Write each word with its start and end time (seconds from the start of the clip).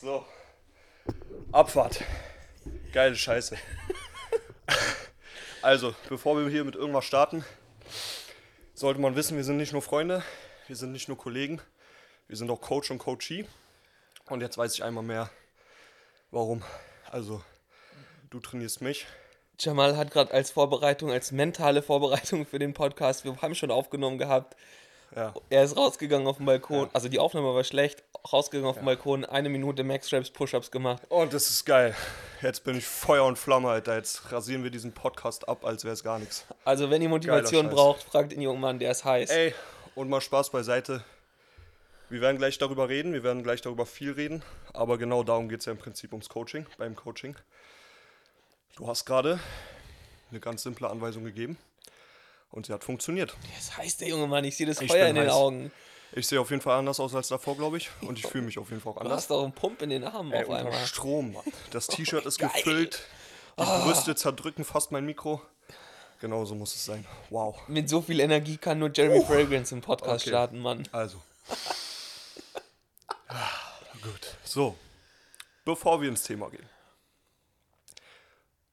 So. 0.00 0.24
Abfahrt. 1.50 2.04
Geile 2.92 3.16
Scheiße. 3.16 3.56
Also, 5.60 5.92
bevor 6.08 6.38
wir 6.38 6.48
hier 6.48 6.62
mit 6.62 6.76
irgendwas 6.76 7.04
starten, 7.04 7.44
sollte 8.74 9.00
man 9.00 9.16
wissen, 9.16 9.36
wir 9.36 9.42
sind 9.42 9.56
nicht 9.56 9.72
nur 9.72 9.82
Freunde, 9.82 10.22
wir 10.68 10.76
sind 10.76 10.92
nicht 10.92 11.08
nur 11.08 11.18
Kollegen, 11.18 11.60
wir 12.28 12.36
sind 12.36 12.48
auch 12.48 12.60
Coach 12.60 12.92
und 12.92 12.98
Coachee. 12.98 13.44
Und 14.26 14.40
jetzt 14.40 14.56
weiß 14.56 14.72
ich 14.74 14.84
einmal 14.84 15.02
mehr, 15.02 15.30
warum. 16.30 16.62
Also, 17.10 17.42
du 18.30 18.38
trainierst 18.38 18.82
mich. 18.82 19.06
Jamal 19.58 19.96
hat 19.96 20.12
gerade 20.12 20.32
als 20.32 20.52
Vorbereitung, 20.52 21.10
als 21.10 21.32
mentale 21.32 21.82
Vorbereitung 21.82 22.46
für 22.46 22.60
den 22.60 22.72
Podcast, 22.72 23.24
wir 23.24 23.36
haben 23.42 23.56
schon 23.56 23.72
aufgenommen 23.72 24.18
gehabt. 24.18 24.54
Ja. 25.16 25.32
Er 25.48 25.64
ist 25.64 25.76
rausgegangen 25.76 26.26
auf 26.26 26.36
den 26.36 26.46
Balkon, 26.46 26.90
also 26.92 27.08
die 27.08 27.18
Aufnahme 27.18 27.54
war 27.54 27.64
schlecht, 27.64 28.04
rausgegangen 28.30 28.68
auf 28.68 28.76
den 28.76 28.84
Balkon, 28.84 29.24
eine 29.24 29.48
Minute 29.48 29.82
Max 29.82 30.12
Raps 30.12 30.30
Push-Ups 30.30 30.70
gemacht. 30.70 31.02
Und 31.08 31.32
das 31.32 31.48
ist 31.48 31.64
geil. 31.64 31.94
Jetzt 32.42 32.64
bin 32.64 32.76
ich 32.76 32.86
Feuer 32.86 33.24
und 33.24 33.38
Flamme, 33.38 33.70
Alter. 33.70 33.96
Jetzt 33.96 34.30
rasieren 34.30 34.62
wir 34.64 34.70
diesen 34.70 34.92
Podcast 34.92 35.48
ab, 35.48 35.64
als 35.64 35.84
wäre 35.84 35.94
es 35.94 36.04
gar 36.04 36.18
nichts. 36.18 36.46
Also 36.64 36.90
wenn 36.90 37.00
ihr 37.00 37.08
Motivation 37.08 37.70
braucht, 37.70 38.02
fragt 38.02 38.32
den 38.32 38.42
jungen 38.42 38.60
Mann, 38.60 38.78
der 38.78 38.90
ist 38.90 39.04
heiß. 39.04 39.30
Ey, 39.30 39.54
und 39.94 40.08
mal 40.08 40.20
Spaß 40.20 40.50
beiseite. 40.50 41.02
Wir 42.10 42.20
werden 42.20 42.38
gleich 42.38 42.56
darüber 42.58 42.88
reden, 42.88 43.12
wir 43.12 43.22
werden 43.22 43.42
gleich 43.42 43.60
darüber 43.60 43.84
viel 43.84 44.12
reden, 44.12 44.42
aber 44.72 44.96
genau 44.96 45.22
darum 45.22 45.48
geht 45.48 45.60
es 45.60 45.66
ja 45.66 45.72
im 45.72 45.78
Prinzip 45.78 46.12
ums 46.12 46.28
Coaching, 46.28 46.66
beim 46.78 46.96
Coaching. 46.96 47.36
Du 48.76 48.86
hast 48.86 49.04
gerade 49.04 49.40
eine 50.30 50.40
ganz 50.40 50.62
simple 50.62 50.88
Anweisung 50.88 51.24
gegeben 51.24 51.58
und 52.50 52.66
sie 52.66 52.72
hat 52.72 52.84
funktioniert. 52.84 53.34
Das 53.56 53.76
heißt 53.76 54.00
der 54.00 54.08
junge 54.08 54.26
Mann, 54.26 54.44
ich 54.44 54.56
sehe 54.56 54.66
das 54.66 54.80
Ich 54.80 54.90
Feuer 54.90 55.08
in 55.08 55.14
den 55.16 55.26
heiß. 55.26 55.32
Augen. 55.32 55.70
Ich 56.12 56.26
sehe 56.26 56.40
auf 56.40 56.48
jeden 56.50 56.62
Fall 56.62 56.78
anders 56.78 56.98
aus 57.00 57.14
als 57.14 57.28
davor, 57.28 57.56
glaube 57.56 57.76
ich, 57.76 57.90
und 58.00 58.18
ich 58.18 58.26
fühle 58.26 58.44
mich 58.44 58.58
auf 58.58 58.70
jeden 58.70 58.80
Fall 58.80 58.92
auch 58.92 58.96
Du 58.96 59.00
anders. 59.02 59.18
hast 59.18 59.30
doch 59.30 59.42
einen 59.42 59.52
Pump 59.52 59.82
in 59.82 59.90
den 59.90 60.04
Armen 60.04 60.32
Ey, 60.32 60.44
auf 60.44 60.50
einmal. 60.50 60.86
Strom, 60.86 61.32
Mann. 61.34 61.44
Das 61.70 61.86
T-Shirt 61.86 62.24
ist 62.24 62.38
Geil. 62.38 62.50
Gefüllt, 62.54 63.02
die 63.58 63.64
Brüste 63.64 64.14
zerdrücken 64.16 64.64
fast 64.64 64.90
mein 64.90 65.04
Mikro. 65.04 65.42
Genau 66.20 66.44
so 66.46 66.54
muss 66.54 66.74
es 66.74 66.84
sein. 66.84 67.04
Wow. 67.30 67.56
Mit 67.68 67.88
so 67.88 68.00
viel 68.02 68.18
Energie 68.20 68.56
kann 68.56 68.78
nur 68.78 68.90
Jeremy 68.92 69.22
Fragrance 69.24 69.72
im 69.74 69.82
Podcast 69.82 70.22
Okay. 70.22 70.30
starten, 70.30 70.58
Mann. 70.60 70.88
Also. 70.92 71.22
Ah, 73.28 73.36
Gut. 74.02 74.34
So. 74.44 74.74
Bevor 75.64 76.00
wir 76.00 76.08
ins 76.08 76.22
Thema 76.22 76.48
gehen, 76.50 76.66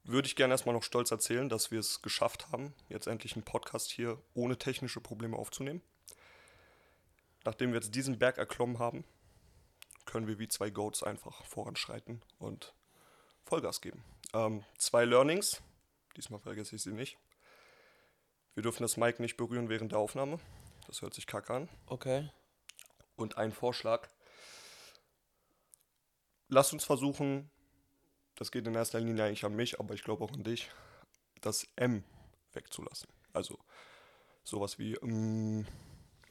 würde 0.05 0.27
ich 0.27 0.35
gerne 0.35 0.53
erstmal 0.53 0.75
noch 0.75 0.83
stolz 0.83 1.11
erzählen, 1.11 1.49
dass 1.49 1.71
wir 1.71 1.79
es 1.79 2.01
geschafft 2.01 2.51
haben, 2.51 2.73
jetzt 2.89 3.07
endlich 3.07 3.33
einen 3.35 3.43
Podcast 3.43 3.91
hier 3.91 4.21
ohne 4.33 4.57
technische 4.57 5.01
Probleme 5.01 5.35
aufzunehmen. 5.35 5.81
Nachdem 7.43 7.71
wir 7.71 7.79
jetzt 7.79 7.93
diesen 7.93 8.17
Berg 8.17 8.37
erklommen 8.37 8.79
haben, 8.79 9.03
können 10.05 10.27
wir 10.27 10.39
wie 10.39 10.47
zwei 10.47 10.69
Goats 10.69 11.03
einfach 11.03 11.43
voranschreiten 11.45 12.21
und 12.37 12.73
Vollgas 13.43 13.81
geben. 13.81 14.03
Ähm, 14.33 14.63
zwei 14.77 15.05
Learnings. 15.05 15.61
Diesmal 16.15 16.39
vergesse 16.39 16.75
ich 16.75 16.83
sie 16.83 16.93
nicht. 16.93 17.17
Wir 18.53 18.63
dürfen 18.63 18.83
das 18.83 18.97
Mic 18.97 19.19
nicht 19.19 19.37
berühren 19.37 19.69
während 19.69 19.91
der 19.91 19.99
Aufnahme. 19.99 20.39
Das 20.87 21.01
hört 21.01 21.13
sich 21.13 21.27
kacke 21.27 21.53
an. 21.53 21.69
Okay. 21.87 22.29
Und 23.15 23.37
ein 23.37 23.51
Vorschlag. 23.51 24.07
Lasst 26.47 26.73
uns 26.73 26.85
versuchen, 26.85 27.49
das 28.35 28.51
geht 28.51 28.67
in 28.67 28.75
erster 28.75 28.99
Linie 28.99 29.25
eigentlich 29.25 29.45
an 29.45 29.55
mich, 29.55 29.79
aber 29.79 29.93
ich 29.93 30.03
glaube 30.03 30.23
auch 30.23 30.33
an 30.33 30.43
dich, 30.43 30.69
das 31.41 31.67
M 31.75 32.03
wegzulassen. 32.53 33.09
Also 33.33 33.59
sowas 34.43 34.79
wie 34.79 34.95
mm, 35.01 35.65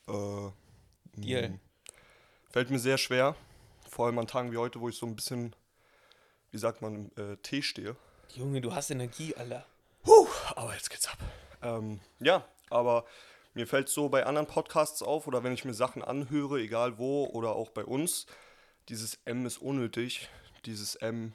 äh, 0.08 0.50
Deal. 1.16 1.48
mm. 1.48 1.60
Fällt 2.50 2.70
mir 2.70 2.78
sehr 2.78 2.98
schwer, 2.98 3.36
vor 3.88 4.06
allem 4.06 4.18
an 4.18 4.26
Tagen 4.26 4.52
wie 4.52 4.58
heute, 4.58 4.80
wo 4.80 4.88
ich 4.88 4.96
so 4.96 5.06
ein 5.06 5.16
bisschen, 5.16 5.54
wie 6.50 6.58
sagt 6.58 6.82
man, 6.82 7.10
äh, 7.16 7.36
Tee 7.38 7.62
stehe. 7.62 7.96
Junge, 8.34 8.60
du 8.60 8.74
hast 8.74 8.90
Energie, 8.90 9.34
Alter. 9.34 9.66
Puh, 10.02 10.28
aber 10.54 10.74
jetzt 10.74 10.90
geht's 10.90 11.08
ab. 11.08 11.18
Ähm, 11.62 12.00
ja, 12.20 12.46
aber 12.70 13.04
mir 13.54 13.66
fällt 13.66 13.88
so 13.88 14.08
bei 14.08 14.26
anderen 14.26 14.46
Podcasts 14.46 15.02
auf 15.02 15.26
oder 15.26 15.42
wenn 15.42 15.52
ich 15.52 15.64
mir 15.64 15.74
Sachen 15.74 16.02
anhöre, 16.02 16.60
egal 16.60 16.98
wo 16.98 17.26
oder 17.26 17.54
auch 17.54 17.70
bei 17.70 17.84
uns, 17.84 18.26
dieses 18.88 19.18
M 19.24 19.46
ist 19.46 19.58
unnötig. 19.58 20.28
Dieses 20.66 20.96
M 20.96 21.34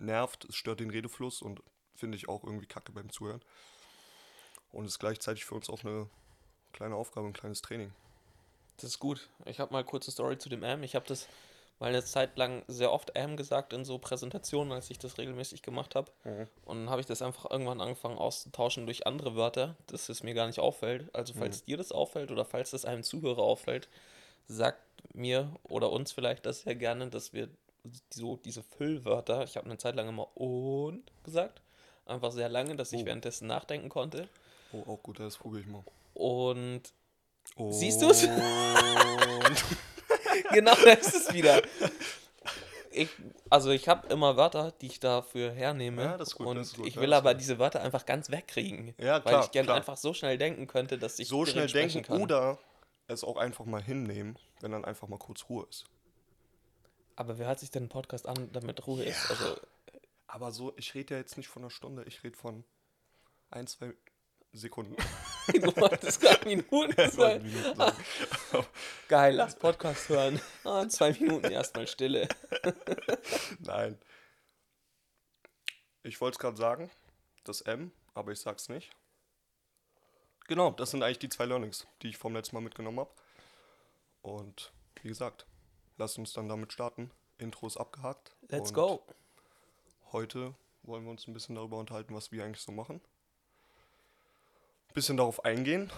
nervt, 0.00 0.46
es 0.46 0.56
stört 0.56 0.80
den 0.80 0.90
Redefluss 0.90 1.42
und 1.42 1.62
finde 1.94 2.16
ich 2.16 2.28
auch 2.28 2.44
irgendwie 2.44 2.66
kacke 2.66 2.92
beim 2.92 3.10
Zuhören. 3.10 3.42
Und 4.72 4.86
ist 4.86 4.98
gleichzeitig 4.98 5.44
für 5.44 5.54
uns 5.54 5.68
auch 5.68 5.84
eine 5.84 6.08
kleine 6.72 6.94
Aufgabe, 6.94 7.26
ein 7.26 7.32
kleines 7.32 7.60
Training. 7.60 7.92
Das 8.76 8.84
ist 8.84 8.98
gut. 8.98 9.28
Ich 9.44 9.60
habe 9.60 9.72
mal 9.72 9.84
kurze 9.84 10.10
Story 10.10 10.38
zu 10.38 10.48
dem 10.48 10.62
M. 10.62 10.82
Ich 10.82 10.94
habe 10.94 11.06
das 11.06 11.28
mal 11.80 11.88
eine 11.88 12.04
Zeit 12.04 12.36
lang 12.38 12.62
sehr 12.68 12.92
oft 12.92 13.16
M 13.16 13.36
gesagt 13.36 13.72
in 13.72 13.84
so 13.84 13.98
Präsentationen, 13.98 14.72
als 14.72 14.90
ich 14.90 14.98
das 14.98 15.18
regelmäßig 15.18 15.62
gemacht 15.62 15.94
habe. 15.94 16.10
Und 16.64 16.78
dann 16.78 16.90
habe 16.90 17.00
ich 17.00 17.06
das 17.06 17.22
einfach 17.22 17.50
irgendwann 17.50 17.80
angefangen 17.80 18.18
auszutauschen 18.18 18.86
durch 18.86 19.06
andere 19.06 19.34
Wörter, 19.34 19.76
dass 19.86 20.08
es 20.08 20.22
mir 20.22 20.34
gar 20.34 20.46
nicht 20.46 20.60
auffällt. 20.60 21.12
Also 21.14 21.34
falls 21.34 21.64
dir 21.64 21.76
das 21.76 21.90
auffällt 21.90 22.30
oder 22.30 22.44
falls 22.44 22.70
das 22.70 22.84
einem 22.84 23.02
Zuhörer 23.02 23.42
auffällt, 23.42 23.88
sagt 24.46 24.80
mir 25.14 25.54
oder 25.62 25.90
uns 25.90 26.12
vielleicht 26.12 26.46
das 26.46 26.62
sehr 26.62 26.74
gerne, 26.74 27.08
dass 27.08 27.32
wir 27.32 27.48
so 28.12 28.36
diese 28.36 28.62
Füllwörter, 28.62 29.44
ich 29.44 29.56
habe 29.56 29.66
eine 29.66 29.78
Zeit 29.78 29.94
lang 29.96 30.08
immer 30.08 30.36
und 30.36 31.02
gesagt, 31.24 31.60
einfach 32.06 32.32
sehr 32.32 32.48
lange, 32.48 32.76
dass 32.76 32.92
ich 32.92 33.02
Oh. 33.02 33.06
währenddessen 33.06 33.46
nachdenken 33.46 33.88
konnte. 33.88 34.28
Oh, 34.72 34.92
auch 34.92 35.02
gut, 35.02 35.20
das 35.20 35.36
probiere 35.36 35.62
ich 35.62 35.66
mal. 35.68 35.84
Und 36.14 36.82
Und 37.56 37.72
Siehst 37.72 38.02
du's? 38.02 38.22
genau, 40.52 40.74
da 40.84 40.92
ist 40.92 41.14
es 41.14 41.32
wieder. 41.32 41.62
Ich, 42.92 43.08
also 43.48 43.70
ich 43.70 43.88
habe 43.88 44.08
immer 44.08 44.36
Wörter, 44.36 44.72
die 44.80 44.86
ich 44.86 44.98
dafür 45.00 45.52
hernehme. 45.52 46.02
Ja, 46.02 46.16
das 46.18 46.28
ist 46.30 46.34
gut, 46.34 46.46
und 46.48 46.76
gut, 46.76 46.86
ich 46.86 46.96
will 46.96 47.12
aber 47.12 47.32
gut. 47.32 47.40
diese 47.40 47.58
Wörter 47.58 47.82
einfach 47.82 48.04
ganz 48.04 48.30
wegkriegen. 48.30 48.94
Ja, 48.98 49.14
Weil 49.24 49.32
klar, 49.32 49.44
ich 49.44 49.50
gerne 49.52 49.74
einfach 49.74 49.96
so 49.96 50.12
schnell 50.12 50.38
denken 50.38 50.66
könnte, 50.66 50.98
dass 50.98 51.18
ich 51.20 51.28
so 51.28 51.46
schnell 51.46 51.68
denken 51.68 52.02
kann. 52.02 52.20
oder 52.20 52.58
es 53.06 53.22
auch 53.24 53.36
einfach 53.36 53.64
mal 53.64 53.82
hinnehmen, 53.82 54.36
wenn 54.60 54.72
dann 54.72 54.84
einfach 54.84 55.08
mal 55.08 55.18
kurz 55.18 55.44
Ruhe 55.48 55.66
ist. 55.70 55.84
Aber 57.20 57.36
wer 57.36 57.48
hört 57.48 57.60
sich 57.60 57.70
denn 57.70 57.82
einen 57.82 57.90
Podcast 57.90 58.26
an, 58.26 58.50
damit 58.50 58.86
Ruhe 58.86 59.04
ist? 59.04 59.28
Also, 59.28 59.60
Aber 60.26 60.52
so, 60.52 60.72
ich 60.78 60.94
rede 60.94 61.12
ja 61.12 61.20
jetzt 61.20 61.36
nicht 61.36 61.48
von 61.48 61.62
einer 61.62 61.68
Stunde, 61.68 62.02
ich 62.04 62.24
rede 62.24 62.34
von 62.34 62.64
ein, 63.50 63.66
zwei 63.66 63.92
Sekunden. 64.54 64.96
du 65.52 65.76
wolltest 65.76 66.22
gerade 66.22 66.48
Minuten 66.48 67.10
sein. 67.10 67.42
Minuten. 67.42 67.78
Geil, 69.08 69.34
lass 69.34 69.54
Podcast 69.54 70.08
hören. 70.08 70.40
Ah, 70.64 70.88
zwei 70.88 71.12
Minuten 71.12 71.50
erstmal 71.50 71.86
Stille. 71.86 72.26
Nein. 73.58 74.00
Ich 76.02 76.22
wollte 76.22 76.36
es 76.36 76.38
gerade 76.38 76.56
sagen, 76.56 76.90
das 77.44 77.60
M, 77.60 77.92
aber 78.14 78.32
ich 78.32 78.40
sag's 78.40 78.70
nicht. 78.70 78.92
Genau, 80.48 80.70
das 80.70 80.90
sind 80.90 81.02
eigentlich 81.02 81.18
die 81.18 81.28
zwei 81.28 81.44
Learnings, 81.44 81.86
die 82.00 82.08
ich 82.08 82.16
vom 82.16 82.34
letzten 82.34 82.56
Mal 82.56 82.62
mitgenommen 82.62 83.00
habe. 83.00 83.12
Und 84.22 84.72
wie 85.02 85.08
gesagt, 85.08 85.44
lasst 86.00 86.18
uns 86.18 86.32
dann 86.32 86.48
damit 86.48 86.72
starten. 86.72 87.10
Intro 87.36 87.66
ist 87.66 87.76
abgehakt. 87.76 88.34
Let's 88.48 88.72
go. 88.72 89.02
Heute 90.12 90.54
wollen 90.82 91.04
wir 91.04 91.10
uns 91.10 91.28
ein 91.28 91.34
bisschen 91.34 91.54
darüber 91.54 91.76
unterhalten, 91.76 92.14
was 92.14 92.32
wir 92.32 92.42
eigentlich 92.42 92.62
so 92.62 92.72
machen. 92.72 93.02
Ein 94.88 94.94
bisschen 94.94 95.18
darauf 95.18 95.44
eingehen. 95.44 95.92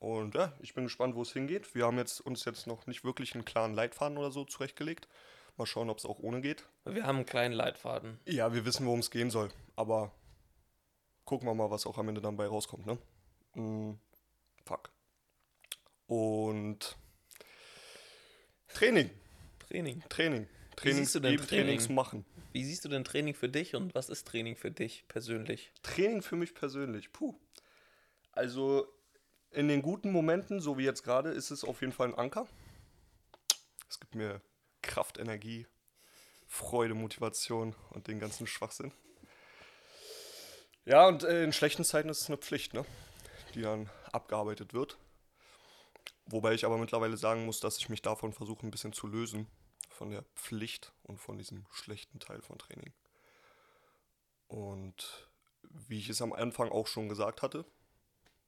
Und 0.00 0.34
ja, 0.34 0.54
ich 0.60 0.74
bin 0.74 0.84
gespannt, 0.84 1.14
wo 1.14 1.22
es 1.22 1.32
hingeht. 1.32 1.74
Wir 1.74 1.84
haben 1.84 1.98
jetzt 1.98 2.20
uns 2.20 2.44
jetzt 2.46 2.66
noch 2.66 2.86
nicht 2.86 3.04
wirklich 3.04 3.34
einen 3.34 3.44
klaren 3.44 3.74
Leitfaden 3.74 4.16
oder 4.16 4.30
so 4.30 4.44
zurechtgelegt. 4.44 5.08
Mal 5.58 5.66
schauen, 5.66 5.90
ob 5.90 5.98
es 5.98 6.06
auch 6.06 6.20
ohne 6.20 6.40
geht. 6.40 6.64
Wir 6.84 7.04
haben 7.04 7.16
einen 7.16 7.26
kleinen 7.26 7.54
Leitfaden. 7.54 8.18
Ja, 8.24 8.54
wir 8.54 8.64
wissen, 8.64 8.86
worum 8.86 9.00
es 9.00 9.10
gehen 9.10 9.30
soll. 9.30 9.50
Aber 9.76 10.10
gucken 11.26 11.46
wir 11.46 11.54
mal, 11.54 11.70
was 11.70 11.86
auch 11.86 11.98
am 11.98 12.08
Ende 12.08 12.22
dann 12.22 12.36
bei 12.36 12.46
rauskommt, 12.46 12.86
ne? 12.86 12.98
Mm, 13.54 13.98
fuck. 14.64 14.90
Und 16.06 16.96
Training. 18.74 19.10
Training. 19.68 20.02
Training. 20.08 20.48
Trainings 20.76 21.12
denn 21.12 21.22
geben, 21.22 21.46
Trainings 21.46 21.84
Training? 21.84 21.94
machen. 21.94 22.24
Wie 22.52 22.64
siehst 22.64 22.84
du 22.84 22.88
denn 22.88 23.04
Training 23.04 23.34
für 23.34 23.48
dich 23.48 23.74
und 23.74 23.94
was 23.94 24.08
ist 24.08 24.26
Training 24.26 24.56
für 24.56 24.70
dich 24.70 25.04
persönlich? 25.08 25.72
Training 25.82 26.22
für 26.22 26.36
mich 26.36 26.54
persönlich, 26.54 27.12
puh. 27.12 27.34
Also 28.32 28.86
in 29.50 29.68
den 29.68 29.82
guten 29.82 30.12
Momenten, 30.12 30.60
so 30.60 30.78
wie 30.78 30.84
jetzt 30.84 31.02
gerade, 31.02 31.30
ist 31.30 31.50
es 31.50 31.64
auf 31.64 31.80
jeden 31.80 31.92
Fall 31.92 32.08
ein 32.08 32.14
Anker. 32.14 32.46
Es 33.88 33.98
gibt 33.98 34.14
mir 34.14 34.40
Kraft, 34.82 35.18
Energie, 35.18 35.66
Freude, 36.46 36.94
Motivation 36.94 37.74
und 37.90 38.06
den 38.06 38.20
ganzen 38.20 38.46
Schwachsinn. 38.46 38.92
Ja, 40.84 41.06
und 41.06 41.24
äh, 41.24 41.44
in 41.44 41.52
schlechten 41.52 41.84
Zeiten 41.84 42.08
ist 42.08 42.22
es 42.22 42.28
eine 42.28 42.38
Pflicht, 42.38 42.72
ne? 42.72 42.84
die 43.54 43.62
dann 43.62 43.90
abgearbeitet 44.12 44.72
wird. 44.72 44.96
Wobei 46.30 46.54
ich 46.54 46.64
aber 46.64 46.78
mittlerweile 46.78 47.16
sagen 47.16 47.46
muss, 47.46 47.60
dass 47.60 47.78
ich 47.78 47.88
mich 47.88 48.02
davon 48.02 48.32
versuche, 48.32 48.66
ein 48.66 48.70
bisschen 48.70 48.92
zu 48.92 49.06
lösen. 49.06 49.46
Von 49.90 50.10
der 50.10 50.22
Pflicht 50.36 50.92
und 51.02 51.18
von 51.18 51.38
diesem 51.38 51.66
schlechten 51.72 52.20
Teil 52.20 52.40
von 52.40 52.58
Training. 52.58 52.92
Und 54.46 55.28
wie 55.62 55.98
ich 55.98 56.08
es 56.08 56.22
am 56.22 56.32
Anfang 56.32 56.70
auch 56.70 56.86
schon 56.86 57.08
gesagt 57.08 57.42
hatte, 57.42 57.64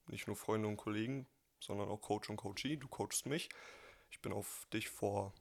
nicht 0.07 0.27
nur 0.27 0.35
Freunde 0.35 0.67
und 0.67 0.77
Kollegen, 0.77 1.27
sondern 1.59 1.89
auch 1.89 2.01
Coach 2.01 2.29
und 2.29 2.37
Coachee. 2.37 2.77
Du 2.77 2.87
coachst 2.87 3.25
mich. 3.25 3.49
Ich 4.09 4.21
bin 4.21 4.31
auf 4.31 4.67
dich 4.71 4.89
vor 4.89 5.33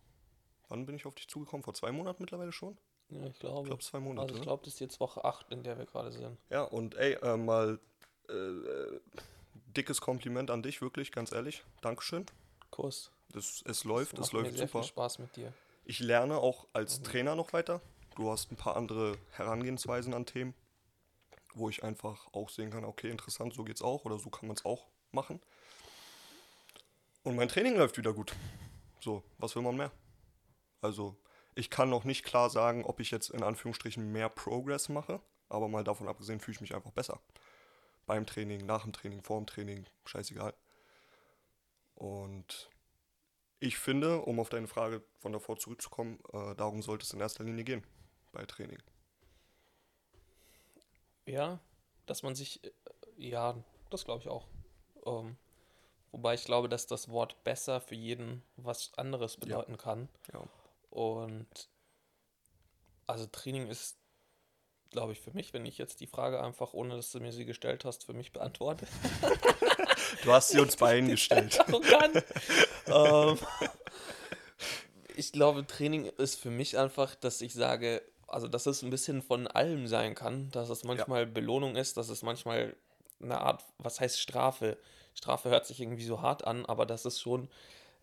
wann 0.71 0.87
bin 0.87 0.97
ich 0.97 1.05
auf 1.05 1.15
dich 1.15 1.29
zugekommen? 1.29 1.63
Vor 1.63 1.75
zwei 1.75 1.93
Monaten 1.93 2.23
mittlerweile 2.23 2.53
schon? 2.53 2.79
Ja, 3.11 3.27
ich 3.27 3.39
glaube. 3.39 3.63
Ich 3.63 3.67
glaube, 3.67 3.83
zwei 3.83 4.01
Monate. 4.01 4.23
also 4.23 4.35
ich 4.35 4.41
ne? 4.41 4.47
glaube, 4.47 4.65
das 4.65 4.75
ist 4.75 4.81
jetzt 4.81 5.01
Woche 5.01 5.25
8, 5.25 5.51
in 5.51 5.63
der 5.63 5.77
wir 5.77 5.85
gerade 5.85 6.13
sind. 6.13 6.39
Ja, 6.49 6.63
und 6.63 6.95
ey, 6.95 7.15
äh, 7.15 7.37
mal 7.37 7.79
äh, 8.29 8.33
äh, 8.33 9.01
dickes 9.55 10.01
Kompliment 10.01 10.51
an 10.51 10.63
dich, 10.63 10.81
wirklich, 10.81 11.13
ganz 11.13 11.33
ehrlich. 11.33 11.65
Dankeschön. 11.81 12.27
Kuss. 12.71 13.11
Das, 13.33 13.63
es 13.67 13.85
läuft, 13.85 14.15
es 14.15 14.21
Macht 14.21 14.33
mir 14.33 14.39
läuft 14.41 14.59
super. 14.59 14.81
viel 14.81 14.89
Spaß 14.89 15.19
mit 15.21 15.37
dir. 15.37 15.53
Ich 15.85 16.01
lerne 16.01 16.39
auch 16.39 16.67
als 16.73 17.03
Trainer 17.03 17.35
noch 17.35 17.53
weiter. 17.53 17.81
Du 18.17 18.31
hast 18.31 18.51
ein 18.51 18.57
paar 18.57 18.77
andere 18.77 19.17
Herangehensweisen 19.31 20.15
an 20.15 20.27
Themen, 20.27 20.55
wo 21.55 21.69
ich 21.69 21.85
einfach 21.85 22.27
auch 22.33 22.51
sehen 22.51 22.71
kann, 22.71 22.85
okay, 22.85 23.09
interessant, 23.11 23.55
so 23.55 23.65
geht's 23.65 23.83
auch 23.83 24.05
oder 24.05 24.19
so 24.19 24.31
kann 24.31 24.49
man 24.49 24.57
es 24.57 24.65
auch 24.65 24.87
machen. 25.13 25.41
Und 27.23 27.37
mein 27.37 27.49
Training 27.49 27.77
läuft 27.77 27.97
wieder 27.99 28.13
gut. 28.13 28.35
So, 29.01 29.23
was 29.39 29.55
will 29.55 29.63
man 29.63 29.77
mehr? 29.77 29.91
Also, 30.81 31.17
ich 31.55 31.71
kann 31.71 31.91
noch 31.91 32.05
nicht 32.05 32.25
klar 32.25 32.51
sagen, 32.51 32.85
ob 32.85 33.01
ich 33.01 33.11
jetzt 33.11 33.31
in 33.31 33.43
Anführungsstrichen 33.43 34.11
mehr 34.11 34.29
Progress 34.29 34.89
mache, 34.89 35.21
aber 35.49 35.69
mal 35.69 35.85
davon 35.85 36.09
abgesehen 36.09 36.41
fühle 36.41 36.55
ich 36.55 36.61
mich 36.61 36.75
einfach 36.75 36.93
besser. 36.93 37.21
Beim 38.11 38.27
Training, 38.27 38.67
nach 38.67 38.83
dem 38.83 38.93
Training, 38.93 39.23
vor 39.23 39.39
dem 39.39 39.47
Training, 39.47 39.87
scheißegal. 40.05 40.53
Und 41.95 42.69
ich 43.61 43.79
finde, 43.79 44.23
um 44.23 44.41
auf 44.41 44.49
deine 44.49 44.67
Frage 44.67 45.05
von 45.21 45.33
davor 45.33 45.59
zurückzukommen, 45.59 46.19
äh, 46.33 46.57
darum 46.57 46.83
sollte 46.83 47.05
es 47.05 47.13
in 47.13 47.21
erster 47.21 47.45
Linie 47.45 47.63
gehen 47.63 47.87
bei 48.33 48.45
Training. 48.47 48.83
Ja, 51.25 51.61
dass 52.07 52.25
man 52.25 52.35
sich, 52.35 52.65
äh, 52.65 52.73
ja, 53.17 53.63
das 53.91 54.05
glaube 54.05 54.23
ich 54.23 54.29
auch. 54.29 54.49
Ähm, 55.07 55.37
wobei 56.11 56.35
ich 56.35 56.45
glaube, 56.45 56.69
dass 56.69 56.89
das 56.89 57.11
Wort 57.11 57.45
besser 57.45 57.81
für 57.81 57.95
jeden 57.95 58.43
was 58.57 58.93
anderes 58.99 59.37
bedeuten 59.37 59.77
kann. 59.77 60.09
Ja. 60.33 60.43
Und 60.91 61.69
also 63.07 63.27
Training 63.27 63.69
ist, 63.69 64.00
glaube 64.91 65.13
ich, 65.13 65.21
für 65.21 65.33
mich, 65.33 65.53
wenn 65.53 65.67
ich 65.67 65.79
jetzt 65.79 66.01
die 66.01 66.07
Frage 66.07 66.43
einfach, 66.43 66.73
ohne 66.73 66.97
dass 66.97 67.13
du 67.13 67.21
mir 67.21 67.33
sie 67.33 67.45
gestellt 67.45 67.85
hast, 67.85 68.05
für 68.05 68.13
mich 68.13 68.33
beantworte. 68.33 68.87
Du 70.25 70.33
hast 70.33 70.49
sie 70.49 70.61
uns 70.61 70.77
beiden 70.77 71.09
gestellt. 71.09 71.59
Arrogant. 71.67 72.25
ähm, 72.87 73.39
ich 75.17 75.33
glaube, 75.33 75.67
Training 75.67 76.07
ist 76.07 76.41
für 76.41 76.51
mich 76.51 76.77
einfach, 76.77 77.15
dass 77.15 77.41
ich 77.41 77.55
sage, 77.55 78.03
also 78.27 78.49
dass 78.49 78.67
es 78.67 78.83
ein 78.83 78.91
bisschen 78.91 79.23
von 79.23 79.47
allem 79.47 79.87
sein 79.87 80.15
kann, 80.15 80.51
dass 80.51 80.69
es 80.69 80.85
manchmal 80.85 81.27
Belohnung 81.27 81.77
ist, 81.77 81.97
dass 81.97 82.09
es 82.09 82.23
manchmal 82.23 82.77
eine 83.23 83.41
Art, 83.41 83.65
was 83.79 84.01
heißt 84.01 84.19
Strafe? 84.19 84.77
Strafe 85.15 85.51
hört 85.51 85.67
sich 85.67 85.81
irgendwie 85.81 86.05
so 86.05 86.23
hart 86.23 86.45
an, 86.45 86.67
aber 86.67 86.87
das 86.87 87.05
ist 87.05 87.21
schon, 87.21 87.49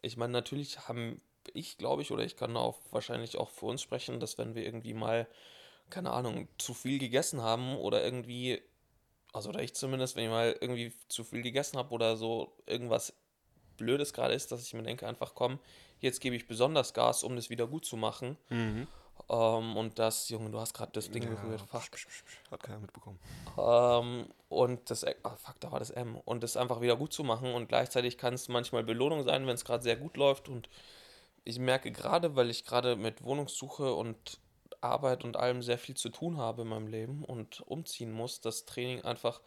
ich 0.01 0.17
meine, 0.17 0.33
natürlich 0.33 0.87
haben 0.87 1.21
ich, 1.53 1.77
glaube 1.77 2.01
ich, 2.01 2.11
oder 2.11 2.23
ich 2.23 2.35
kann 2.35 2.55
auch 2.57 2.77
wahrscheinlich 2.91 3.37
auch 3.37 3.49
für 3.49 3.67
uns 3.67 3.81
sprechen, 3.81 4.19
dass 4.19 4.37
wenn 4.37 4.55
wir 4.55 4.65
irgendwie 4.65 4.93
mal, 4.93 5.27
keine 5.89 6.11
Ahnung, 6.11 6.47
zu 6.57 6.73
viel 6.73 6.99
gegessen 6.99 7.41
haben 7.41 7.75
oder 7.77 8.03
irgendwie, 8.03 8.61
also 9.33 9.49
oder 9.49 9.61
ich 9.61 9.73
zumindest, 9.73 10.15
wenn 10.15 10.25
ich 10.25 10.29
mal 10.29 10.55
irgendwie 10.59 10.93
zu 11.07 11.23
viel 11.23 11.41
gegessen 11.41 11.77
habe 11.77 11.93
oder 11.93 12.17
so 12.17 12.53
irgendwas 12.65 13.13
Blödes 13.77 14.13
gerade 14.13 14.33
ist, 14.33 14.51
dass 14.51 14.63
ich 14.63 14.73
mir 14.73 14.83
denke, 14.83 15.07
einfach 15.07 15.35
komm, 15.35 15.59
jetzt 15.99 16.19
gebe 16.21 16.35
ich 16.35 16.47
besonders 16.47 16.93
Gas, 16.93 17.23
um 17.23 17.35
das 17.35 17.49
wieder 17.49 17.67
gut 17.67 17.85
zu 17.85 17.95
machen. 17.95 18.37
Ähm, 19.29 19.75
und 19.75 19.99
das, 19.99 20.29
Junge, 20.29 20.49
du 20.49 20.59
hast 20.59 20.73
gerade 20.73 20.91
das 20.93 21.09
Ding 21.09 21.23
berührt. 21.27 21.61
Fuck. 21.61 21.83
Hat 22.51 22.63
keiner 22.63 22.79
mitbekommen. 22.79 23.19
Ähm, 23.57 24.27
und 24.49 24.89
das, 24.89 25.03
ah, 25.03 25.35
fuck, 25.35 25.59
da 25.59 25.71
war 25.71 25.79
das 25.79 25.89
M. 25.89 26.15
Und 26.15 26.43
das 26.43 26.55
einfach 26.55 26.81
wieder 26.81 26.95
gut 26.95 27.13
zu 27.13 27.23
machen. 27.23 27.53
Und 27.53 27.67
gleichzeitig 27.67 28.17
kann 28.17 28.33
es 28.33 28.47
manchmal 28.47 28.83
Belohnung 28.83 29.23
sein, 29.23 29.45
wenn 29.45 29.55
es 29.55 29.65
gerade 29.65 29.83
sehr 29.83 29.97
gut 29.97 30.17
läuft. 30.17 30.49
Und 30.49 30.69
ich 31.43 31.59
merke 31.59 31.91
gerade, 31.91 32.35
weil 32.35 32.49
ich 32.49 32.63
gerade 32.63 32.95
mit 32.95 33.23
Wohnungssuche 33.23 33.93
und 33.93 34.39
Arbeit 34.81 35.23
und 35.23 35.37
allem 35.37 35.61
sehr 35.61 35.77
viel 35.77 35.95
zu 35.95 36.09
tun 36.09 36.37
habe 36.37 36.63
in 36.63 36.67
meinem 36.67 36.87
Leben 36.87 37.23
und 37.23 37.61
umziehen 37.61 38.11
muss, 38.11 38.41
dass 38.41 38.65
Training 38.65 39.01
einfach 39.01 39.41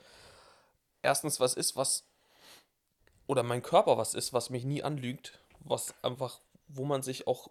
erstens 1.02 1.40
was 1.40 1.54
ist, 1.54 1.76
was 1.76 2.06
oder 3.26 3.42
mein 3.42 3.62
Körper 3.62 3.96
was 3.96 4.14
ist, 4.14 4.32
was 4.32 4.50
mich 4.50 4.64
nie 4.64 4.82
anlügt, 4.82 5.38
was 5.60 5.94
einfach, 6.02 6.40
wo 6.68 6.84
man 6.84 7.02
sich 7.02 7.26
auch 7.26 7.50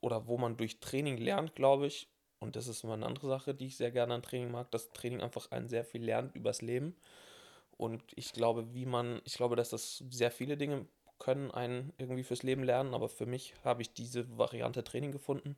oder 0.00 0.26
wo 0.26 0.38
man 0.38 0.56
durch 0.56 0.80
Training 0.80 1.16
lernt, 1.18 1.54
glaube 1.54 1.86
ich, 1.86 2.08
und 2.40 2.56
das 2.56 2.68
ist 2.68 2.84
mal 2.84 2.94
eine 2.94 3.06
andere 3.06 3.28
Sache, 3.28 3.54
die 3.54 3.66
ich 3.66 3.76
sehr 3.76 3.90
gerne 3.90 4.14
an 4.14 4.22
Training 4.22 4.50
mag, 4.50 4.70
dass 4.70 4.92
Training 4.92 5.20
einfach 5.20 5.50
einen 5.50 5.68
sehr 5.68 5.84
viel 5.84 6.02
lernt 6.02 6.34
übers 6.34 6.62
Leben. 6.62 6.96
Und 7.76 8.02
ich 8.16 8.32
glaube, 8.32 8.72
wie 8.72 8.86
man, 8.86 9.20
ich 9.24 9.34
glaube, 9.34 9.56
dass 9.56 9.70
das 9.70 10.02
sehr 10.10 10.30
viele 10.30 10.56
Dinge 10.56 10.86
können 11.18 11.50
einen 11.50 11.92
irgendwie 11.98 12.24
fürs 12.24 12.42
Leben 12.42 12.64
lernen, 12.64 12.94
aber 12.94 13.10
für 13.10 13.26
mich 13.26 13.54
habe 13.62 13.82
ich 13.82 13.92
diese 13.92 14.38
Variante 14.38 14.82
Training 14.82 15.12
gefunden 15.12 15.54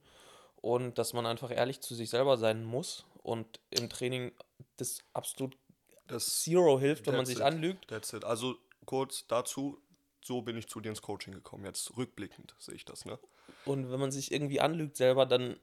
und 0.62 0.97
dass 0.97 1.12
man 1.12 1.26
einfach 1.26 1.50
ehrlich 1.50 1.81
zu 1.82 1.94
sich 1.94 2.09
selber 2.09 2.38
sein 2.38 2.64
muss 2.64 3.05
und 3.23 3.61
im 3.70 3.91
Training 3.91 4.32
das 4.79 5.00
absolut 5.12 5.56
Das, 6.06 6.41
Zero 6.43 6.81
hilft, 6.81 7.06
wenn 7.06 7.17
man 7.17 7.26
sich 7.26 7.37
it. 7.37 7.43
anlügt. 7.43 7.88
that's 7.88 8.12
it. 8.14 8.25
Also 8.25 8.56
kurz 8.87 9.26
dazu, 9.26 9.79
so 10.25 10.41
bin 10.43 10.56
ich 10.56 10.69
zu 10.69 10.81
dir 10.81 10.88
ins 10.91 11.03
Coaching 11.03 11.35
gekommen. 11.35 11.64
Jetzt 11.64 11.97
rückblickend 11.97 12.55
sehe 12.59 12.75
ich 12.75 12.85
das, 12.85 13.05
ne? 13.05 13.19
Und 13.64 13.91
wenn 13.91 14.00
man 14.00 14.11
sich 14.12 14.31
irgendwie 14.32 14.61
anlügt 14.61 14.97
selber, 14.97 15.26
dann, 15.26 15.59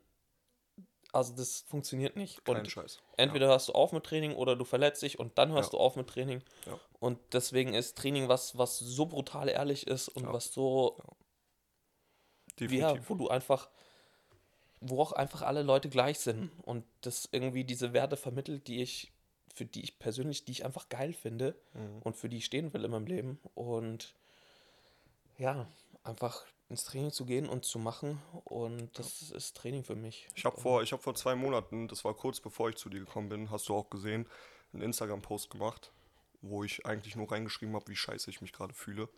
also 1.13 1.34
das 1.36 1.62
funktioniert 1.62 2.16
nicht. 2.18 2.44
Kein 2.46 2.57
und 2.57 2.69
Scheiß. 2.72 3.01
entweder 3.18 3.48
hörst 3.48 3.69
du 3.69 3.74
auf 3.74 3.92
mit 3.94 4.04
Training 4.06 4.36
oder 4.36 4.56
du 4.56 4.66
verletzt 4.66 5.01
dich 5.01 5.18
und 5.19 5.38
dann 5.38 5.51
hörst 5.51 5.72
Ja. 5.74 5.78
du 5.80 5.84
auf 5.84 5.96
mit 5.96 6.07
Training. 6.07 6.44
Ja. 6.66 6.78
Und 7.00 7.19
deswegen 7.34 7.74
ist 7.74 7.98
Training 7.98 8.28
was, 8.28 8.57
was 8.57 8.78
so 8.80 9.06
brutal 9.06 9.48
ehrlich 9.50 9.88
ist 9.88 10.10
und 10.10 10.24
Ja. 10.24 10.34
was 10.34 10.51
so, 10.54 10.98
Definitiv. 12.60 12.81
ja, 12.81 13.10
wo 13.10 13.16
du 13.16 13.30
einfach, 13.30 13.69
wo 14.81 15.02
auch 15.02 15.12
einfach 15.12 15.42
alle 15.42 15.64
Leute 15.64 15.90
gleich 15.90 16.20
sind 16.20 16.52
und 16.64 16.86
das 17.02 17.28
irgendwie 17.31 17.64
diese 17.64 17.94
Werte 17.94 18.18
vermittelt, 18.18 18.68
die 18.68 18.81
ich, 18.81 19.12
für 19.54 19.66
die 19.66 19.81
ich 19.81 20.00
persönlich, 20.00 20.46
die 20.46 20.54
ich 20.54 20.66
einfach 20.66 20.90
geil 20.90 21.14
finde 21.14 21.56
Mhm. 21.74 22.02
und 22.04 22.16
für 22.16 22.30
die 22.30 22.38
ich 22.38 22.46
stehen 22.46 22.74
will 22.74 22.86
in 22.86 22.92
meinem 22.92 23.08
Leben. 23.08 23.40
Und 23.56 24.14
ja, 25.38 25.68
einfach 26.04 26.46
ins 26.70 26.84
Training 26.86 27.12
zu 27.12 27.26
gehen 27.26 27.50
und 27.50 27.66
zu 27.66 27.80
machen. 27.80 28.22
Und 28.46 28.98
das 28.98 29.31
ist 29.31 29.58
Training 29.58 29.84
für 29.84 29.96
mich. 29.96 30.28
Ich 30.36 30.46
habe 30.46 30.60
vor, 30.60 30.84
ich 30.84 30.94
hab 30.94 31.02
vor 31.02 31.16
zwei 31.16 31.36
Monaten, 31.36 31.88
das 31.88 32.06
war 32.06 32.14
kurz 32.14 32.40
bevor 32.40 32.70
ich 32.70 32.75
zu 32.75 32.90
dir 32.90 33.00
gekommen 33.00 33.30
bin, 33.30 33.50
hast 33.50 33.70
du 33.70 33.75
auch 33.75 33.90
gesehen, 33.90 34.28
einen 34.72 34.84
Instagram-Post 34.84 35.50
gemacht, 35.50 35.92
wo 36.42 36.64
ich 36.64 36.86
eigentlich 36.86 37.16
nur 37.16 37.32
reingeschrieben 37.32 37.75
habe, 37.75 37.88
wie 37.88 37.96
scheiße 37.96 38.30
ich 38.30 38.40
mich 38.42 38.54
gerade 38.54 38.74
fühle 38.74 39.10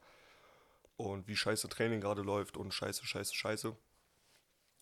und 0.97 1.27
wie 1.27 1.35
scheiße 1.35 1.67
Training 1.69 1.99
gerade 1.99 2.21
läuft 2.21 2.55
und 2.57 2.73
scheiße, 2.73 3.05
scheiße, 3.05 3.35
scheiße. 3.35 3.75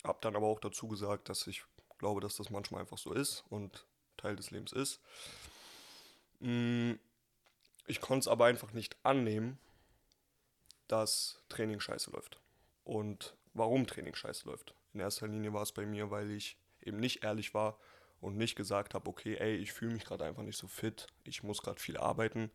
Hab 0.04 0.22
dann 0.22 0.36
aber 0.36 0.48
auch 0.48 0.60
dazu 0.60 0.88
gesagt, 0.88 1.30
dass 1.30 1.46
ich 1.48 1.64
glaube, 1.98 2.22
dass 2.22 2.38
das 2.38 2.50
manchmal 2.50 2.82
einfach 2.82 2.98
so 2.98 3.14
ist 3.14 3.44
und 3.50 3.86
Teil 4.18 4.36
des 4.36 4.52
Lebens 4.52 4.72
ist. 4.72 5.02
Mm, 6.40 6.94
Ich 7.88 8.02
konnte 8.02 8.20
es 8.22 8.28
aber 8.28 8.46
einfach 8.46 8.72
nicht 8.74 8.96
annehmen, 9.04 9.58
dass 10.88 11.42
Training 11.50 11.80
scheiße 11.80 12.12
läuft. 12.12 12.40
Und 12.84 13.36
warum 13.54 13.88
Training 13.88 14.16
scheiße 14.16 14.48
läuft. 14.48 14.74
In 14.94 15.00
erster 15.00 15.28
Linie 15.28 15.54
war 15.54 15.64
es 15.64 15.72
bei 15.72 15.86
mir, 15.86 16.12
weil 16.12 16.32
ich 16.32 16.58
eben 16.82 16.98
nicht 17.00 17.24
ehrlich 17.24 17.54
war 17.54 17.78
und 18.22 18.38
nicht 18.38 18.56
gesagt 18.56 18.94
habe, 18.94 19.10
okay, 19.10 19.36
ey, 19.38 19.56
ich 19.56 19.72
fühle 19.72 19.94
mich 19.94 20.06
gerade 20.06 20.26
einfach 20.26 20.44
nicht 20.44 20.58
so 20.58 20.68
fit, 20.68 21.08
ich 21.24 21.44
muss 21.44 21.62
gerade 21.62 21.80
viel 21.80 21.98
arbeiten. 21.98 22.52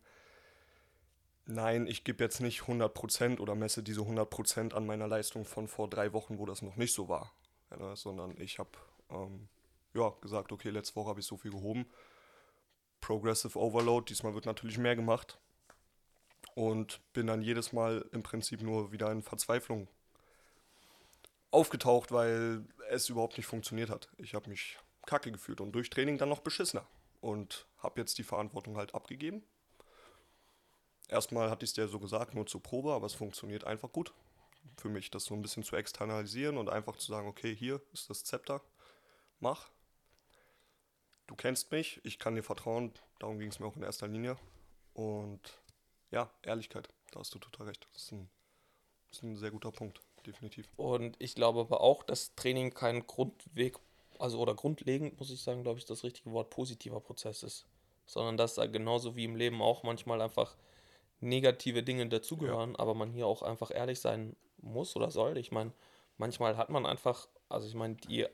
Nein, 1.47 1.85
ich 1.85 2.03
gebe 2.03 2.23
jetzt 2.23 2.41
nicht 2.41 2.61
100% 2.61 3.39
oder 3.39 3.53
messe 3.53 3.83
diese 3.83 4.01
100% 4.01 4.73
an 4.73 4.85
meiner 4.85 5.07
Leistung 5.07 5.45
von 5.45 5.67
vor 5.67 5.89
drei 5.89 6.11
Wochen, 6.11 6.39
wo 6.39 6.45
das 6.45 6.63
noch 6.63 6.75
nicht 6.75 6.93
so 6.93 7.07
war. 7.07 7.31
Ja, 7.69 7.77
ne, 7.77 7.95
sondern 7.95 8.39
ich 8.39 8.57
habe 8.57 8.71
ähm, 9.11 9.47
ja, 9.93 10.13
gesagt, 10.21 10.51
okay, 10.51 10.69
letzte 10.71 10.95
Woche 10.95 11.09
habe 11.09 11.19
ich 11.19 11.25
so 11.25 11.37
viel 11.37 11.51
gehoben. 11.51 11.85
Progressive 12.99 13.59
Overload, 13.59 14.05
diesmal 14.09 14.33
wird 14.33 14.45
natürlich 14.45 14.77
mehr 14.79 14.95
gemacht. 14.95 15.39
Und 16.55 17.01
bin 17.13 17.27
dann 17.27 17.41
jedes 17.41 17.73
Mal 17.73 18.05
im 18.11 18.23
Prinzip 18.23 18.61
nur 18.61 18.91
wieder 18.91 19.11
in 19.11 19.21
Verzweiflung 19.21 19.87
aufgetaucht, 21.51 22.11
weil 22.11 22.65
es 22.89 23.09
überhaupt 23.09 23.37
nicht 23.37 23.45
funktioniert 23.45 23.89
hat. 23.89 24.09
Ich 24.17 24.33
habe 24.33 24.49
mich 24.49 24.77
kacke 25.05 25.31
gefühlt 25.31 25.61
und 25.61 25.73
durch 25.73 25.89
Training 25.89 26.17
dann 26.17 26.29
noch 26.29 26.39
beschissener. 26.39 26.87
Und 27.21 27.67
habe 27.79 27.99
jetzt 27.99 28.17
die 28.17 28.23
Verantwortung 28.23 28.77
halt 28.77 28.95
abgegeben. 28.95 29.43
Erstmal 31.09 31.49
hatte 31.49 31.63
ich 31.63 31.69
es 31.69 31.75
dir 31.75 31.87
so 31.87 31.99
gesagt, 31.99 32.33
nur 32.33 32.47
zur 32.47 32.63
Probe, 32.63 32.93
aber 32.93 33.05
es 33.05 33.13
funktioniert 33.13 33.63
einfach 33.63 33.91
gut. 33.91 34.13
Für 34.77 34.89
mich, 34.89 35.11
das 35.11 35.25
so 35.25 35.35
ein 35.35 35.41
bisschen 35.41 35.63
zu 35.63 35.75
externalisieren 35.75 36.57
und 36.57 36.69
einfach 36.69 36.95
zu 36.97 37.11
sagen, 37.11 37.27
okay, 37.27 37.55
hier 37.55 37.81
ist 37.93 38.09
das 38.09 38.23
Zepter, 38.23 38.61
mach. 39.39 39.69
Du 41.27 41.35
kennst 41.35 41.71
mich, 41.71 42.01
ich 42.03 42.19
kann 42.19 42.35
dir 42.35 42.43
vertrauen, 42.43 42.91
darum 43.19 43.39
ging 43.39 43.49
es 43.49 43.59
mir 43.59 43.67
auch 43.67 43.75
in 43.75 43.83
erster 43.83 44.07
Linie. 44.07 44.37
Und 44.93 45.41
ja, 46.11 46.29
Ehrlichkeit, 46.43 46.89
da 47.11 47.19
hast 47.19 47.33
du 47.33 47.39
total 47.39 47.67
recht. 47.67 47.87
Das 47.93 48.03
ist 48.03 48.11
ein, 48.11 48.29
das 49.09 49.17
ist 49.17 49.23
ein 49.23 49.35
sehr 49.37 49.51
guter 49.51 49.71
Punkt, 49.71 50.01
definitiv. 50.25 50.67
Und 50.75 51.15
ich 51.19 51.35
glaube 51.35 51.61
aber 51.61 51.81
auch, 51.81 52.03
dass 52.03 52.35
Training 52.35 52.73
kein 52.73 53.05
Grundweg, 53.05 53.77
also 54.19 54.39
oder 54.39 54.55
grundlegend, 54.55 55.19
muss 55.19 55.31
ich 55.31 55.41
sagen, 55.41 55.63
glaube 55.63 55.79
ich, 55.79 55.85
das 55.85 56.03
richtige 56.03 56.31
Wort 56.31 56.49
positiver 56.49 56.99
Prozess 56.99 57.43
ist. 57.43 57.65
Sondern 58.07 58.37
dass 58.37 58.55
da 58.55 58.67
genauso 58.67 59.15
wie 59.15 59.25
im 59.25 59.35
Leben 59.35 59.61
auch 59.61 59.83
manchmal 59.83 60.21
einfach 60.21 60.55
negative 61.19 61.83
Dinge 61.83 62.07
dazugehören, 62.07 62.75
aber 62.75 62.93
man 62.93 63.11
hier 63.11 63.27
auch 63.27 63.41
einfach 63.41 63.71
ehrlich 63.71 63.99
sein 63.99 64.35
muss 64.57 64.95
oder 64.95 65.11
soll. 65.11 65.37
Ich 65.37 65.51
meine, 65.51 65.71
manchmal 66.17 66.57
hat 66.57 66.69
man 66.69 66.85
einfach, 66.85 67.27
also 67.49 67.67
ich 67.67 67.75
meine, 67.75 67.95
die 67.95 68.25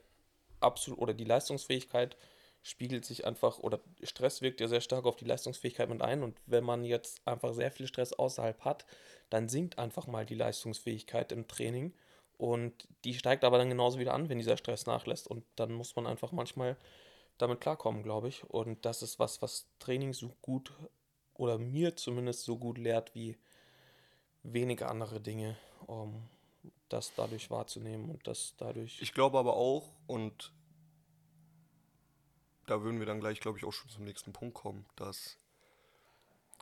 absolut 0.59 0.99
oder 0.99 1.13
die 1.13 1.25
Leistungsfähigkeit 1.25 2.17
spiegelt 2.63 3.05
sich 3.05 3.25
einfach 3.25 3.59
oder 3.59 3.79
Stress 4.03 4.41
wirkt 4.41 4.61
ja 4.61 4.67
sehr 4.67 4.81
stark 4.81 5.05
auf 5.05 5.15
die 5.15 5.25
Leistungsfähigkeit 5.25 5.89
mit 5.89 6.01
ein. 6.01 6.23
Und 6.23 6.37
wenn 6.45 6.63
man 6.63 6.83
jetzt 6.83 7.25
einfach 7.25 7.53
sehr 7.53 7.71
viel 7.71 7.87
Stress 7.87 8.13
außerhalb 8.13 8.61
hat, 8.61 8.85
dann 9.29 9.49
sinkt 9.49 9.79
einfach 9.79 10.07
mal 10.07 10.25
die 10.25 10.35
Leistungsfähigkeit 10.35 11.31
im 11.31 11.47
Training. 11.47 11.93
Und 12.37 12.87
die 13.03 13.13
steigt 13.13 13.43
aber 13.43 13.57
dann 13.57 13.69
genauso 13.69 13.99
wieder 13.99 14.13
an, 14.13 14.29
wenn 14.29 14.37
dieser 14.37 14.57
Stress 14.57 14.85
nachlässt. 14.85 15.27
Und 15.27 15.43
dann 15.55 15.71
muss 15.71 15.95
man 15.95 16.05
einfach 16.07 16.31
manchmal 16.31 16.77
damit 17.37 17.61
klarkommen, 17.61 18.03
glaube 18.03 18.27
ich. 18.27 18.43
Und 18.43 18.85
das 18.85 19.01
ist 19.01 19.17
was, 19.17 19.41
was 19.41 19.67
Training 19.79 20.13
so 20.13 20.35
gut 20.41 20.71
oder 21.33 21.57
mir 21.57 21.95
zumindest 21.95 22.43
so 22.43 22.57
gut 22.57 22.77
lehrt 22.77 23.15
wie 23.15 23.37
wenige 24.43 24.89
andere 24.89 25.19
Dinge, 25.19 25.57
um 25.87 26.27
das 26.89 27.13
dadurch 27.15 27.49
wahrzunehmen 27.49 28.09
und 28.09 28.27
das 28.27 28.55
dadurch. 28.57 29.01
Ich 29.01 29.13
glaube 29.13 29.37
aber 29.37 29.55
auch, 29.55 29.89
und 30.07 30.53
da 32.67 32.81
würden 32.81 32.99
wir 32.99 33.05
dann 33.05 33.19
gleich, 33.19 33.39
glaube 33.39 33.57
ich, 33.57 33.65
auch 33.65 33.73
schon 33.73 33.89
zum 33.89 34.03
nächsten 34.03 34.33
Punkt 34.33 34.55
kommen, 34.55 34.85
dass 34.95 35.37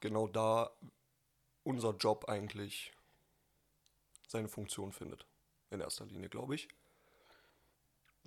genau 0.02 0.28
da 0.28 0.72
unser 1.64 1.96
Job 1.96 2.26
eigentlich 2.28 2.94
seine 4.28 4.48
Funktion 4.48 4.92
findet. 4.92 5.26
In 5.72 5.82
erster 5.82 6.06
Linie, 6.06 6.30
glaube 6.30 6.56
ich. 6.56 6.68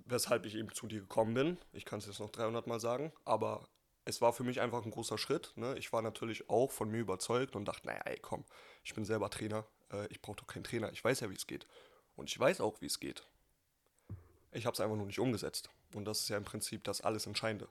Weshalb 0.05 0.45
ich 0.45 0.55
eben 0.55 0.71
zu 0.73 0.87
dir 0.87 1.01
gekommen 1.01 1.33
bin. 1.33 1.57
Ich 1.71 1.85
kann 1.85 1.99
es 1.99 2.05
jetzt 2.05 2.19
noch 2.19 2.29
300 2.29 2.67
Mal 2.67 2.79
sagen, 2.79 3.11
aber 3.25 3.67
es 4.05 4.21
war 4.21 4.33
für 4.33 4.43
mich 4.43 4.59
einfach 4.61 4.83
ein 4.83 4.91
großer 4.91 5.17
Schritt. 5.17 5.53
Ne? 5.55 5.77
Ich 5.77 5.93
war 5.93 6.01
natürlich 6.01 6.49
auch 6.49 6.71
von 6.71 6.89
mir 6.89 6.99
überzeugt 6.99 7.55
und 7.55 7.65
dachte, 7.65 7.87
naja, 7.87 8.01
ey, 8.05 8.19
komm, 8.19 8.43
ich 8.83 8.93
bin 8.93 9.05
selber 9.05 9.29
Trainer, 9.29 9.65
äh, 9.91 10.07
ich 10.07 10.21
brauche 10.21 10.37
doch 10.37 10.47
keinen 10.47 10.63
Trainer, 10.63 10.91
ich 10.91 11.03
weiß 11.03 11.21
ja, 11.21 11.29
wie 11.29 11.35
es 11.35 11.47
geht. 11.47 11.67
Und 12.15 12.29
ich 12.29 12.39
weiß 12.39 12.61
auch, 12.61 12.81
wie 12.81 12.85
es 12.85 12.99
geht. 12.99 13.25
Ich 14.51 14.65
habe 14.65 14.73
es 14.73 14.79
einfach 14.79 14.95
nur 14.95 15.05
nicht 15.05 15.19
umgesetzt. 15.19 15.69
Und 15.93 16.05
das 16.05 16.21
ist 16.21 16.29
ja 16.29 16.37
im 16.37 16.43
Prinzip 16.43 16.83
das 16.83 17.01
alles 17.01 17.25
Entscheidende. 17.25 17.67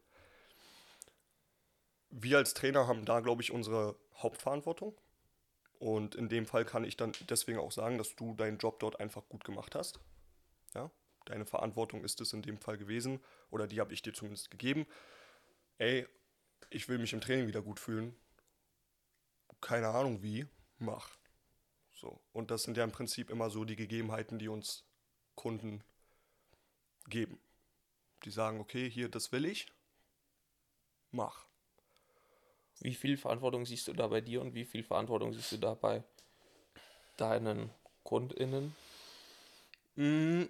Wir 2.11 2.39
als 2.39 2.55
Trainer 2.55 2.87
haben 2.87 3.05
da, 3.05 3.21
glaube 3.21 3.43
ich, 3.43 3.53
unsere 3.53 3.97
Hauptverantwortung. 4.17 4.97
Und 5.79 6.15
in 6.15 6.29
dem 6.29 6.47
Fall 6.47 6.65
kann 6.65 6.85
ich 6.85 6.97
dann 6.97 7.13
deswegen 7.29 7.59
auch 7.59 7.73
sagen, 7.73 7.99
dass 7.99 8.15
du 8.15 8.35
deinen 8.35 8.59
Job 8.59 8.79
dort 8.81 9.01
einfach 9.01 9.29
gut 9.29 9.45
gemacht 9.45 9.75
hast. 9.75 10.01
Ja, 10.75 10.91
deine 11.25 11.45
Verantwortung 11.45 12.05
ist 12.05 12.21
es 12.21 12.33
in 12.33 12.43
dem 12.43 12.59
Fall 12.59 12.79
gewesen, 12.79 13.21
oder 13.51 13.67
die 13.67 13.81
habe 13.81 13.93
ich 13.93 14.03
dir 14.03 14.13
zumindest 14.13 14.51
gegeben. 14.51 14.87
Ey, 15.79 16.07
ich 16.75 16.89
will 16.89 16.99
mich 16.99 17.13
im 17.13 17.21
Training 17.21 17.47
wieder 17.47 17.63
gut 17.63 17.81
fühlen. 17.81 18.15
Keine 19.61 19.89
Ahnung 19.89 20.23
wie, 20.23 20.47
mach. 20.79 21.17
So. 21.93 22.21
Und 22.33 22.51
das 22.51 22.65
sind 22.65 22.77
ja 22.77 22.85
im 22.85 22.93
Prinzip 22.93 23.31
immer 23.31 23.51
so 23.51 23.65
die 23.65 23.77
Gegebenheiten, 23.77 24.39
die 24.39 24.49
uns 24.49 24.85
Kunden 25.35 25.85
geben. 27.07 27.41
Die 28.25 28.31
sagen, 28.31 28.61
okay, 28.61 28.91
hier, 28.91 29.09
das 29.09 29.33
will 29.33 29.45
ich, 29.45 29.73
mach. 31.11 31.47
Wie 32.81 32.95
viel 32.95 33.17
Verantwortung 33.17 33.65
siehst 33.65 33.87
du 33.89 33.93
da 33.93 34.09
bei 34.09 34.21
dir 34.21 34.41
und 34.41 34.55
wie 34.55 34.65
viel 34.65 34.83
Verantwortung 34.83 35.33
siehst 35.33 35.53
du 35.53 35.57
da 35.59 35.75
bei 35.75 36.03
deinen 37.17 37.71
KundInnen? 38.03 38.75
Mm. 39.95 40.45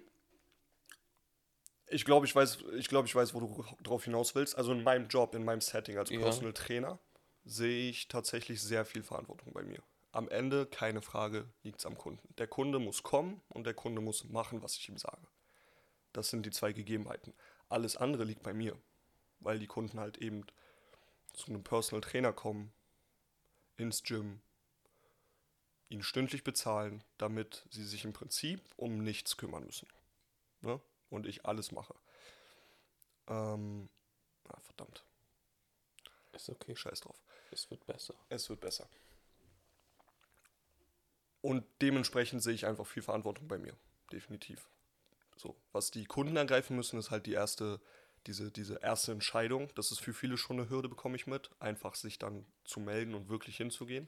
Ich 1.93 2.05
glaube, 2.05 2.25
ich 2.25 2.35
weiß, 2.35 2.59
ich 2.75 2.87
glaube, 2.87 3.07
ich 3.07 3.15
weiß, 3.15 3.33
wo 3.33 3.39
du 3.39 3.65
drauf 3.83 4.05
hinaus 4.05 4.33
willst. 4.35 4.57
Also 4.57 4.71
in 4.71 4.83
meinem 4.83 5.07
Job, 5.07 5.35
in 5.35 5.45
meinem 5.45 5.61
Setting 5.61 5.97
als 5.97 6.09
Ja. 6.09 6.19
Personal 6.19 6.53
Trainer 6.53 6.99
sehe 7.45 7.89
ich 7.89 8.07
tatsächlich 8.07 8.61
sehr 8.61 8.85
viel 8.85 9.03
Verantwortung 9.03 9.53
bei 9.53 9.63
mir. 9.63 9.81
Am 10.11 10.29
Ende, 10.29 10.65
keine 10.65 11.01
Frage, 11.01 11.47
liegt 11.63 11.79
es 11.79 11.85
am 11.85 11.97
Kunden. 11.97 12.33
Der 12.37 12.47
Kunde 12.47 12.79
muss 12.79 13.03
kommen 13.03 13.41
und 13.49 13.65
der 13.65 13.73
Kunde 13.73 14.01
muss 14.01 14.23
machen, 14.25 14.61
was 14.61 14.75
ich 14.75 14.89
ihm 14.89 14.97
sage. 14.97 15.27
Das 16.13 16.29
sind 16.29 16.45
die 16.45 16.51
zwei 16.51 16.73
Gegebenheiten. 16.73 17.33
Alles 17.69 17.97
andere 17.97 18.23
liegt 18.23 18.43
bei 18.43 18.53
mir, 18.53 18.77
weil 19.39 19.59
die 19.59 19.67
Kunden 19.67 19.99
halt 19.99 20.17
eben 20.17 20.45
zu 21.33 21.47
einem 21.47 21.63
Personal 21.63 22.01
Trainer 22.01 22.31
kommen, 22.31 22.71
ins 23.77 24.03
Gym, 24.03 24.39
ihn 25.89 26.03
stündlich 26.03 26.43
bezahlen, 26.43 27.03
damit 27.17 27.65
sie 27.71 27.83
sich 27.83 28.05
im 28.05 28.13
Prinzip 28.13 28.61
um 28.77 29.03
nichts 29.03 29.37
kümmern 29.37 29.65
müssen. 29.65 29.87
Ne? 30.61 30.79
Und 31.13 31.27
ich 31.27 31.45
alles 31.45 31.71
mache. 31.71 31.93
Ähm, 33.27 33.87
ah, 34.49 34.59
verdammt, 34.61 35.05
Ist 36.31 36.49
okay, 36.49 36.75
scheiß 36.75 37.01
drauf. 37.01 37.21
es 37.51 37.69
wird 37.69 37.85
besser. 37.85 38.15
Es 38.29 38.49
wird 38.49 38.61
besser. 38.61 38.89
Und 41.41 41.65
dementsprechend 41.83 42.41
sehe 42.41 42.55
ich 42.55 42.65
einfach 42.65 42.87
viel 42.87 43.03
Verantwortung 43.03 43.47
bei 43.47 43.59
mir. 43.59 43.77
Definitiv. 44.11 44.67
So, 45.35 45.55
was 45.71 45.91
die 45.91 46.05
Kunden 46.05 46.35
ergreifen 46.35 46.75
müssen, 46.75 46.97
ist 46.97 47.11
halt 47.11 47.27
die 47.27 47.33
erste, 47.33 47.79
diese, 48.25 48.51
diese 48.51 48.79
erste 48.81 49.11
Entscheidung. 49.11 49.69
Das 49.75 49.91
ist 49.91 49.99
für 49.99 50.13
viele 50.15 50.37
schon 50.37 50.59
eine 50.59 50.69
Hürde, 50.69 50.89
bekomme 50.89 51.15
ich 51.15 51.27
mit. 51.27 51.51
Einfach 51.59 51.93
sich 51.93 52.17
dann 52.17 52.43
zu 52.63 52.79
melden 52.79 53.13
und 53.13 53.29
wirklich 53.29 53.57
hinzugehen. 53.57 54.07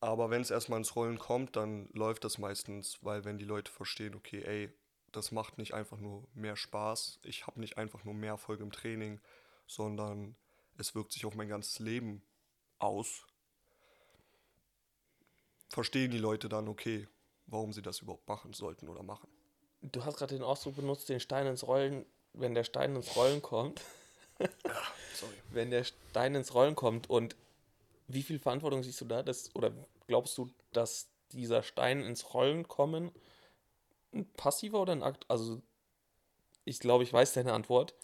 Aber 0.00 0.30
wenn 0.30 0.40
es 0.40 0.50
erstmal 0.50 0.78
ins 0.78 0.96
Rollen 0.96 1.18
kommt, 1.18 1.56
dann 1.56 1.90
läuft 1.92 2.24
das 2.24 2.38
meistens, 2.38 2.98
weil 3.02 3.26
wenn 3.26 3.36
die 3.36 3.44
Leute 3.44 3.70
verstehen, 3.70 4.14
okay, 4.14 4.42
ey, 4.42 4.72
das 5.12 5.32
macht 5.32 5.58
nicht 5.58 5.74
einfach 5.74 5.98
nur 5.98 6.26
mehr 6.34 6.56
Spaß, 6.56 7.20
ich 7.22 7.46
habe 7.46 7.60
nicht 7.60 7.78
einfach 7.78 8.04
nur 8.04 8.14
mehr 8.14 8.32
Erfolg 8.32 8.60
im 8.60 8.72
Training, 8.72 9.20
sondern 9.66 10.36
es 10.76 10.94
wirkt 10.94 11.12
sich 11.12 11.26
auf 11.26 11.34
mein 11.34 11.48
ganzes 11.48 11.78
Leben 11.78 12.22
aus, 12.78 13.26
verstehen 15.68 16.10
die 16.10 16.18
Leute 16.18 16.48
dann, 16.48 16.68
okay, 16.68 17.08
warum 17.46 17.72
sie 17.72 17.82
das 17.82 18.00
überhaupt 18.00 18.28
machen 18.28 18.52
sollten 18.52 18.88
oder 18.88 19.02
machen. 19.02 19.28
Du 19.82 20.04
hast 20.04 20.16
gerade 20.16 20.34
den 20.34 20.44
Ausdruck 20.44 20.76
benutzt, 20.76 21.08
den 21.08 21.20
Stein 21.20 21.46
ins 21.46 21.66
Rollen, 21.66 22.04
wenn 22.32 22.54
der 22.54 22.64
Stein 22.64 22.94
ins 22.94 23.16
Rollen 23.16 23.42
kommt. 23.42 23.80
Sorry. 25.14 25.34
wenn 25.50 25.70
der 25.70 25.84
Stein 25.84 26.34
ins 26.34 26.54
Rollen 26.54 26.74
kommt 26.74 27.10
und 27.10 27.36
wie 28.08 28.22
viel 28.22 28.38
Verantwortung 28.38 28.82
siehst 28.82 29.00
du 29.00 29.04
da? 29.04 29.22
Dass, 29.22 29.54
oder 29.54 29.70
glaubst 30.06 30.36
du, 30.38 30.50
dass 30.72 31.08
dieser 31.32 31.62
Stein 31.62 32.02
ins 32.02 32.32
Rollen 32.34 32.66
kommen 32.66 33.12
ein 34.12 34.26
passiver 34.34 34.80
oder 34.80 34.92
ein 34.92 35.02
Akt? 35.02 35.24
Also, 35.28 35.60
ich 36.64 36.80
glaube, 36.80 37.04
ich 37.04 37.12
weiß 37.12 37.32
deine 37.32 37.52
Antwort. 37.52 37.94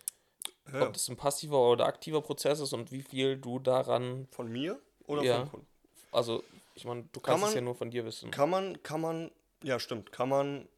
Ja, 0.73 0.83
Ob 0.89 0.93
das 0.95 1.09
ein 1.09 1.17
passiver 1.17 1.71
oder 1.71 1.87
aktiver 1.87 2.23
Prozess 2.23 2.59
ist 2.61 2.73
und 2.73 2.91
wie 2.91 3.03
viel 3.03 3.37
du 3.37 3.59
daran, 3.61 4.27
von 4.33 4.51
mir 4.51 4.81
oder 5.07 5.23
Ja. 5.23 5.41
vom 5.41 5.51
Kunden? 5.51 5.67
also, 6.13 6.43
ich 6.75 6.85
meine, 6.85 7.03
du 7.13 7.21
Kann 7.21 7.35
kannst 7.35 7.43
es 7.45 7.49
man- 7.51 7.55
ja 7.55 7.61
nur 7.61 7.75
von 7.77 7.91
dir 7.91 8.05
wissen. 8.05 8.31
Kann 8.31 8.51
man, 8.51 8.83
kann 8.83 9.01
man, 9.01 9.31
ja 9.63 9.79
stimmt, 9.79 10.11
kann 10.13 10.29
man, 10.29 10.69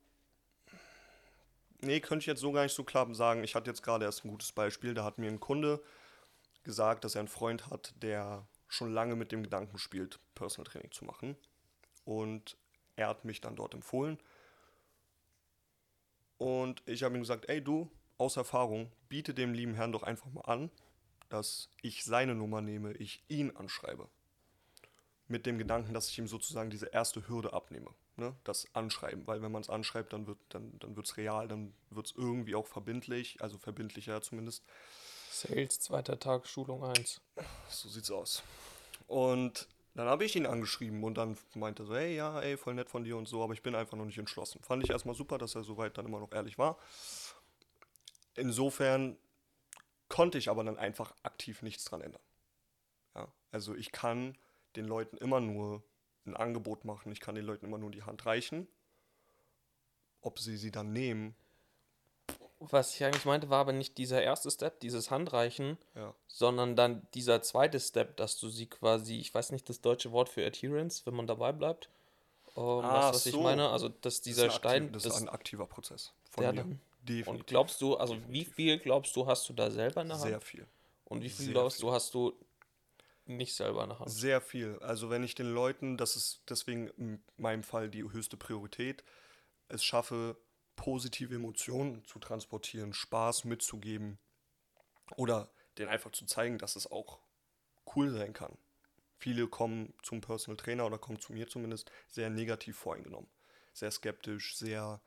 nee, 1.80 2.00
könnte 2.00 2.23
ich 2.23 2.26
jetzt 2.26 2.40
so 2.40 2.52
gar 2.52 2.62
nicht 2.64 2.75
so 2.75 2.85
klar 2.85 3.12
sagen. 3.14 3.44
Ich 3.44 3.54
hatte 3.54 3.70
jetzt 3.70 3.82
gerade 3.82 4.04
erst 4.04 4.25
ein 4.25 4.28
gutes 4.30 4.52
Beispiel, 4.52 4.94
da 4.94 5.04
hat 5.04 5.18
mir 5.18 5.28
ein 5.30 5.40
Kunde 5.40 5.82
gesagt, 6.64 7.04
dass 7.04 7.14
er 7.14 7.20
einen 7.20 7.28
Freund 7.28 7.68
hat, 7.70 7.94
der 8.02 8.47
schon 8.66 8.92
lange 8.92 9.16
mit 9.16 9.32
dem 9.32 9.42
Gedanken 9.42 9.78
spielt, 9.78 10.18
Personal 10.35 10.70
Training 10.70 10.90
zu 10.92 11.04
machen. 11.04 11.37
Und 12.04 12.56
er 12.97 13.08
hat 13.08 13.25
mich 13.25 13.40
dann 13.40 13.56
dort 13.56 13.75
empfohlen. 13.75 14.18
Und 16.38 16.83
ich 16.87 17.02
habe 17.02 17.16
ihm 17.16 17.21
gesagt, 17.21 17.49
ey 17.49 17.62
du, 17.62 17.90
aus 18.16 18.37
Erfahrung, 18.37 18.90
biete 19.09 19.35
dem 19.35 19.52
lieben 19.52 19.75
Herrn 19.75 19.92
doch 19.92 20.02
einfach 20.02 20.30
mal 20.30 20.42
an, 20.42 20.71
dass 21.28 21.68
ich 21.83 22.04
seine 22.04 22.35
Nummer 22.35 22.61
nehme, 22.61 22.92
ich 22.95 23.23
ihn 23.28 23.54
anschreibe 23.54 24.09
mit 25.28 25.47
dem 25.47 25.59
Gedanken, 25.59 25.92
dass 25.92 26.09
ich 26.09 26.18
ihm 26.18 26.26
sozusagen 26.26 26.71
diese 26.71 26.87
erste 26.87 27.28
Hürde 27.28 27.52
abnehme. 27.52 27.90
Ne? 28.16 28.35
Das 28.45 28.66
Anschreiben, 28.73 29.26
weil 29.26 29.42
wenn 29.42 29.52
man 29.52 29.62
es 29.62 29.71
anschreibt, 29.71 30.12
dann 30.12 30.26
wird 30.26 30.38
es 30.40 30.49
dann, 30.49 30.78
dann 30.80 30.97
wird's 30.97 31.16
real, 31.16 31.47
dann 31.47 31.75
wird 31.90 32.07
es 32.07 32.14
irgendwie 32.16 32.54
auch 32.54 32.66
verbindlich, 32.66 33.40
also 33.40 33.59
verbindlicher 33.59 34.21
zumindest. 34.23 34.64
Sales, 35.30 35.78
zweiter 35.78 36.18
Tag, 36.18 36.49
Schulung 36.49 36.83
1. 36.83 37.21
So 37.68 37.88
sieht's 37.88 38.11
aus. 38.11 38.42
Und 39.07 39.68
dann 39.95 40.07
habe 40.07 40.25
ich 40.25 40.37
ihn 40.37 40.47
angeschrieben 40.47 41.02
und 41.02 41.18
dann 41.18 41.37
meinte 41.54 41.83
er 41.83 41.87
so, 41.87 41.97
hey, 41.97 42.14
ja, 42.14 42.40
ey, 42.40 42.57
voll 42.57 42.75
nett 42.75 42.88
von 42.88 43.04
dir 43.04 43.16
und 43.16 43.26
so, 43.26 43.42
aber 43.42 43.52
ich 43.52 43.62
bin 43.62 43.75
einfach 43.75 43.97
noch 43.97 44.04
nicht 44.04 44.18
entschlossen. 44.18 44.62
Fand 44.62 44.85
ich 44.85 44.90
erstmal 44.90 45.14
super, 45.14 45.38
dass 45.38 45.54
er 45.54 45.64
soweit 45.64 45.99
dann 45.99 46.07
immer 46.07 46.21
noch 46.21 46.33
ehrlich 46.33 46.59
war. 46.59 46.78
Insofern 48.37 49.16
konnte 50.09 50.38
ich 50.38 50.49
aber 50.49 50.64
dann 50.64 50.78
einfach 50.78 51.14
aktiv 51.23 51.62
nichts 51.62 51.85
dran 51.85 52.00
ändern. 52.00 52.23
Ja, 53.14 53.28
also 53.50 53.75
ich 53.75 53.90
kann 53.90 54.37
den 54.76 54.87
Leuten 54.87 55.16
immer 55.16 55.40
nur 55.40 55.83
ein 56.26 56.37
Angebot 56.37 56.85
machen, 56.85 57.11
ich 57.11 57.21
kann 57.21 57.35
den 57.35 57.45
Leuten 57.45 57.66
immer 57.66 57.78
nur 57.78 57.90
die 57.90 58.02
Hand 58.02 58.25
reichen. 58.26 58.68
Ob 60.21 60.38
sie 60.38 60.57
sie 60.57 60.71
dann 60.71 60.92
nehmen, 60.92 61.35
Was 62.60 62.94
ich 62.94 63.04
eigentlich 63.04 63.24
meinte, 63.24 63.50
war 63.50 63.60
aber 63.60 63.72
nicht 63.72 63.98
dieser 63.98 64.20
erste 64.22 64.50
Step, 64.50 64.80
dieses 64.80 65.10
Handreichen, 65.12 65.78
ja. 65.94 66.12
sondern 66.26 66.74
dann 66.74 67.06
dieser 67.14 67.40
zweite 67.42 67.78
Step, 67.78 68.16
dass 68.16 68.38
du 68.38 68.48
sie 68.48 68.66
quasi, 68.66 69.18
ich 69.20 69.32
weiß 69.32 69.52
nicht 69.52 69.68
das 69.68 69.80
deutsche 69.80 70.10
Wort 70.10 70.28
für 70.28 70.44
Adherence, 70.44 71.06
wenn 71.06 71.14
man 71.14 71.26
dabei 71.28 71.52
bleibt. 71.52 71.88
Ähm, 72.56 72.62
Ah, 72.64 73.08
was, 73.10 73.14
was 73.16 73.26
ich 73.26 73.32
so. 73.32 73.42
meine, 73.42 73.68
also 73.68 73.88
dass 73.88 74.00
Das 74.16 74.22
dieser 74.22 74.46
ist 74.46 74.52
ein 74.54 74.58
Stein, 74.58 74.92
das, 74.92 75.04
das, 75.04 75.16
ist 75.16 75.22
ein 75.22 75.28
aktiver 75.28 75.66
Prozess 75.66 76.12
von 76.30 76.42
der 76.42 76.52
mir. 76.52 76.60
dann- 76.62 76.80
Definitiv. 77.02 77.28
und 77.28 77.46
glaubst 77.46 77.80
du, 77.80 77.96
also 77.96 78.14
wie 78.14 78.18
Definitiv. 78.40 78.54
viel 78.54 78.78
glaubst 78.80 79.14
du, 79.16 79.26
hast 79.26 79.48
du 79.48 79.52
da 79.52 79.70
selber 79.70 80.02
in 80.02 80.08
der 80.08 80.18
Hand? 80.18 80.28
Sehr 80.28 80.40
viel. 80.40 80.66
und 81.04 81.22
wie 81.22 81.30
viel 81.30 81.44
sehr 81.46 81.54
glaubst 81.54 81.76
viel. 81.78 81.86
du, 81.86 81.92
hast 81.92 82.12
du 82.12 82.32
nicht 83.24 83.54
selber 83.54 83.84
in 83.84 83.90
der 83.90 83.98
Hand? 84.00 84.10
Sehr 84.10 84.40
viel. 84.40 84.78
Also 84.80 85.08
wenn 85.10 85.22
ich 85.22 85.34
den 85.36 85.50
Leuten, 85.54 85.96
das 85.96 86.16
ist 86.16 86.42
deswegen 86.50 86.88
in 86.98 87.22
meinem 87.36 87.62
Fall 87.62 87.88
die 87.88 88.02
höchste 88.02 88.36
Priorität, 88.36 89.04
es 89.68 89.84
schaffe, 89.84 90.36
positive 90.78 91.35
Emotionen 91.35 92.04
zu 92.06 92.18
transportieren, 92.20 92.94
Spaß 92.94 93.44
mitzugeben 93.44 94.18
oder 95.16 95.50
den 95.76 95.88
einfach 95.88 96.12
zu 96.12 96.25
zeigen, 96.25 96.56
dass 96.56 96.76
es 96.76 96.90
auch 96.90 97.18
cool 97.94 98.11
sein 98.11 98.32
kann. 98.32 98.56
Viele 99.18 99.49
kommen 99.49 99.92
zum 100.02 100.20
Personal 100.20 100.56
Trainer 100.56 100.87
oder 100.87 100.97
kommen 100.97 101.20
zu 101.20 101.32
mir 101.32 101.49
zumindest 101.49 101.90
sehr 102.06 102.30
negativ 102.30 102.78
voreingenommen. 102.78 103.28
Sehr 103.73 103.90
skeptisch, 103.90 104.56
sehr 104.56 105.00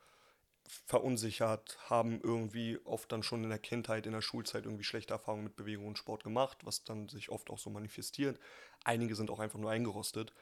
verunsichert, 0.86 1.78
haben 1.88 2.20
irgendwie 2.20 2.78
oft 2.84 3.10
dann 3.10 3.22
schon 3.22 3.42
in 3.42 3.50
der 3.50 3.58
Kindheit, 3.58 4.06
in 4.06 4.12
der 4.12 4.20
Schulzeit 4.20 4.66
irgendwie 4.66 4.84
schlechte 4.84 5.14
Erfahrungen 5.14 5.44
mit 5.44 5.56
Bewegung 5.56 5.86
und 5.88 5.98
Sport 5.98 6.22
gemacht, 6.22 6.58
was 6.64 6.84
dann 6.84 7.08
sich 7.08 7.30
oft 7.30 7.48
auch 7.50 7.58
so 7.58 7.70
manifestiert. 7.70 8.38
Einige 8.84 9.14
sind 9.14 9.30
auch 9.30 9.40
einfach 9.40 9.58
nur 9.58 9.70
eingerostet. 9.70 10.34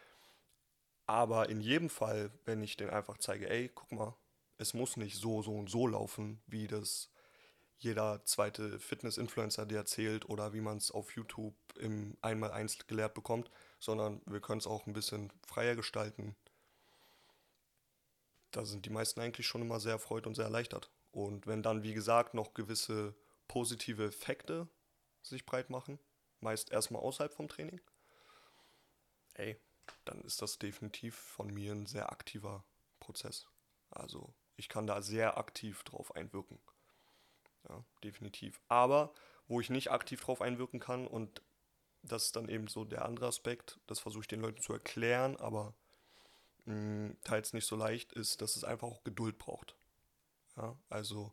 Aber 1.06 1.48
in 1.48 1.60
jedem 1.60 1.88
Fall, 1.88 2.32
wenn 2.44 2.62
ich 2.62 2.76
denen 2.76 2.90
einfach 2.90 3.18
zeige, 3.18 3.48
ey, 3.48 3.70
guck 3.72 3.92
mal, 3.92 4.14
es 4.60 4.74
muss 4.74 4.98
nicht 4.98 5.16
so, 5.16 5.40
so 5.42 5.54
und 5.56 5.70
so 5.70 5.86
laufen, 5.86 6.42
wie 6.46 6.66
das 6.66 7.10
jeder 7.78 8.22
zweite 8.26 8.78
Fitness-Influencer 8.78 9.64
dir 9.64 9.78
erzählt 9.78 10.28
oder 10.28 10.52
wie 10.52 10.60
man 10.60 10.76
es 10.76 10.90
auf 10.90 11.16
YouTube 11.16 11.54
im 11.76 12.18
Einmal-Eins 12.20 12.86
gelehrt 12.86 13.14
bekommt, 13.14 13.50
sondern 13.78 14.20
wir 14.26 14.40
können 14.40 14.58
es 14.58 14.66
auch 14.66 14.86
ein 14.86 14.92
bisschen 14.92 15.32
freier 15.46 15.76
gestalten. 15.76 16.36
Da 18.50 18.66
sind 18.66 18.84
die 18.84 18.90
meisten 18.90 19.20
eigentlich 19.20 19.46
schon 19.46 19.62
immer 19.62 19.80
sehr 19.80 19.92
erfreut 19.92 20.26
und 20.26 20.34
sehr 20.34 20.44
erleichtert. 20.44 20.90
Und 21.10 21.46
wenn 21.46 21.62
dann, 21.62 21.82
wie 21.82 21.94
gesagt, 21.94 22.34
noch 22.34 22.52
gewisse 22.52 23.14
positive 23.48 24.04
Effekte 24.04 24.68
sich 25.22 25.46
breit 25.46 25.70
machen, 25.70 25.98
meist 26.40 26.70
erstmal 26.70 27.00
außerhalb 27.00 27.32
vom 27.32 27.48
Training, 27.48 27.80
ey, 29.34 29.58
dann 30.04 30.20
ist 30.20 30.42
das 30.42 30.58
definitiv 30.58 31.14
von 31.14 31.46
mir 31.46 31.72
ein 31.72 31.86
sehr 31.86 32.12
aktiver 32.12 32.62
Prozess. 32.98 33.46
Also 33.90 34.34
ich 34.60 34.68
kann 34.68 34.86
da 34.86 35.00
sehr 35.00 35.38
aktiv 35.38 35.82
drauf 35.84 36.14
einwirken. 36.14 36.60
Ja, 37.68 37.82
definitiv. 38.04 38.60
Aber 38.68 39.12
wo 39.48 39.60
ich 39.60 39.70
nicht 39.70 39.90
aktiv 39.90 40.20
drauf 40.20 40.42
einwirken 40.42 40.80
kann 40.80 41.06
und 41.06 41.42
das 42.02 42.26
ist 42.26 42.36
dann 42.36 42.48
eben 42.48 42.68
so 42.68 42.84
der 42.84 43.04
andere 43.04 43.26
Aspekt, 43.26 43.80
das 43.86 44.00
versuche 44.00 44.22
ich 44.22 44.28
den 44.28 44.40
Leuten 44.40 44.60
zu 44.60 44.72
erklären, 44.72 45.36
aber 45.36 45.74
mh, 46.66 46.74
mm, 46.74 47.16
teils 47.24 47.52
nicht 47.52 47.66
so 47.66 47.74
leicht 47.74 48.12
ist, 48.12 48.40
dass 48.42 48.56
es 48.56 48.64
einfach 48.64 48.88
auch 48.88 49.02
Geduld 49.02 49.38
braucht. 49.38 49.76
Ja, 50.56 50.76
also 50.88 51.32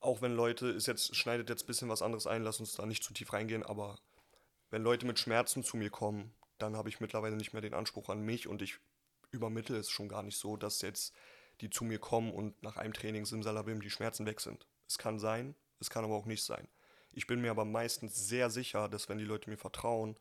auch 0.00 0.22
wenn 0.22 0.34
Leute, 0.34 0.68
ist 0.68 0.86
jetzt, 0.86 1.16
schneidet 1.16 1.48
jetzt 1.48 1.64
ein 1.64 1.66
bisschen 1.66 1.88
was 1.88 2.02
anderes 2.02 2.26
ein, 2.26 2.42
lass 2.42 2.60
uns 2.60 2.74
da 2.74 2.86
nicht 2.86 3.04
zu 3.04 3.12
tief 3.14 3.32
reingehen, 3.32 3.62
aber 3.62 3.98
wenn 4.70 4.82
Leute 4.82 5.06
mit 5.06 5.18
Schmerzen 5.18 5.62
zu 5.62 5.76
mir 5.76 5.90
kommen, 5.90 6.34
dann 6.58 6.76
habe 6.76 6.90
ich 6.90 7.00
mittlerweile 7.00 7.36
nicht 7.36 7.52
mehr 7.52 7.62
den 7.62 7.74
Anspruch 7.74 8.10
an 8.10 8.20
mich 8.20 8.48
und 8.48 8.60
ich 8.60 8.78
übermittle 9.30 9.78
es 9.78 9.90
schon 9.90 10.08
gar 10.08 10.22
nicht 10.22 10.36
so, 10.36 10.56
dass 10.56 10.82
jetzt 10.82 11.14
die 11.60 11.70
zu 11.70 11.84
mir 11.84 11.98
kommen 11.98 12.32
und 12.32 12.62
nach 12.62 12.76
einem 12.76 12.92
Training 12.92 13.26
simsalabim 13.26 13.80
die 13.80 13.90
Schmerzen 13.90 14.26
weg 14.26 14.40
sind. 14.40 14.66
Es 14.86 14.98
kann 14.98 15.18
sein, 15.18 15.54
es 15.78 15.90
kann 15.90 16.04
aber 16.04 16.14
auch 16.14 16.26
nicht 16.26 16.44
sein. 16.44 16.68
Ich 17.12 17.26
bin 17.26 17.40
mir 17.40 17.50
aber 17.50 17.64
meistens 17.64 18.28
sehr 18.28 18.50
sicher, 18.50 18.88
dass 18.88 19.08
wenn 19.08 19.18
die 19.18 19.24
Leute 19.24 19.50
mir 19.50 19.56
vertrauen 19.56 20.16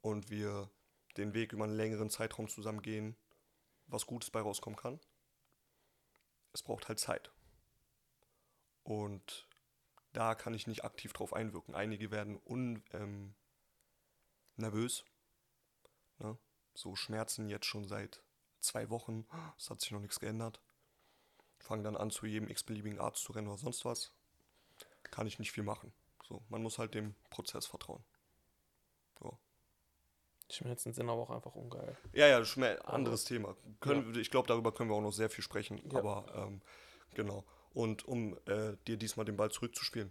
und 0.00 0.30
wir 0.30 0.70
den 1.16 1.34
Weg 1.34 1.52
über 1.52 1.64
einen 1.64 1.76
längeren 1.76 2.10
Zeitraum 2.10 2.48
zusammen 2.48 2.82
gehen, 2.82 3.16
was 3.86 4.06
Gutes 4.06 4.30
bei 4.30 4.40
rauskommen 4.40 4.78
kann. 4.78 5.00
Es 6.52 6.62
braucht 6.62 6.88
halt 6.88 6.98
Zeit. 6.98 7.30
Und 8.82 9.46
da 10.12 10.34
kann 10.34 10.54
ich 10.54 10.66
nicht 10.66 10.84
aktiv 10.84 11.12
drauf 11.12 11.32
einwirken. 11.32 11.74
Einige 11.74 12.10
werden 12.10 12.40
un, 12.44 12.82
ähm, 12.92 13.34
nervös. 14.56 15.04
Ne? 16.18 16.38
So 16.74 16.96
Schmerzen 16.96 17.48
jetzt 17.48 17.66
schon 17.66 17.86
seit 17.86 18.22
zwei 18.60 18.90
Wochen. 18.90 19.26
Es 19.58 19.70
hat 19.70 19.80
sich 19.80 19.90
noch 19.92 20.00
nichts 20.00 20.18
geändert 20.18 20.60
fange 21.60 21.82
dann 21.82 21.96
an, 21.96 22.10
zu 22.10 22.26
jedem 22.26 22.48
x-beliebigen 22.48 22.98
Arzt 22.98 23.22
zu 23.22 23.32
rennen 23.32 23.48
oder 23.48 23.58
sonst 23.58 23.84
was. 23.84 24.12
Kann 25.04 25.26
ich 25.26 25.38
nicht 25.38 25.52
viel 25.52 25.64
machen. 25.64 25.92
So, 26.26 26.42
man 26.48 26.62
muss 26.62 26.78
halt 26.78 26.94
dem 26.94 27.14
Prozess 27.30 27.66
vertrauen. 27.66 28.02
So. 29.18 29.36
Schmerzen 30.50 30.92
sind 30.92 31.08
aber 31.08 31.20
auch 31.20 31.30
einfach 31.30 31.54
ungeil. 31.54 31.96
Ja, 32.12 32.26
ja, 32.26 32.38
das 32.38 32.50
ist 32.50 32.56
ein 32.58 32.78
anderes 32.82 33.22
also, 33.22 33.34
Thema. 33.34 33.56
Können, 33.80 34.14
ja. 34.14 34.20
Ich 34.20 34.30
glaube, 34.30 34.48
darüber 34.48 34.72
können 34.72 34.90
wir 34.90 34.96
auch 34.96 35.02
noch 35.02 35.12
sehr 35.12 35.30
viel 35.30 35.44
sprechen. 35.44 35.80
Ja. 35.90 35.98
Aber 35.98 36.32
ähm, 36.34 36.60
genau. 37.14 37.44
Und 37.72 38.06
um 38.06 38.36
äh, 38.46 38.76
dir 38.86 38.96
diesmal 38.96 39.26
den 39.26 39.36
Ball 39.36 39.50
zurückzuspielen, 39.50 40.10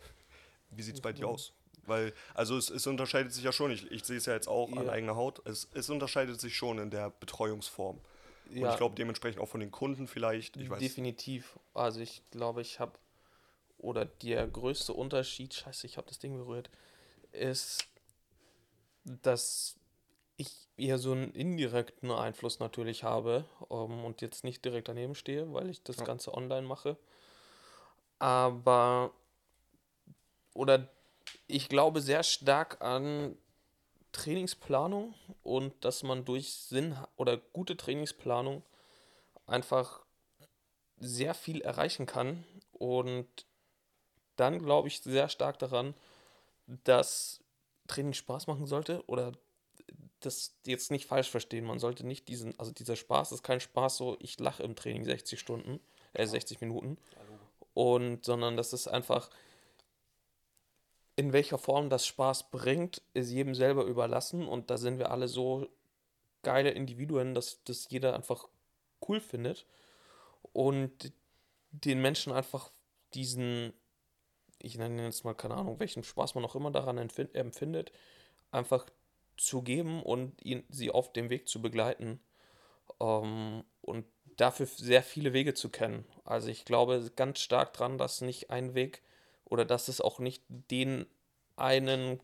wie 0.70 0.82
sieht 0.82 0.96
es 0.96 1.00
bei 1.00 1.12
dir 1.12 1.28
aus? 1.28 1.52
Weil, 1.86 2.12
also 2.34 2.56
es, 2.56 2.68
es, 2.68 2.86
unterscheidet 2.86 3.32
sich 3.32 3.44
ja 3.44 3.52
schon, 3.52 3.70
ich, 3.70 3.90
ich 3.90 4.04
sehe 4.04 4.18
es 4.18 4.26
ja 4.26 4.34
jetzt 4.34 4.48
auch 4.48 4.70
ja. 4.70 4.80
an 4.80 4.90
eigener 4.90 5.16
Haut, 5.16 5.40
es, 5.46 5.68
es 5.72 5.88
unterscheidet 5.88 6.38
sich 6.38 6.54
schon 6.54 6.78
in 6.78 6.90
der 6.90 7.10
Betreuungsform. 7.10 8.00
Ja. 8.50 8.66
Und 8.66 8.70
ich 8.70 8.76
glaube 8.76 8.94
dementsprechend 8.94 9.40
auch 9.40 9.48
von 9.48 9.60
den 9.60 9.70
Kunden 9.70 10.06
vielleicht. 10.06 10.56
Ich 10.56 10.70
weiß. 10.70 10.78
Definitiv. 10.78 11.58
Also 11.74 12.00
ich 12.00 12.22
glaube, 12.30 12.60
ich 12.62 12.80
habe, 12.80 12.92
oder 13.78 14.04
der 14.04 14.46
größte 14.46 14.92
Unterschied, 14.92 15.54
scheiße, 15.54 15.86
ich 15.86 15.96
habe 15.96 16.08
das 16.08 16.18
Ding 16.18 16.36
berührt, 16.36 16.70
ist, 17.32 17.86
dass 19.04 19.76
ich 20.36 20.68
eher 20.76 20.98
so 20.98 21.12
einen 21.12 21.32
indirekten 21.32 22.10
Einfluss 22.10 22.60
natürlich 22.60 23.02
habe 23.02 23.44
um, 23.68 23.92
ähm, 23.92 24.04
und 24.04 24.20
jetzt 24.20 24.44
nicht 24.44 24.64
direkt 24.64 24.88
daneben 24.88 25.14
stehe, 25.14 25.52
weil 25.52 25.68
ich 25.68 25.82
das 25.82 25.96
ja. 25.96 26.04
Ganze 26.04 26.32
online 26.32 26.66
mache. 26.66 26.96
Aber, 28.18 29.12
oder 30.54 30.88
ich 31.46 31.68
glaube 31.68 32.00
sehr 32.00 32.22
stark 32.22 32.80
an 32.80 33.36
Trainingsplanung 34.18 35.14
und 35.44 35.72
dass 35.84 36.02
man 36.02 36.24
durch 36.24 36.52
Sinn 36.52 36.96
oder 37.16 37.36
gute 37.36 37.76
Trainingsplanung 37.76 38.64
einfach 39.46 40.04
sehr 40.98 41.34
viel 41.34 41.60
erreichen 41.60 42.06
kann. 42.06 42.44
Und 42.72 43.28
dann 44.34 44.58
glaube 44.58 44.88
ich 44.88 45.00
sehr 45.00 45.28
stark 45.28 45.60
daran, 45.60 45.94
dass 46.66 47.40
Training 47.86 48.12
Spaß 48.12 48.48
machen 48.48 48.66
sollte 48.66 49.04
oder 49.06 49.32
das 50.20 50.56
jetzt 50.66 50.90
nicht 50.90 51.06
falsch 51.06 51.30
verstehen. 51.30 51.64
Man 51.64 51.78
sollte 51.78 52.04
nicht 52.04 52.26
diesen, 52.26 52.58
also 52.58 52.72
dieser 52.72 52.96
Spaß 52.96 53.30
ist 53.30 53.44
kein 53.44 53.60
Spaß 53.60 53.96
so, 53.96 54.16
ich 54.18 54.40
lache 54.40 54.64
im 54.64 54.74
Training 54.74 55.04
60 55.04 55.38
Stunden, 55.38 55.78
äh 56.12 56.26
60 56.26 56.60
Minuten. 56.60 56.98
Und 57.72 58.24
sondern 58.24 58.56
das 58.56 58.72
ist 58.72 58.88
einfach, 58.88 59.30
in 61.18 61.32
welcher 61.32 61.58
Form 61.58 61.90
das 61.90 62.06
Spaß 62.06 62.52
bringt, 62.52 63.02
ist 63.12 63.32
jedem 63.32 63.56
selber 63.56 63.82
überlassen 63.82 64.46
und 64.46 64.70
da 64.70 64.76
sind 64.78 65.00
wir 65.00 65.10
alle 65.10 65.26
so 65.26 65.66
geile 66.44 66.70
Individuen, 66.70 67.34
dass 67.34 67.64
das 67.64 67.88
jeder 67.90 68.14
einfach 68.14 68.46
cool 69.08 69.18
findet 69.20 69.66
und 70.52 71.12
den 71.72 72.00
Menschen 72.00 72.32
einfach 72.32 72.70
diesen, 73.14 73.72
ich 74.62 74.78
nenne 74.78 75.06
jetzt 75.06 75.24
mal 75.24 75.34
keine 75.34 75.56
Ahnung, 75.56 75.80
welchen 75.80 76.04
Spaß 76.04 76.36
man 76.36 76.44
auch 76.44 76.54
immer 76.54 76.70
daran 76.70 76.98
empfindet, 76.98 77.90
einfach 78.52 78.86
zu 79.36 79.62
geben 79.62 80.04
und 80.04 80.40
ihn, 80.44 80.62
sie 80.68 80.92
auf 80.92 81.12
dem 81.12 81.30
Weg 81.30 81.48
zu 81.48 81.60
begleiten 81.60 82.20
ähm, 83.00 83.64
und 83.80 84.06
dafür 84.36 84.66
sehr 84.66 85.02
viele 85.02 85.32
Wege 85.32 85.54
zu 85.54 85.68
kennen. 85.68 86.04
Also 86.22 86.46
ich 86.46 86.64
glaube 86.64 87.10
ganz 87.16 87.40
stark 87.40 87.72
dran, 87.72 87.98
dass 87.98 88.20
nicht 88.20 88.50
ein 88.50 88.74
Weg 88.74 89.02
oder 89.50 89.64
dass 89.64 89.88
es 89.88 90.00
auch 90.00 90.18
nicht 90.18 90.42
den 90.48 91.06
einen, 91.56 92.20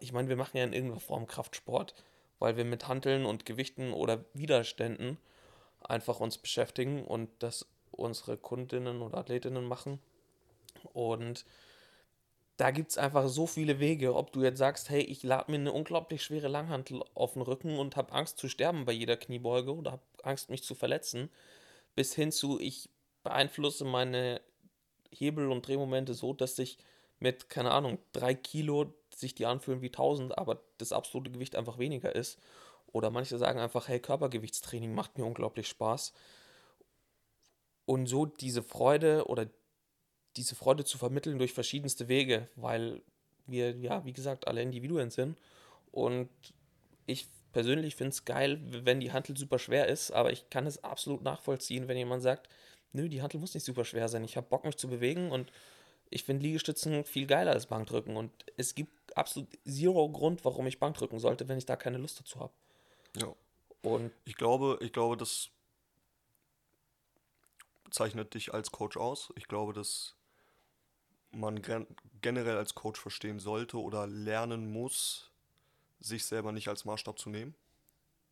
ich 0.00 0.12
meine, 0.12 0.28
wir 0.28 0.36
machen 0.36 0.56
ja 0.56 0.64
in 0.64 0.72
irgendeiner 0.72 1.00
Form 1.00 1.26
Kraftsport, 1.26 1.94
weil 2.38 2.56
wir 2.56 2.64
mit 2.64 2.88
Hanteln 2.88 3.24
und 3.24 3.46
Gewichten 3.46 3.92
oder 3.92 4.24
Widerständen 4.34 5.18
einfach 5.80 6.20
uns 6.20 6.38
beschäftigen 6.38 7.04
und 7.04 7.30
das 7.38 7.66
unsere 7.90 8.36
Kundinnen 8.36 9.02
oder 9.02 9.18
Athletinnen 9.18 9.64
machen. 9.64 10.00
Und 10.92 11.44
da 12.56 12.70
gibt 12.70 12.90
es 12.90 12.98
einfach 12.98 13.28
so 13.28 13.46
viele 13.46 13.80
Wege, 13.80 14.14
ob 14.14 14.32
du 14.32 14.42
jetzt 14.42 14.58
sagst, 14.58 14.90
hey, 14.90 15.00
ich 15.00 15.22
lade 15.22 15.50
mir 15.50 15.58
eine 15.58 15.72
unglaublich 15.72 16.22
schwere 16.22 16.48
Langhantel 16.48 17.02
auf 17.14 17.32
den 17.32 17.42
Rücken 17.42 17.78
und 17.78 17.96
habe 17.96 18.12
Angst 18.12 18.38
zu 18.38 18.48
sterben 18.48 18.84
bei 18.84 18.92
jeder 18.92 19.16
Kniebeuge 19.16 19.74
oder 19.74 19.92
habe 19.92 20.02
Angst, 20.22 20.50
mich 20.50 20.62
zu 20.62 20.74
verletzen, 20.74 21.30
bis 21.94 22.14
hin 22.14 22.32
zu, 22.32 22.60
ich 22.60 22.90
beeinflusse 23.22 23.84
meine 23.84 24.40
Hebel- 25.10 25.50
und 25.50 25.66
Drehmomente 25.66 26.14
so, 26.14 26.32
dass 26.32 26.56
sich 26.56 26.78
mit, 27.18 27.48
keine 27.48 27.70
Ahnung, 27.70 27.98
drei 28.12 28.34
Kilo 28.34 28.94
sich 29.14 29.34
die 29.34 29.46
anfühlen 29.46 29.82
wie 29.82 29.88
1000, 29.88 30.36
aber 30.38 30.62
das 30.78 30.92
absolute 30.92 31.30
Gewicht 31.30 31.56
einfach 31.56 31.78
weniger 31.78 32.14
ist. 32.14 32.38
Oder 32.92 33.10
manche 33.10 33.38
sagen 33.38 33.60
einfach, 33.60 33.88
hey, 33.88 34.00
Körpergewichtstraining 34.00 34.94
macht 34.94 35.18
mir 35.18 35.24
unglaublich 35.24 35.68
Spaß. 35.68 36.12
Und 37.84 38.06
so 38.06 38.26
diese 38.26 38.62
Freude 38.62 39.26
oder 39.26 39.46
diese 40.36 40.54
Freude 40.54 40.84
zu 40.84 40.98
vermitteln 40.98 41.38
durch 41.38 41.52
verschiedenste 41.52 42.08
Wege, 42.08 42.48
weil 42.56 43.02
wir, 43.46 43.76
ja, 43.76 44.04
wie 44.04 44.12
gesagt, 44.12 44.48
alle 44.48 44.62
Individuen 44.62 45.10
sind. 45.10 45.38
Und 45.90 46.28
ich 47.06 47.28
persönlich 47.52 47.96
finde 47.96 48.10
es 48.10 48.24
geil, 48.24 48.60
wenn 48.84 49.00
die 49.00 49.12
Hantel 49.12 49.36
super 49.36 49.58
schwer 49.58 49.88
ist, 49.88 50.12
aber 50.12 50.32
ich 50.32 50.50
kann 50.50 50.66
es 50.66 50.84
absolut 50.84 51.22
nachvollziehen, 51.22 51.88
wenn 51.88 51.96
jemand 51.96 52.22
sagt, 52.22 52.48
nö, 52.92 53.08
die 53.08 53.22
Hantel 53.22 53.40
muss 53.40 53.54
nicht 53.54 53.64
super 53.64 53.84
schwer 53.84 54.08
sein. 54.08 54.24
Ich 54.24 54.36
habe 54.36 54.46
Bock, 54.48 54.64
mich 54.64 54.76
zu 54.76 54.88
bewegen 54.88 55.30
und 55.30 55.52
ich 56.10 56.24
finde 56.24 56.42
Liegestützen 56.42 57.04
viel 57.04 57.26
geiler 57.26 57.52
als 57.52 57.66
Bankdrücken 57.66 58.16
und 58.16 58.32
es 58.56 58.74
gibt 58.74 59.16
absolut 59.16 59.48
zero 59.64 60.08
Grund, 60.08 60.44
warum 60.44 60.66
ich 60.66 60.78
Bankdrücken 60.80 61.20
sollte, 61.20 61.48
wenn 61.48 61.58
ich 61.58 61.66
da 61.66 61.76
keine 61.76 61.98
Lust 61.98 62.20
dazu 62.20 62.40
habe. 62.40 62.52
Ja. 63.16 63.34
Und 63.82 64.12
ich 64.24 64.36
glaube, 64.36 64.78
ich 64.82 64.92
glaube, 64.92 65.16
dass 65.16 65.50
zeichnet 67.90 68.34
dich 68.34 68.54
als 68.54 68.70
Coach 68.70 68.96
aus. 68.96 69.32
Ich 69.36 69.48
glaube, 69.48 69.72
dass 69.72 70.14
man 71.32 71.62
gen 71.62 71.86
generell 72.20 72.56
als 72.56 72.74
Coach 72.74 73.00
verstehen 73.00 73.38
sollte 73.38 73.78
oder 73.78 74.06
lernen 74.06 74.72
muss, 74.72 75.30
sich 76.00 76.24
selber 76.24 76.52
nicht 76.52 76.68
als 76.68 76.84
Maßstab 76.84 77.18
zu 77.18 77.30
nehmen. 77.30 77.54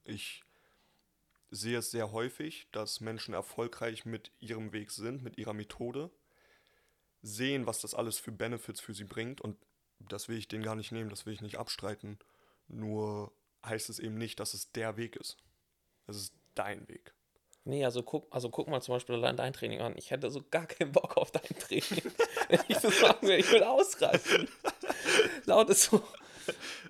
Ich 0.04 0.42
sehe 1.50 1.78
es 1.78 1.90
sehr 1.90 2.12
häufig, 2.12 2.68
dass 2.72 3.00
Menschen 3.00 3.34
erfolgreich 3.34 4.04
mit 4.04 4.32
ihrem 4.38 4.72
Weg 4.72 4.90
sind, 4.90 5.22
mit 5.22 5.38
ihrer 5.38 5.54
Methode, 5.54 6.10
sehen, 7.22 7.66
was 7.66 7.80
das 7.80 7.94
alles 7.94 8.18
für 8.18 8.32
Benefits 8.32 8.80
für 8.80 8.94
sie 8.94 9.04
bringt 9.04 9.40
und 9.40 9.56
das 9.98 10.28
will 10.28 10.38
ich 10.38 10.48
denen 10.48 10.62
gar 10.62 10.76
nicht 10.76 10.92
nehmen, 10.92 11.10
das 11.10 11.26
will 11.26 11.32
ich 11.32 11.40
nicht 11.40 11.58
abstreiten. 11.58 12.18
Nur 12.68 13.32
heißt 13.64 13.90
es 13.90 13.98
eben 13.98 14.16
nicht, 14.16 14.38
dass 14.40 14.54
es 14.54 14.70
der 14.72 14.96
Weg 14.96 15.16
ist. 15.16 15.36
Es 16.06 16.16
ist 16.16 16.34
dein 16.54 16.88
Weg. 16.88 17.14
Nee, 17.64 17.84
also 17.84 18.02
guck, 18.02 18.26
also 18.34 18.48
guck 18.48 18.68
mal 18.68 18.80
zum 18.80 18.94
Beispiel 18.94 19.16
allein 19.16 19.36
dein 19.36 19.52
Training 19.52 19.80
an. 19.80 19.94
Ich 19.98 20.10
hätte 20.10 20.30
so 20.30 20.42
gar 20.50 20.66
keinen 20.66 20.92
Bock 20.92 21.16
auf 21.16 21.30
dein 21.30 21.58
Training. 21.58 22.12
Wenn 22.48 22.60
ich 22.68 22.78
so 22.78 22.90
sagen 22.90 23.26
will, 23.26 23.38
ich 23.38 23.50
will 23.52 23.62
ausreißen. 23.62 24.48
Laut 25.44 25.68
ist 25.68 25.82
so. 25.84 26.02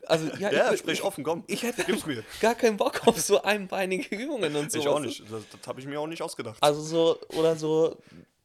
Also, 0.07 0.27
ja, 0.39 0.51
Ja, 0.53 0.73
ich, 0.73 0.81
sprich 0.81 1.03
offen, 1.03 1.25
komm. 1.25 1.45
Ich 1.47 1.63
hätte 1.63 1.85
Gib's 1.85 2.07
mir. 2.07 2.25
gar 2.41 2.55
keinen 2.55 2.77
Bock 2.77 3.07
auf 3.07 3.21
so 3.21 3.43
einbeinige 3.43 4.15
Übungen 4.17 4.55
und 4.57 4.71
so. 4.73 4.79
Ich 4.79 4.89
auch 4.89 5.01
nicht. 5.01 5.21
Das, 5.31 5.43
das 5.51 5.67
habe 5.67 5.81
ich 5.81 5.87
mir 5.87 6.01
auch 6.01 6.07
nicht 6.07 6.23
ausgedacht. 6.23 6.57
Also 6.63 6.81
so, 6.83 7.19
oder 7.37 7.57
so 7.57 7.97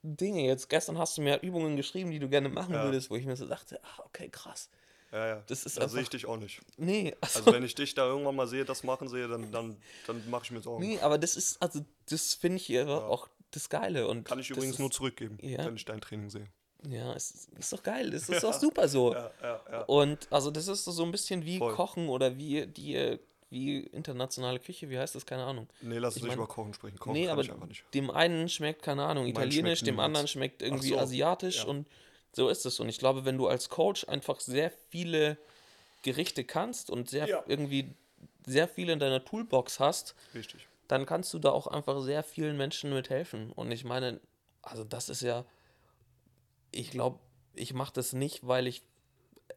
Dinge. 0.02 0.46
Jetzt 0.46 0.70
gestern 0.70 0.98
hast 0.98 1.18
du 1.18 1.22
mir 1.22 1.42
Übungen 1.42 1.76
geschrieben, 1.78 2.12
die 2.12 2.20
du 2.20 2.28
gerne 2.30 2.50
machen 2.50 2.74
Ja. 2.74 2.84
würdest, 2.84 3.10
wo 3.10 3.16
ich 3.16 3.26
mir 3.26 3.36
so 3.36 3.48
dachte, 3.48 3.80
ach, 3.84 4.00
okay, 4.06 4.28
krass. 4.30 4.70
ja, 5.12 5.28
ja. 5.28 5.44
Das 5.48 5.64
ist 5.66 5.78
da 5.78 5.88
sehe 5.88 6.02
ich 6.02 6.10
dich 6.10 6.26
auch 6.26 6.38
nicht. 6.38 6.60
Nee, 6.78 7.16
also, 7.22 7.40
Also 7.40 7.54
wenn 7.54 7.64
ich 7.64 7.76
dich 7.76 7.94
da 7.96 8.06
irgendwann 8.08 8.36
mal 8.36 8.48
sehe, 8.48 8.66
das 8.66 8.84
machen 8.84 9.08
sehe, 9.08 9.28
dann, 9.28 9.52
dann, 9.52 9.78
dann 10.08 10.30
mache 10.30 10.44
ich 10.46 10.52
mir 10.52 10.62
Sorgen. 10.62 10.86
nee, 10.86 11.00
aber 11.00 11.18
das 11.18 11.36
ist, 11.38 11.62
also 11.62 11.80
das 12.10 12.34
finde 12.34 12.58
ich 12.58 12.68
ja. 12.68 12.86
auch 12.88 13.30
das 13.52 13.70
Geile. 13.70 14.08
Und 14.08 14.26
Kann 14.26 14.40
ich 14.40 14.50
übrigens 14.50 14.74
ist, 14.76 14.80
nur 14.80 14.92
zurückgeben, 14.92 15.38
Ja. 15.42 15.64
wenn 15.66 15.76
ich 15.76 15.86
dein 15.86 16.02
Training 16.02 16.30
sehe. 16.30 16.48
Ja, 16.90 17.14
es 17.14 17.32
ist, 17.32 17.50
ist 17.58 17.74
doch 17.74 17.84
geil. 17.84 18.14
Es 18.14 18.30
ist 18.30 18.44
doch 18.44 18.54
super 18.54 18.88
so. 18.88 19.14
Ja, 19.14 19.32
ja, 19.42 19.62
ja. 19.72 19.82
Und 19.84 20.28
also 20.32 20.52
das 20.52 20.68
ist 20.68 20.84
so 20.86 21.04
ein 21.04 21.12
bisschen 21.12 21.46
wie 21.46 21.58
Voll. 21.58 21.74
Kochen 21.74 22.10
oder 22.10 22.38
wie 22.38 22.68
die 22.68 23.20
wie 23.54 23.82
internationale 23.82 24.60
Küche, 24.60 24.90
wie 24.90 24.98
heißt 24.98 25.14
das? 25.14 25.26
Keine 25.28 25.44
Ahnung. 25.44 25.68
Nee, 25.82 26.00
lass 26.00 26.16
uns 26.16 26.24
Ich 26.24 26.24
nicht 26.24 26.36
über 26.36 26.48
Kochen 26.48 26.74
sprechen. 26.74 26.98
Kochen 26.98 27.14
nee, 27.14 27.26
kann 27.26 27.34
aber 27.34 27.44
ich 27.44 27.52
einfach 27.52 27.68
nicht. 27.68 27.86
dem 27.94 28.10
einen 28.10 28.50
schmeckt, 28.50 28.82
keine 28.82 29.06
Ahnung, 29.06 29.28
italienisch, 29.28 29.84
dem 29.84 30.00
anderen 30.00 30.28
schmeckt 30.28 30.64
irgendwie 30.64 30.90
so, 30.90 30.98
asiatisch 30.98 31.64
und 31.64 31.88
so 32.32 32.50
ist 32.50 32.66
es. 32.66 32.80
Und 32.80 32.90
ich 32.90 32.98
glaube, 32.98 33.26
wenn 33.26 33.38
du 33.38 33.48
als 33.48 33.70
Coach 33.70 34.08
einfach 34.08 34.40
sehr 34.40 34.72
viele 34.90 35.38
Gerichte 36.02 36.44
kannst 36.44 36.90
und 36.90 37.10
sehr 37.10 37.48
irgendwie 37.48 37.94
sehr 38.46 38.68
viele 38.68 38.94
in 38.94 39.00
deiner 39.00 39.24
Toolbox 39.24 39.80
hast, 39.80 40.16
Richtig. 40.34 40.68
dann 40.88 41.06
kannst 41.06 41.34
du 41.34 41.40
da 41.40 41.52
auch 41.52 41.68
einfach 41.68 42.02
sehr 42.02 42.24
vielen 42.24 42.58
Menschen 42.58 42.92
mithelfen. 42.92 43.52
Und 43.52 43.72
ich 43.72 43.86
meine, 43.86 44.20
also 44.62 44.84
das 44.84 45.10
ist 45.10 45.22
ja, 45.22 45.46
ich 46.74 46.92
glaube, 46.92 47.20
ich 47.54 47.74
mache 47.74 47.94
das 47.94 48.14
nicht, 48.14 48.48
weil 48.48 48.68
ich, 48.68 48.84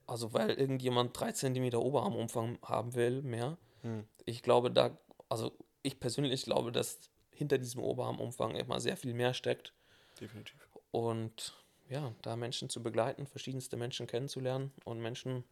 also 0.06 0.32
weil 0.32 0.50
irgendjemand 0.50 1.18
3 1.18 1.32
cm 1.32 1.74
Oberarmumfang 1.74 2.58
haben 2.62 2.94
will 2.94 3.22
mehr. 3.22 3.58
Hm. 3.82 4.06
Ich 4.24 4.42
glaube, 4.42 4.70
da, 4.70 4.98
also 5.28 5.56
ich 5.82 5.98
persönlich 6.00 6.42
glaube, 6.42 6.72
dass 6.72 6.98
hinter 7.30 7.58
diesem 7.58 7.82
Oberarmumfang 7.82 8.54
immer 8.56 8.80
sehr 8.80 8.96
viel 8.96 9.14
mehr 9.14 9.34
steckt. 9.34 9.74
Definitiv. 10.20 10.68
Und 10.90 11.54
ja, 11.88 12.14
da 12.22 12.36
Menschen 12.36 12.68
zu 12.68 12.82
begleiten, 12.82 13.26
verschiedenste 13.26 13.76
Menschen 13.76 14.06
kennenzulernen 14.06 14.72
und 14.84 15.00
Menschen 15.00 15.44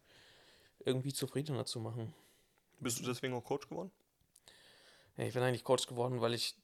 irgendwie 0.84 1.12
zufriedener 1.12 1.66
zu 1.66 1.80
machen. 1.80 2.14
Bist 2.80 3.00
du 3.00 3.04
deswegen 3.04 3.34
auch 3.34 3.44
Coach 3.44 3.68
geworden? 3.68 3.90
Ja, 5.16 5.24
ich 5.24 5.34
bin 5.34 5.42
eigentlich 5.42 5.64
Coach 5.64 5.86
geworden, 5.86 6.20
weil 6.20 6.34
ich 6.34 6.56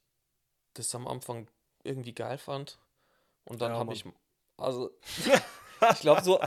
das 0.74 0.94
am 0.94 1.06
Anfang 1.06 1.48
irgendwie 1.84 2.14
geil 2.14 2.38
fand. 2.38 2.78
Und 3.44 3.60
dann 3.62 3.72
Ja, 3.72 3.78
habe 3.78 3.94
ich, 3.94 4.04
also, 4.60 4.90
ich 5.92 6.00
glaube 6.00 6.22
so, 6.22 6.38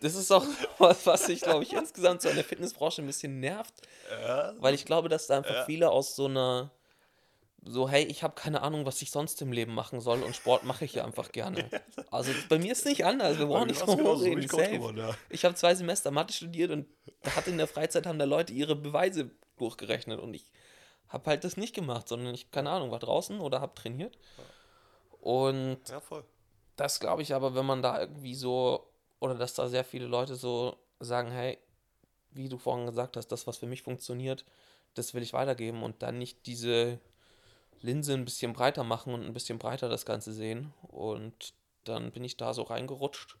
das 0.00 0.14
ist 0.14 0.30
auch 0.32 0.44
was, 0.78 1.06
was 1.06 1.26
sich, 1.26 1.40
glaube 1.40 1.64
ich, 1.64 1.72
insgesamt 1.72 2.22
so 2.22 2.28
an 2.28 2.34
der 2.36 2.44
Fitnessbranche 2.44 3.02
ein 3.02 3.06
bisschen 3.06 3.40
nervt, 3.40 3.74
Ja. 4.10 4.54
weil 4.58 4.74
ich 4.74 4.84
glaube, 4.84 5.08
dass 5.08 5.26
da 5.26 5.36
einfach 5.38 5.54
Ja. 5.54 5.64
viele 5.64 5.90
aus 5.90 6.16
so 6.16 6.26
einer, 6.26 6.70
so, 7.66 7.88
hey, 7.88 8.04
ich 8.04 8.22
habe 8.22 8.34
keine 8.34 8.60
Ahnung, 8.62 8.84
was 8.84 9.00
ich 9.00 9.10
sonst 9.10 9.40
im 9.40 9.50
Leben 9.50 9.74
machen 9.74 10.00
soll 10.00 10.22
und 10.22 10.36
Sport 10.36 10.64
mache 10.64 10.84
ich 10.84 10.94
ja 10.94 11.04
einfach 11.04 11.32
gerne. 11.32 11.68
Also 12.10 12.30
bei 12.48 12.58
mir 12.58 12.70
ist 12.72 12.84
nicht 12.84 13.04
anders, 13.04 13.38
wir 13.38 13.46
brauchen 13.46 13.66
nicht 13.66 13.80
drum 13.84 13.98
reden, 14.20 14.46
Coach 14.46 14.60
safe. 14.62 14.76
geworden. 14.76 15.16
Ich 15.30 15.44
habe 15.44 15.54
zwei 15.56 15.74
Semester 15.74 16.12
Mathe 16.12 16.32
studiert 16.32 16.70
und 16.70 16.86
da 17.22 17.34
hat 17.34 17.48
in 17.48 17.58
der 17.58 17.66
Freizeit 17.66 18.06
haben 18.06 18.20
da 18.20 18.24
Leute 18.24 18.52
ihre 18.52 18.76
Beweise 18.76 19.30
durchgerechnet 19.58 20.20
und 20.20 20.34
ich 20.34 20.44
habe 21.08 21.28
halt 21.30 21.42
das 21.42 21.56
nicht 21.56 21.74
gemacht, 21.74 22.06
sondern 22.06 22.32
ich, 22.34 22.50
keine 22.52 22.70
Ahnung, 22.70 22.92
war 22.92 23.00
draußen 23.00 23.40
oder 23.40 23.60
habe 23.60 23.74
trainiert. 23.74 24.16
Und 25.20 25.78
Ja, 25.88 26.00
voll. 26.00 26.24
Das 26.76 27.00
glaube 27.00 27.22
ich 27.22 27.34
aber, 27.34 27.54
wenn 27.54 27.66
man 27.66 27.82
da 27.82 28.00
irgendwie 28.00 28.34
so, 28.34 28.86
oder 29.20 29.34
dass 29.34 29.54
da 29.54 29.68
sehr 29.68 29.84
viele 29.84 30.06
Leute 30.06 30.36
so 30.36 30.76
sagen, 31.00 31.30
hey, 31.30 31.58
wie 32.32 32.48
du 32.48 32.58
vorhin 32.58 32.86
gesagt 32.86 33.16
hast, 33.16 33.28
das, 33.28 33.46
was 33.46 33.58
für 33.58 33.66
mich 33.66 33.82
funktioniert, 33.82 34.44
das 34.94 35.14
will 35.14 35.22
ich 35.22 35.32
weitergeben 35.32 35.82
und 35.82 36.02
dann 36.02 36.18
nicht 36.18 36.46
diese 36.46 36.98
Linse 37.80 38.14
ein 38.14 38.24
bisschen 38.24 38.52
breiter 38.52 38.84
machen 38.84 39.14
und 39.14 39.24
ein 39.24 39.34
bisschen 39.34 39.58
breiter 39.58 39.88
das 39.88 40.06
Ganze 40.06 40.32
sehen. 40.32 40.72
Und 40.82 41.54
dann 41.84 42.12
bin 42.12 42.24
ich 42.24 42.36
da 42.36 42.54
so 42.54 42.62
reingerutscht. 42.62 43.36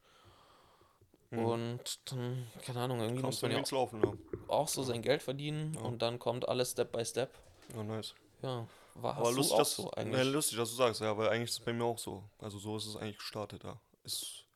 Und 1.30 2.00
dann, 2.04 2.46
keine 2.62 2.80
Ahnung, 2.80 3.00
irgendwie 3.00 3.22
muss 3.22 3.40
Kommst 3.40 3.42
du 3.42 3.46
man 3.46 3.52
ja 3.52 3.58
ins 3.58 3.70
Laufen, 3.72 4.02
ja. 4.02 4.12
auch 4.46 4.68
so 4.68 4.84
sein 4.84 5.02
Geld 5.02 5.20
verdienen 5.20 5.76
und 5.78 6.00
dann 6.00 6.20
kommt 6.20 6.48
alles 6.48 6.72
Step 6.72 6.92
by 6.92 7.04
Step. 7.04 7.30
Ja, 7.74 7.82
nice. 7.82 8.14
Ja, 8.42 8.66
war 8.94 9.16
Aber 9.16 9.32
lustig, 9.32 9.56
dass, 9.58 9.76
so 9.76 9.84
ja, 9.84 9.92
eigentlich. 9.94 10.32
lustig, 10.32 10.58
dass 10.58 10.70
du 10.70 10.76
sagst, 10.76 11.00
ja, 11.00 11.16
weil 11.16 11.28
eigentlich 11.28 11.50
ist 11.50 11.58
es 11.58 11.64
bei 11.64 11.72
mir 11.72 11.84
auch 11.84 11.98
so. 11.98 12.28
Also 12.38 12.58
so 12.58 12.76
ist 12.76 12.86
es 12.86 12.96
eigentlich 12.96 13.18
gestartet, 13.18 13.64
ja. 13.64 13.80
Ist, 14.04 14.46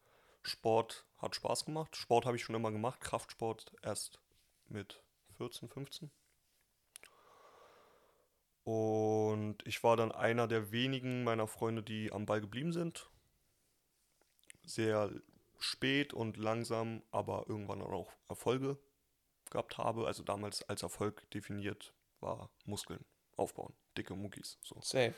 Sport 0.42 1.04
hat 1.18 1.34
Spaß 1.34 1.64
gemacht. 1.64 1.96
Sport 1.96 2.24
habe 2.24 2.36
ich 2.36 2.44
schon 2.44 2.54
immer 2.54 2.70
gemacht. 2.70 3.00
Kraftsport 3.00 3.72
erst 3.82 4.20
mit 4.68 5.02
14, 5.36 5.68
15. 5.68 6.10
Und 8.64 9.66
ich 9.66 9.82
war 9.82 9.96
dann 9.96 10.12
einer 10.12 10.46
der 10.46 10.70
wenigen 10.70 11.24
meiner 11.24 11.46
Freunde, 11.46 11.82
die 11.82 12.12
am 12.12 12.26
Ball 12.26 12.40
geblieben 12.40 12.72
sind. 12.72 13.10
Sehr 14.64 15.10
spät 15.58 16.12
und 16.12 16.36
langsam, 16.36 17.02
aber 17.10 17.46
irgendwann 17.48 17.82
auch 17.82 18.12
Erfolge 18.28 18.78
gehabt 19.50 19.78
habe. 19.78 20.06
Also 20.06 20.22
damals 20.22 20.62
als 20.68 20.82
Erfolg 20.82 21.28
definiert 21.30 21.94
war 22.20 22.50
Muskeln 22.64 23.04
aufbauen, 23.38 23.72
dicke 23.96 24.14
Muckis. 24.14 24.58
So. 24.62 24.76
Safe. 24.80 25.14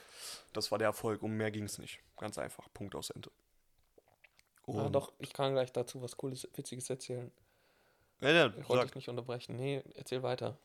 Das 0.52 0.70
war 0.70 0.78
der 0.78 0.86
Erfolg, 0.88 1.22
um 1.22 1.32
mehr 1.36 1.50
ging 1.50 1.64
es 1.64 1.78
nicht. 1.78 2.00
Ganz 2.16 2.38
einfach, 2.38 2.68
Punkt 2.74 2.94
aus 2.94 3.10
Ende. 3.10 3.30
Ah, 4.66 4.84
Und- 4.86 4.92
doch, 4.92 5.12
ich 5.18 5.32
kann 5.32 5.52
gleich 5.52 5.72
dazu 5.72 6.00
was 6.02 6.16
Cooles, 6.16 6.48
Witziges 6.54 6.88
erzählen. 6.90 7.30
Ja, 8.20 8.30
ja, 8.30 8.46
Ich 8.58 8.68
wollte 8.68 8.86
dich 8.86 8.94
nicht 8.94 9.08
unterbrechen. 9.08 9.56
Nee, 9.56 9.82
erzähl 9.94 10.22
weiter. 10.22 10.58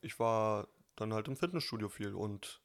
ich 0.00 0.18
war 0.18 0.68
dann 0.96 1.12
halt 1.12 1.28
im 1.28 1.36
Fitnessstudio 1.36 1.88
viel 1.90 2.14
und 2.14 2.60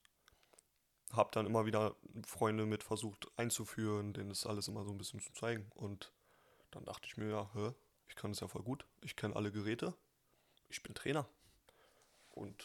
habe 1.12 1.30
dann 1.34 1.46
immer 1.46 1.66
wieder 1.66 1.96
Freunde 2.26 2.66
mit 2.66 2.84
versucht 2.84 3.28
einzuführen, 3.36 4.14
denen 4.14 4.30
das 4.30 4.46
alles 4.46 4.68
immer 4.70 4.86
so 4.86 4.92
ein 4.92 4.98
bisschen 4.98 5.20
zu 5.20 5.34
zeigen. 5.34 5.70
Und 5.76 6.14
dann 6.72 6.86
dachte 6.86 7.08
ich 7.08 7.18
mir, 7.18 7.28
ja, 7.30 7.50
hä, 7.54 7.74
ich 8.08 8.16
kann 8.16 8.32
es 8.32 8.40
ja 8.40 8.48
voll 8.48 8.64
gut. 8.64 8.86
Ich 9.02 9.18
kenne 9.18 9.36
alle 9.36 9.52
Geräte. 9.52 9.94
Ich 10.70 10.82
bin 10.84 10.96
Trainer. 10.96 11.28
Und 12.30 12.64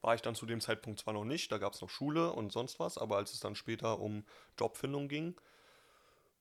war 0.00 0.14
ich 0.14 0.22
dann 0.22 0.34
zu 0.34 0.46
dem 0.46 0.60
Zeitpunkt 0.60 1.00
zwar 1.00 1.14
noch 1.14 1.24
nicht, 1.24 1.50
da 1.50 1.58
gab 1.58 1.74
es 1.74 1.80
noch 1.80 1.90
Schule 1.90 2.32
und 2.32 2.52
sonst 2.52 2.78
was, 2.78 2.98
aber 2.98 3.16
als 3.16 3.32
es 3.32 3.40
dann 3.40 3.54
später 3.54 3.98
um 3.98 4.24
Jobfindung 4.58 5.08
ging, 5.08 5.34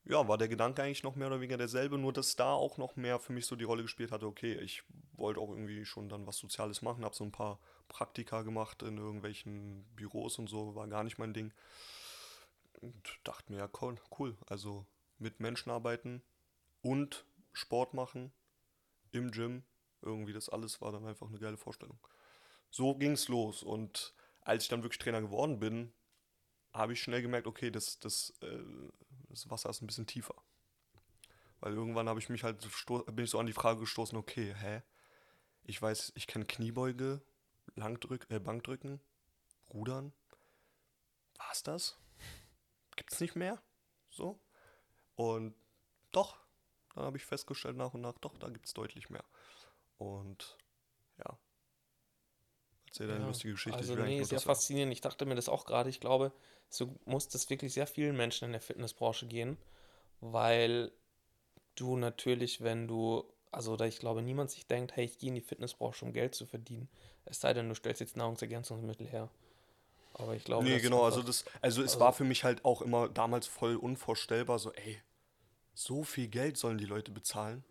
ja, 0.05 0.27
war 0.27 0.37
der 0.37 0.47
Gedanke 0.47 0.83
eigentlich 0.83 1.03
noch 1.03 1.15
mehr 1.15 1.27
oder 1.27 1.41
weniger 1.41 1.57
derselbe, 1.57 1.97
nur 1.97 2.13
dass 2.13 2.35
da 2.35 2.53
auch 2.53 2.77
noch 2.77 2.95
mehr 2.95 3.19
für 3.19 3.33
mich 3.33 3.47
so 3.47 3.55
die 3.55 3.63
Rolle 3.63 3.81
gespielt 3.81 4.11
hatte, 4.11 4.27
okay, 4.27 4.53
ich 4.53 4.83
wollte 5.13 5.39
auch 5.39 5.49
irgendwie 5.49 5.83
schon 5.83 6.09
dann 6.09 6.27
was 6.27 6.37
Soziales 6.37 6.83
machen, 6.83 7.03
habe 7.03 7.15
so 7.15 7.23
ein 7.23 7.31
paar 7.31 7.59
Praktika 7.87 8.43
gemacht 8.43 8.83
in 8.83 8.97
irgendwelchen 8.97 9.83
Büros 9.95 10.37
und 10.37 10.47
so, 10.47 10.75
war 10.75 10.87
gar 10.87 11.03
nicht 11.03 11.17
mein 11.17 11.33
Ding. 11.33 11.53
Und 12.81 13.19
dachte 13.23 13.51
mir, 13.51 13.59
ja, 13.59 13.69
cool, 13.81 13.95
cool, 14.19 14.37
also 14.45 14.85
mit 15.17 15.39
Menschen 15.39 15.71
arbeiten 15.71 16.21
und 16.81 17.25
Sport 17.53 17.95
machen 17.95 18.31
im 19.11 19.31
Gym, 19.31 19.63
irgendwie 20.01 20.33
das 20.33 20.49
alles 20.49 20.81
war 20.81 20.91
dann 20.91 21.05
einfach 21.05 21.27
eine 21.27 21.39
geile 21.39 21.57
Vorstellung. 21.57 21.97
So 22.75 22.93
ging 22.93 23.13
es 23.13 23.29
los 23.29 23.63
und 23.63 24.13
als 24.41 24.63
ich 24.63 24.69
dann 24.69 24.83
wirklich 24.83 24.99
Trainer 24.99 25.21
geworden 25.21 25.59
bin, 25.59 25.93
habe 26.73 26.91
ich 26.91 27.01
schnell 27.01 27.21
gemerkt, 27.21 27.47
okay, 27.47 27.71
das, 27.71 27.99
das, 27.99 28.33
äh, 28.41 28.63
das 29.29 29.49
Wasser 29.49 29.69
ist 29.69 29.81
ein 29.81 29.87
bisschen 29.87 30.07
tiefer. 30.07 30.35
Weil 31.61 31.73
irgendwann 31.73 32.09
habe 32.09 32.19
ich 32.19 32.27
mich 32.27 32.43
halt 32.43 32.67
bin 33.15 33.23
ich 33.23 33.31
so 33.31 33.39
an 33.39 33.45
die 33.45 33.53
Frage 33.53 33.79
gestoßen, 33.79 34.17
okay, 34.17 34.53
hä? 34.53 34.83
Ich 35.63 35.81
weiß, 35.81 36.11
ich 36.15 36.27
kenne 36.27 36.43
Kniebeuge, 36.43 37.21
Langdrück, 37.75 38.27
äh, 38.29 38.39
Bankdrücken, 38.39 38.99
Rudern. 39.73 40.11
War's 41.37 41.63
das? 41.63 41.97
Gibt's 42.97 43.21
nicht 43.21 43.37
mehr? 43.37 43.63
So? 44.09 44.37
Und 45.15 45.55
doch, 46.11 46.37
dann 46.93 47.05
habe 47.05 47.15
ich 47.15 47.23
festgestellt 47.23 47.77
nach 47.77 47.93
und 47.93 48.01
nach, 48.01 48.17
doch, 48.17 48.37
da 48.37 48.49
gibt's 48.49 48.73
deutlich 48.73 49.09
mehr. 49.09 49.23
Und 49.97 50.57
ja. 51.19 51.39
Erzähl 52.95 53.07
deine 53.07 53.21
Ja, 53.21 53.27
lustige 53.27 53.53
Geschichte. 53.53 53.77
Also 53.77 53.95
nee, 53.95 54.23
sagen. 54.23 54.41
faszinierend. 54.41 54.93
Ich 54.93 55.01
dachte 55.01 55.25
mir 55.25 55.35
das 55.35 55.49
auch 55.49 55.65
gerade. 55.65 55.89
Ich 55.89 55.99
glaube, 55.99 56.31
so 56.69 56.95
muss 57.03 57.27
das 57.27 57.49
wirklich 57.49 57.73
sehr 57.73 57.87
vielen 57.87 58.15
Menschen 58.15 58.45
in 58.45 58.51
der 58.53 58.61
Fitnessbranche 58.61 59.27
gehen, 59.27 59.57
weil 60.21 60.93
du 61.75 61.97
natürlich, 61.97 62.61
wenn 62.61 62.87
du, 62.87 63.25
also 63.51 63.75
da 63.75 63.85
ich 63.85 63.99
glaube, 63.99 64.21
niemand 64.21 64.49
sich 64.49 64.65
denkt, 64.65 64.95
hey, 64.95 65.03
ich 65.03 65.17
gehe 65.17 65.27
in 65.27 65.35
die 65.35 65.41
Fitnessbranche, 65.41 66.05
um 66.05 66.13
Geld 66.13 66.35
zu 66.35 66.45
verdienen. 66.45 66.87
Es 67.25 67.41
sei 67.41 67.53
denn, 67.53 67.67
du 67.67 67.75
stellst 67.75 67.99
jetzt 67.99 68.15
Nahrungsergänzungsmittel 68.15 69.07
her. 69.07 69.29
Aber 70.13 70.33
ich 70.33 70.45
glaube. 70.45 70.63
Nee, 70.63 70.79
genau, 70.79 71.03
also 71.03 71.21
das, 71.21 71.43
also 71.61 71.81
es 71.81 71.93
also, 71.93 71.99
war 71.99 72.13
für 72.13 72.23
mich 72.23 72.45
halt 72.45 72.63
auch 72.63 72.81
immer 72.81 73.09
damals 73.09 73.45
voll 73.45 73.75
unvorstellbar, 73.75 74.57
so, 74.57 74.71
ey, 74.71 75.01
so 75.73 76.03
viel 76.03 76.29
Geld 76.29 76.55
sollen 76.55 76.77
die 76.77 76.85
Leute 76.85 77.11
bezahlen? 77.11 77.65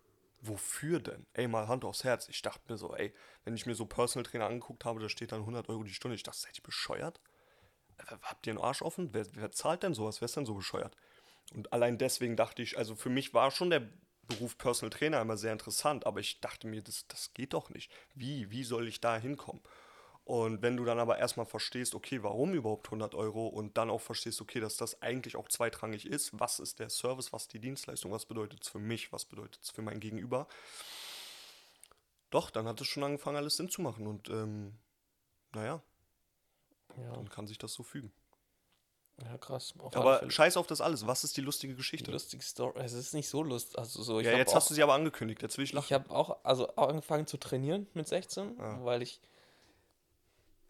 Wofür 0.47 0.99
denn? 0.99 1.25
Ey, 1.33 1.47
mal 1.47 1.67
Hand 1.67 1.85
aufs 1.85 2.03
Herz. 2.03 2.27
Ich 2.29 2.41
dachte 2.41 2.61
mir 2.71 2.77
so, 2.77 2.95
ey, 2.95 3.13
wenn 3.43 3.55
ich 3.55 3.65
mir 3.65 3.75
so 3.75 3.85
Personal 3.85 4.29
Trainer 4.29 4.47
angeguckt 4.47 4.85
habe, 4.85 4.99
da 4.99 5.09
steht 5.09 5.31
dann 5.31 5.41
100 5.41 5.69
Euro 5.69 5.83
die 5.83 5.93
Stunde. 5.93 6.15
Ich 6.15 6.23
dachte, 6.23 6.39
seid 6.39 6.57
ihr 6.57 6.63
bescheuert? 6.63 7.19
Habt 8.21 8.45
ihr 8.45 8.51
einen 8.51 8.61
Arsch 8.61 8.81
offen? 8.81 9.13
Wer, 9.13 9.25
wer 9.33 9.51
zahlt 9.51 9.83
denn 9.83 9.93
sowas? 9.93 10.21
Wer 10.21 10.25
ist 10.25 10.35
denn 10.35 10.45
so 10.45 10.53
bescheuert? 10.53 10.95
Und 11.53 11.71
allein 11.73 11.97
deswegen 11.97 12.35
dachte 12.35 12.61
ich, 12.61 12.77
also 12.77 12.95
für 12.95 13.09
mich 13.09 13.33
war 13.33 13.51
schon 13.51 13.69
der 13.69 13.87
Beruf 14.27 14.57
Personal 14.57 14.89
Trainer 14.89 15.21
immer 15.21 15.37
sehr 15.37 15.53
interessant, 15.53 16.05
aber 16.05 16.19
ich 16.19 16.41
dachte 16.41 16.67
mir, 16.67 16.81
das, 16.81 17.07
das 17.07 17.33
geht 17.33 17.53
doch 17.53 17.69
nicht. 17.69 17.91
Wie? 18.15 18.49
Wie 18.51 18.63
soll 18.63 18.87
ich 18.87 18.99
da 18.99 19.17
hinkommen? 19.17 19.61
Und 20.25 20.63
wenn 20.63 20.75
du 20.75 20.85
dann 20.85 20.97
aber 20.97 21.19
erstmal 21.19 21.45
verstehst, 21.45 21.93
okay, 21.93 22.23
warum 22.23 22.55
überhaupt 22.55 22.87
100 22.87 23.13
Euro 23.13 23.47
und 23.47 23.77
dann 23.77 23.91
auch 23.91 24.01
verstehst, 24.01 24.41
okay, 24.41 24.59
dass 24.59 24.75
das 24.75 24.99
eigentlich 25.03 25.35
auch 25.35 25.47
zweitrangig 25.49 26.07
ist, 26.07 26.31
was 26.33 26.59
ist 26.59 26.79
der 26.79 26.89
Service, 26.89 27.31
was 27.31 27.43
ist 27.43 27.53
die 27.53 27.59
Dienstleistung, 27.59 28.11
was 28.11 28.25
bedeutet 28.25 28.63
es 28.63 28.69
für 28.69 28.79
mich, 28.79 29.13
was 29.13 29.25
bedeutet 29.25 29.61
es 29.61 29.69
für 29.69 29.83
mein 29.83 29.99
Gegenüber, 29.99 30.47
doch, 32.31 32.49
dann 32.49 32.67
hat 32.67 32.81
es 32.81 32.87
schon 32.87 33.03
angefangen, 33.03 33.37
alles 33.37 33.55
Sinn 33.55 33.69
zu 33.69 33.83
machen 33.83 34.07
und 34.07 34.29
ähm, 34.29 34.73
naja, 35.53 35.81
ja. 36.97 37.13
dann 37.13 37.29
kann 37.29 37.45
sich 37.45 37.59
das 37.59 37.73
so 37.73 37.83
fügen. 37.83 38.11
Ja, 39.23 39.37
krass. 39.37 39.73
aber 39.79 40.29
scheiß 40.29 40.57
auf 40.57 40.67
das 40.67 40.81
alles. 40.81 41.07
Was 41.07 41.23
ist 41.23 41.37
die 41.37 41.41
lustige 41.41 41.75
Geschichte? 41.75 42.05
Die 42.07 42.11
lustige 42.11 42.43
Story. 42.43 42.81
Es 42.81 42.91
ist 42.91 43.13
nicht 43.13 43.29
so 43.29 43.43
lustig. 43.43 43.77
Also 43.77 44.03
so, 44.03 44.19
ja, 44.19 44.31
jetzt 44.31 44.51
auch, 44.51 44.55
hast 44.55 44.69
du 44.69 44.73
sie 44.73 44.83
aber 44.83 44.93
angekündigt. 44.93 45.41
Jetzt 45.41 45.57
will 45.57 45.63
ich 45.63 45.71
lachen. 45.71 45.85
Ich 45.85 45.93
habe 45.93 46.09
auch, 46.09 46.43
also 46.43 46.67
auch 46.75 46.89
angefangen 46.89 47.25
zu 47.25 47.37
trainieren 47.37 47.87
mit 47.93 48.09
16, 48.09 48.57
ja. 48.57 48.83
weil 48.83 49.01
ich 49.01 49.21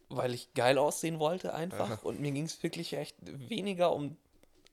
weil 0.09 0.33
ich 0.33 0.53
geil 0.53 0.77
aussehen 0.77 1.19
wollte 1.19 1.53
einfach. 1.53 1.89
Ja. 1.89 1.99
Und 2.03 2.19
mir 2.19 2.31
ging 2.31 2.45
es 2.45 2.61
wirklich 2.63 2.93
echt 2.93 3.15
weniger 3.21 3.93
um, 3.93 4.17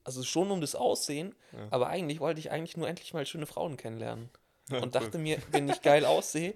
also 0.03 0.23
schon 0.23 0.51
um 0.51 0.61
das 0.61 0.75
Aussehen, 0.75 1.35
ja. 1.51 1.67
aber 1.71 1.87
eigentlich 1.87 2.19
wollte 2.19 2.39
ich 2.39 2.51
eigentlich 2.51 2.77
nur 2.77 2.87
endlich 2.87 3.13
mal 3.13 3.25
schöne 3.25 3.45
Frauen 3.45 3.77
kennenlernen. 3.77 4.29
Ja, 4.69 4.81
und 4.81 4.95
dachte 4.95 5.17
mir, 5.17 5.39
wenn 5.51 5.67
ich 5.67 5.81
geil 5.81 6.05
aussehe, 6.05 6.53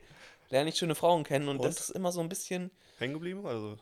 lerne 0.50 0.70
ich 0.70 0.78
schöne 0.78 0.96
Frauen 0.96 1.24
kennen. 1.24 1.50
Und, 1.50 1.58
und, 1.58 1.66
das 1.66 1.80
ist 1.80 1.90
immer 1.90 2.12
so 2.12 2.22
ein 2.22 2.30
bisschen. 2.30 2.72
Hängen 3.00 3.14
geblieben? 3.14 3.46
Also. 3.46 3.78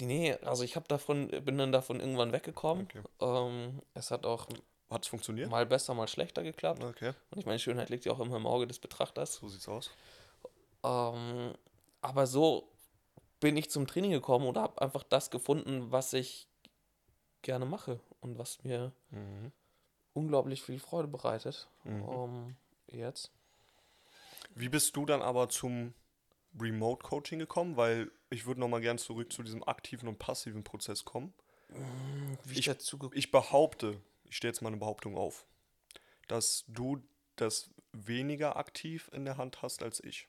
Nee, 0.00 0.34
also 0.44 0.64
ich 0.64 0.76
habe 0.76 0.86
davon, 0.86 1.28
bin 1.28 1.58
dann 1.58 1.72
davon 1.72 1.98
irgendwann 1.98 2.32
weggekommen. 2.32 2.84
Okay. 2.84 3.02
Ähm, 3.20 3.82
es 3.94 4.10
hat 4.10 4.26
auch. 4.26 4.46
Hat 4.90 5.02
es 5.02 5.08
funktioniert? 5.08 5.50
Mal 5.50 5.66
besser, 5.66 5.92
mal 5.92 6.08
schlechter 6.08 6.42
geklappt. 6.42 6.82
Okay. 6.82 7.12
Und 7.30 7.38
ich 7.38 7.44
meine, 7.44 7.58
Schönheit 7.58 7.90
liegt 7.90 8.06
ja 8.06 8.12
auch 8.12 8.20
immer 8.20 8.36
im 8.36 8.46
Auge 8.46 8.66
des 8.66 8.78
Betrachters. 8.78 9.34
So 9.34 9.48
sieht's 9.48 9.68
aus. 9.68 9.90
Ähm, 10.82 11.52
aber 12.00 12.26
so 12.26 12.68
bin 13.40 13.56
ich 13.56 13.70
zum 13.70 13.86
Training 13.86 14.10
gekommen 14.10 14.46
oder 14.46 14.62
habe 14.62 14.82
einfach 14.82 15.02
das 15.02 15.30
gefunden, 15.30 15.90
was 15.92 16.12
ich 16.12 16.48
gerne 17.42 17.66
mache 17.66 18.00
und 18.20 18.38
was 18.38 18.62
mir 18.64 18.92
mhm. 19.10 19.52
unglaublich 20.12 20.62
viel 20.62 20.78
Freude 20.78 21.08
bereitet. 21.08 21.68
Mhm. 21.84 22.02
Um, 22.02 22.56
jetzt. 22.88 23.32
Wie 24.54 24.68
bist 24.68 24.96
du 24.96 25.06
dann 25.06 25.22
aber 25.22 25.48
zum 25.48 25.94
Remote 26.58 27.04
Coaching 27.04 27.38
gekommen? 27.38 27.76
Weil 27.76 28.10
ich 28.30 28.46
würde 28.46 28.60
noch 28.60 28.68
mal 28.68 28.80
gern 28.80 28.98
zurück 28.98 29.32
zu 29.32 29.42
diesem 29.42 29.62
aktiven 29.62 30.08
und 30.08 30.18
passiven 30.18 30.64
Prozess 30.64 31.04
kommen. 31.04 31.32
Mhm, 31.68 32.38
wie 32.44 32.58
ich, 32.58 32.70
ich 33.12 33.30
behaupte, 33.30 34.00
ich 34.24 34.36
stelle 34.36 34.52
jetzt 34.52 34.62
mal 34.62 34.68
eine 34.68 34.78
Behauptung 34.78 35.16
auf, 35.16 35.46
dass 36.26 36.64
du 36.66 37.02
das 37.36 37.70
weniger 37.92 38.56
aktiv 38.56 39.10
in 39.12 39.24
der 39.24 39.36
Hand 39.36 39.62
hast 39.62 39.82
als 39.82 40.02
ich. 40.02 40.28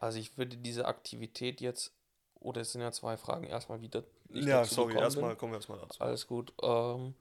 Also 0.00 0.18
ich 0.18 0.36
würde 0.38 0.56
diese 0.56 0.86
Aktivität 0.86 1.60
jetzt, 1.60 1.92
oder 2.40 2.60
es 2.60 2.72
sind 2.72 2.80
ja 2.80 2.92
zwei 2.92 3.16
Fragen, 3.16 3.44
erstmal 3.44 3.80
wieder. 3.80 4.04
Ja, 4.30 4.64
sorry, 4.64 4.94
erstmal 4.94 5.36
kommen 5.36 5.52
wir 5.52 5.58
erstmal 5.58 5.78
dazu. 5.78 6.00
Alles 6.00 6.26
gut. 6.26 6.52
Ähm, 6.62 7.14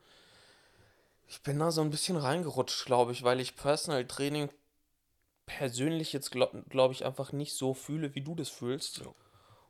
ich 1.28 1.42
bin 1.42 1.60
da 1.60 1.72
so 1.72 1.82
ein 1.82 1.90
bisschen 1.90 2.18
reingerutscht, 2.18 2.86
glaube 2.86 3.12
ich, 3.12 3.24
weil 3.24 3.40
ich 3.40 3.56
Personal 3.56 4.06
Training 4.06 4.50
persönlich 5.46 6.14
jetzt, 6.14 6.32
glaube 6.32 6.64
glaub 6.70 6.92
ich, 6.92 7.06
einfach 7.06 7.32
nicht 7.32 7.54
so 7.54 7.74
fühle, 7.74 8.14
wie 8.16 8.22
du 8.22 8.36
das 8.36 8.50
fühlst. 8.50 9.00
Ja. 9.00 9.14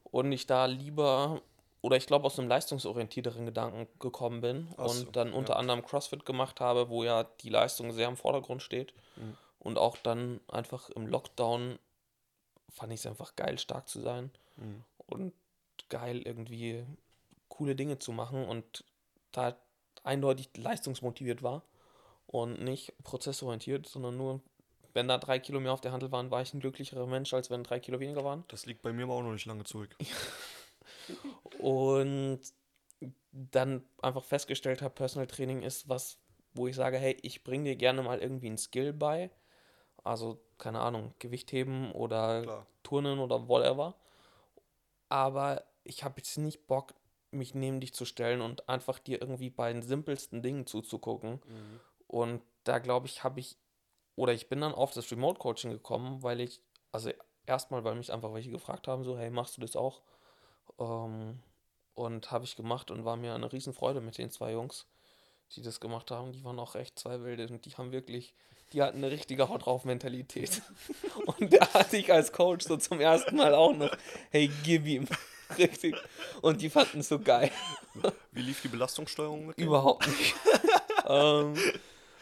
Und 0.04 0.32
ich 0.32 0.48
da 0.48 0.66
lieber, 0.66 1.42
oder 1.82 1.98
ich 1.98 2.08
glaube, 2.08 2.26
aus 2.26 2.40
einem 2.40 2.50
leistungsorientierteren 2.50 3.46
Gedanken 3.46 3.88
gekommen 4.00 4.42
bin 4.42 4.68
Ach 4.78 4.86
und 4.86 4.96
so, 4.96 5.06
dann 5.06 5.34
unter 5.34 5.54
ja. 5.54 5.60
anderem 5.60 5.86
CrossFit 5.86 6.26
gemacht 6.26 6.60
habe, 6.60 6.90
wo 6.90 7.04
ja 7.04 7.24
die 7.42 7.50
Leistung 7.50 7.92
sehr 7.92 8.08
im 8.08 8.18
Vordergrund 8.18 8.62
steht. 8.62 8.94
Mhm. 9.16 9.38
Und 9.60 9.78
auch 9.78 9.98
dann 9.98 10.40
einfach 10.48 10.90
im 10.92 11.08
Lockdown 11.08 11.78
fand 12.70 12.94
ich 12.94 13.02
es 13.02 13.06
einfach 13.06 13.36
geil, 13.36 13.58
stark 13.58 13.88
zu 13.88 14.02
sein 14.02 14.32
mhm. 14.58 14.84
und 14.98 15.34
geil 15.90 16.22
irgendwie 16.22 16.86
coole 17.50 17.76
Dinge 17.76 18.00
zu 18.00 18.12
machen 18.12 18.46
und 18.46 18.84
da 19.32 19.58
eindeutig 20.04 20.50
leistungsmotiviert 20.56 21.44
war 21.44 21.64
und 22.28 22.62
nicht 22.62 22.94
prozessorientiert, 23.04 23.88
sondern 23.88 24.18
nur, 24.18 24.42
wenn 24.94 25.08
da 25.08 25.18
drei 25.18 25.40
Kilo 25.40 25.60
mehr 25.60 25.74
auf 25.74 25.82
der 25.82 25.92
Handel 25.92 26.12
waren, 26.12 26.32
war 26.32 26.42
ich 26.42 26.54
ein 26.54 26.60
glücklicherer 26.60 27.08
Mensch, 27.08 27.34
als 27.34 27.50
wenn 27.50 27.64
drei 27.64 27.80
Kilo 27.80 28.00
weniger 28.00 28.24
waren. 28.24 28.44
Das 28.48 28.66
liegt 28.66 28.82
bei 28.82 28.94
mir 28.94 29.04
aber 29.04 29.16
auch 29.16 29.24
noch 29.24 29.34
nicht 29.34 29.46
lange 29.46 29.64
zurück. 29.64 29.96
und 31.60 32.42
dann 33.32 33.84
einfach 34.02 34.24
festgestellt 34.24 34.82
habe, 34.82 34.96
Personal 34.96 35.28
Training 35.28 35.62
ist 35.62 35.88
was, 35.88 36.18
wo 36.54 36.68
ich 36.68 36.76
sage, 36.76 36.98
hey, 36.98 37.18
ich 37.22 37.44
bringe 37.44 37.66
dir 37.66 37.76
gerne 37.76 38.02
mal 38.02 38.20
irgendwie 38.20 38.50
ein 38.50 38.58
Skill 38.58 38.94
bei. 38.94 39.30
Also 40.08 40.40
keine 40.58 40.80
Ahnung, 40.80 41.14
Gewichtheben 41.20 41.92
oder 41.92 42.42
Klar. 42.42 42.68
Turnen 42.84 43.20
oder 43.20 43.48
whatever. 43.48 43.96
Aber 45.10 45.64
ich 45.84 46.04
habe 46.04 46.16
jetzt 46.18 46.38
nicht 46.38 46.68
Bock, 46.68 46.94
mich 47.32 47.54
neben 47.54 47.80
dich 47.80 47.94
zu 47.94 48.06
stellen 48.06 48.42
und 48.42 48.68
einfach 48.70 49.00
dir 49.00 49.22
irgendwie 49.22 49.50
bei 49.50 49.72
den 49.72 49.82
simpelsten 49.82 50.42
Dingen 50.42 50.66
zuzugucken. 50.66 51.34
Mhm. 51.34 51.80
Und 52.08 52.42
da 52.64 52.80
glaube 52.80 53.08
ich, 53.08 53.24
habe 53.24 53.40
ich, 53.40 53.58
oder 54.16 54.34
ich 54.34 54.50
bin 54.50 54.62
dann 54.62 54.74
auf 54.74 54.94
das 54.94 55.12
Remote 55.12 55.40
Coaching 55.40 55.72
gekommen, 55.72 56.24
weil 56.24 56.40
ich, 56.40 56.62
also 56.92 57.12
erstmal, 57.46 57.84
weil 57.84 57.96
mich 57.96 58.12
einfach 58.12 58.34
welche 58.34 58.52
gefragt 58.52 58.88
haben, 58.88 59.04
so, 59.04 59.18
hey, 59.18 59.30
machst 59.30 59.58
du 59.58 59.62
das 59.62 59.76
auch? 59.76 60.02
Ähm, 60.80 61.40
und 61.94 62.32
habe 62.32 62.46
ich 62.46 62.56
gemacht 62.56 62.92
und 62.92 63.06
war 63.06 63.18
mir 63.18 63.34
eine 63.34 63.52
Riesenfreude 63.52 64.02
mit 64.02 64.18
den 64.18 64.32
zwei 64.32 64.54
Jungs, 64.54 64.88
die 65.56 65.62
das 65.62 65.80
gemacht 65.80 66.12
haben. 66.12 66.32
Die 66.32 66.44
waren 66.44 66.60
auch 66.60 66.76
echt 66.76 66.98
zwei 67.00 67.22
Wilde 67.22 67.48
und 67.48 67.66
die 67.66 67.72
haben 67.72 67.92
wirklich 67.92 68.36
die 68.74 68.82
hatten 68.82 68.98
eine 68.98 69.12
richtige 69.12 69.50
Haut 69.50 69.66
drauf 69.66 69.86
Mentalität. 69.86 70.62
Und 71.26 71.54
da 71.54 71.74
hatte 71.74 71.98
ich 71.98 72.12
als 72.12 72.32
Coach 72.32 72.66
so 72.66 72.78
zum 72.78 73.00
ersten 73.00 73.36
Mal 73.36 73.54
auch 73.54 73.74
noch, 73.74 73.96
hey, 74.32 74.50
gib 74.64 74.86
ihm. 74.86 75.08
Richtig. 75.58 75.96
Und 76.42 76.62
die 76.62 76.70
fanden 76.70 77.00
es 77.00 77.08
so 77.08 77.20
geil. 77.20 77.52
Wie 78.32 78.42
lief 78.42 78.62
die 78.62 78.68
Belastungssteuerung 78.68 79.48
mit 79.48 79.58
denen? 79.58 79.68
Überhaupt 79.68 80.06
nicht. 80.08 80.36
ähm, 81.08 81.54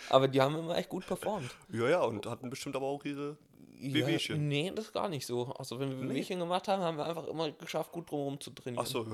aber 0.09 0.27
die 0.27 0.41
haben 0.41 0.55
immer 0.55 0.77
echt 0.77 0.89
gut 0.89 1.07
performt. 1.07 1.49
Ja, 1.71 1.89
ja, 1.89 2.01
und 2.01 2.25
hatten 2.27 2.51
bestimmt 2.51 2.75
aber 2.75 2.85
auch 2.85 3.03
ihre 3.03 3.37
Wehwehchen. 3.79 4.35
Ja, 4.35 4.41
nee, 4.41 4.71
das 4.73 4.85
ist 4.85 4.93
gar 4.93 5.09
nicht 5.09 5.25
so. 5.25 5.47
Also 5.57 5.79
wenn 5.79 5.89
wir 5.89 5.97
nee. 5.97 6.13
Wehwehchen 6.13 6.39
gemacht 6.39 6.67
haben, 6.67 6.83
haben 6.83 6.97
wir 6.97 7.05
einfach 7.05 7.25
immer 7.25 7.51
geschafft, 7.51 7.91
gut 7.91 8.09
drumherum 8.11 8.39
zu 8.39 8.51
trainieren. 8.51 8.85
Ach 8.85 8.89
so. 8.89 9.07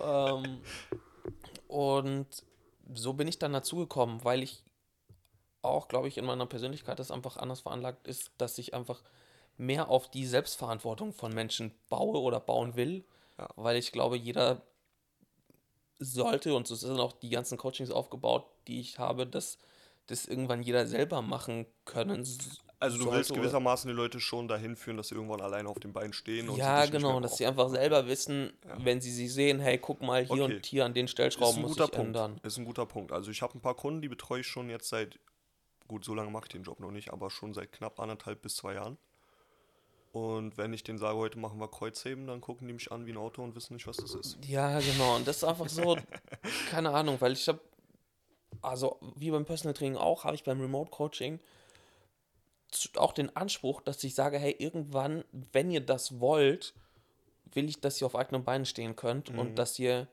ähm, 0.00 0.60
und 1.66 2.26
so 2.94 3.12
bin 3.12 3.28
ich 3.28 3.38
dann 3.38 3.52
dazu 3.52 3.76
gekommen, 3.76 4.20
weil 4.22 4.42
ich 4.42 4.62
auch, 5.62 5.88
glaube 5.88 6.08
ich, 6.08 6.18
in 6.18 6.24
meiner 6.24 6.46
Persönlichkeit 6.46 6.98
das 6.98 7.10
einfach 7.10 7.36
anders 7.36 7.60
veranlagt 7.60 8.06
ist, 8.06 8.30
dass 8.38 8.58
ich 8.58 8.74
einfach 8.74 9.02
mehr 9.56 9.88
auf 9.88 10.10
die 10.10 10.26
Selbstverantwortung 10.26 11.12
von 11.12 11.32
Menschen 11.32 11.72
baue 11.88 12.20
oder 12.20 12.40
bauen 12.40 12.76
will, 12.76 13.04
ja. 13.38 13.48
weil 13.56 13.76
ich 13.76 13.92
glaube, 13.92 14.16
jeder 14.16 14.62
sollte, 15.98 16.54
und 16.54 16.66
so 16.66 16.74
sind 16.74 16.98
auch 16.98 17.12
die 17.12 17.28
ganzen 17.28 17.58
Coachings 17.58 17.90
aufgebaut, 17.90 18.46
die 18.66 18.80
ich 18.80 18.98
habe, 18.98 19.26
dass 19.26 19.58
das 20.06 20.26
irgendwann 20.26 20.62
jeder 20.62 20.86
selber 20.86 21.20
machen 21.22 21.66
können. 21.84 22.26
Also 22.80 22.96
du 22.96 23.12
willst 23.12 23.34
gewissermaßen 23.34 23.88
die 23.88 23.94
Leute 23.94 24.18
schon 24.18 24.48
dahin 24.48 24.74
führen, 24.74 24.96
dass 24.96 25.08
sie 25.08 25.14
irgendwann 25.14 25.42
alleine 25.42 25.68
auf 25.68 25.78
dem 25.78 25.92
Bein 25.92 26.14
stehen. 26.14 26.48
Und 26.48 26.56
ja, 26.56 26.86
genau, 26.86 27.20
dass 27.20 27.36
sie 27.36 27.44
einfach 27.44 27.68
selber 27.68 28.06
wissen, 28.06 28.50
ja. 28.66 28.82
wenn 28.82 29.02
sie 29.02 29.10
sie 29.10 29.28
sehen, 29.28 29.60
hey, 29.60 29.76
guck 29.76 30.00
mal, 30.00 30.24
hier 30.24 30.44
okay. 30.44 30.54
und 30.56 30.66
hier 30.66 30.86
an 30.86 30.94
den 30.94 31.06
Stellschrauben 31.06 31.60
muss 31.60 31.72
ich 31.72 31.76
Punkt. 31.76 31.96
ändern. 31.96 32.40
Ist 32.42 32.56
ein 32.56 32.64
guter 32.64 32.86
Punkt. 32.86 33.12
Also 33.12 33.30
ich 33.30 33.42
habe 33.42 33.58
ein 33.58 33.60
paar 33.60 33.76
Kunden, 33.76 34.00
die 34.00 34.08
betreue 34.08 34.40
ich 34.40 34.46
schon 34.46 34.70
jetzt 34.70 34.88
seit 34.88 35.18
Gut, 35.90 36.04
so 36.04 36.14
lange 36.14 36.30
mache 36.30 36.44
ich 36.44 36.52
den 36.52 36.62
Job 36.62 36.78
noch 36.78 36.92
nicht, 36.92 37.12
aber 37.12 37.30
schon 37.30 37.52
seit 37.52 37.72
knapp 37.72 37.98
anderthalb 37.98 38.42
bis 38.42 38.54
zwei 38.54 38.74
Jahren. 38.74 38.96
Und 40.12 40.56
wenn 40.56 40.72
ich 40.72 40.84
denen 40.84 40.98
sage, 40.98 41.18
heute 41.18 41.36
machen 41.36 41.58
wir 41.58 41.66
Kreuzheben, 41.66 42.28
dann 42.28 42.40
gucken 42.40 42.68
die 42.68 42.72
mich 42.72 42.92
an 42.92 43.06
wie 43.06 43.10
ein 43.10 43.16
Auto 43.16 43.42
und 43.42 43.56
wissen 43.56 43.74
nicht, 43.74 43.88
was 43.88 43.96
das 43.96 44.14
ist. 44.14 44.38
Ja, 44.46 44.78
genau. 44.78 45.16
Und 45.16 45.26
das 45.26 45.38
ist 45.38 45.44
einfach 45.44 45.68
so, 45.68 45.96
keine 46.70 46.90
Ahnung, 46.90 47.16
weil 47.20 47.32
ich 47.32 47.48
habe, 47.48 47.58
also 48.62 49.00
wie 49.16 49.32
beim 49.32 49.44
Personal 49.44 49.74
Training 49.74 49.96
auch, 49.96 50.22
habe 50.22 50.36
ich 50.36 50.44
beim 50.44 50.60
Remote 50.60 50.92
Coaching 50.92 51.40
auch 52.94 53.12
den 53.12 53.34
Anspruch, 53.34 53.80
dass 53.80 54.04
ich 54.04 54.14
sage, 54.14 54.38
hey, 54.38 54.54
irgendwann, 54.56 55.24
wenn 55.50 55.72
ihr 55.72 55.80
das 55.80 56.20
wollt, 56.20 56.72
will 57.50 57.68
ich, 57.68 57.80
dass 57.80 58.00
ihr 58.00 58.06
auf 58.06 58.14
eigenen 58.14 58.44
Beinen 58.44 58.64
stehen 58.64 58.94
könnt 58.94 59.32
mhm. 59.32 59.40
und 59.40 59.56
dass 59.56 59.76
ihr 59.80 60.06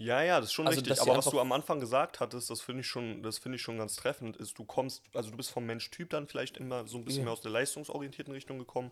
Ja, 0.00 0.22
ja, 0.22 0.40
das 0.40 0.48
ist 0.48 0.52
schon 0.54 0.66
Also, 0.66 0.80
richtig. 0.80 0.98
Aber 1.02 1.18
was 1.18 1.26
du 1.28 1.38
am 1.38 1.52
Anfang 1.52 1.78
gesagt 1.78 2.20
hattest, 2.20 2.48
das 2.48 2.62
finde 2.62 2.80
ich 2.80 2.86
schon, 2.86 3.22
das 3.22 3.36
finde 3.36 3.56
ich 3.56 3.62
schon 3.62 3.76
ganz 3.76 3.96
treffend, 3.96 4.34
ist, 4.38 4.58
du 4.58 4.64
kommst, 4.64 5.02
also 5.12 5.30
du 5.30 5.36
bist 5.36 5.50
vom 5.50 5.66
Mensch-Typ 5.66 6.08
dann 6.08 6.26
vielleicht 6.26 6.56
immer 6.56 6.86
so 6.86 6.96
ein 6.96 7.04
bisschen 7.04 7.20
Ja. 7.20 7.24
mehr 7.26 7.32
aus 7.34 7.42
der 7.42 7.50
leistungsorientierten 7.50 8.32
Richtung 8.32 8.58
gekommen. 8.58 8.90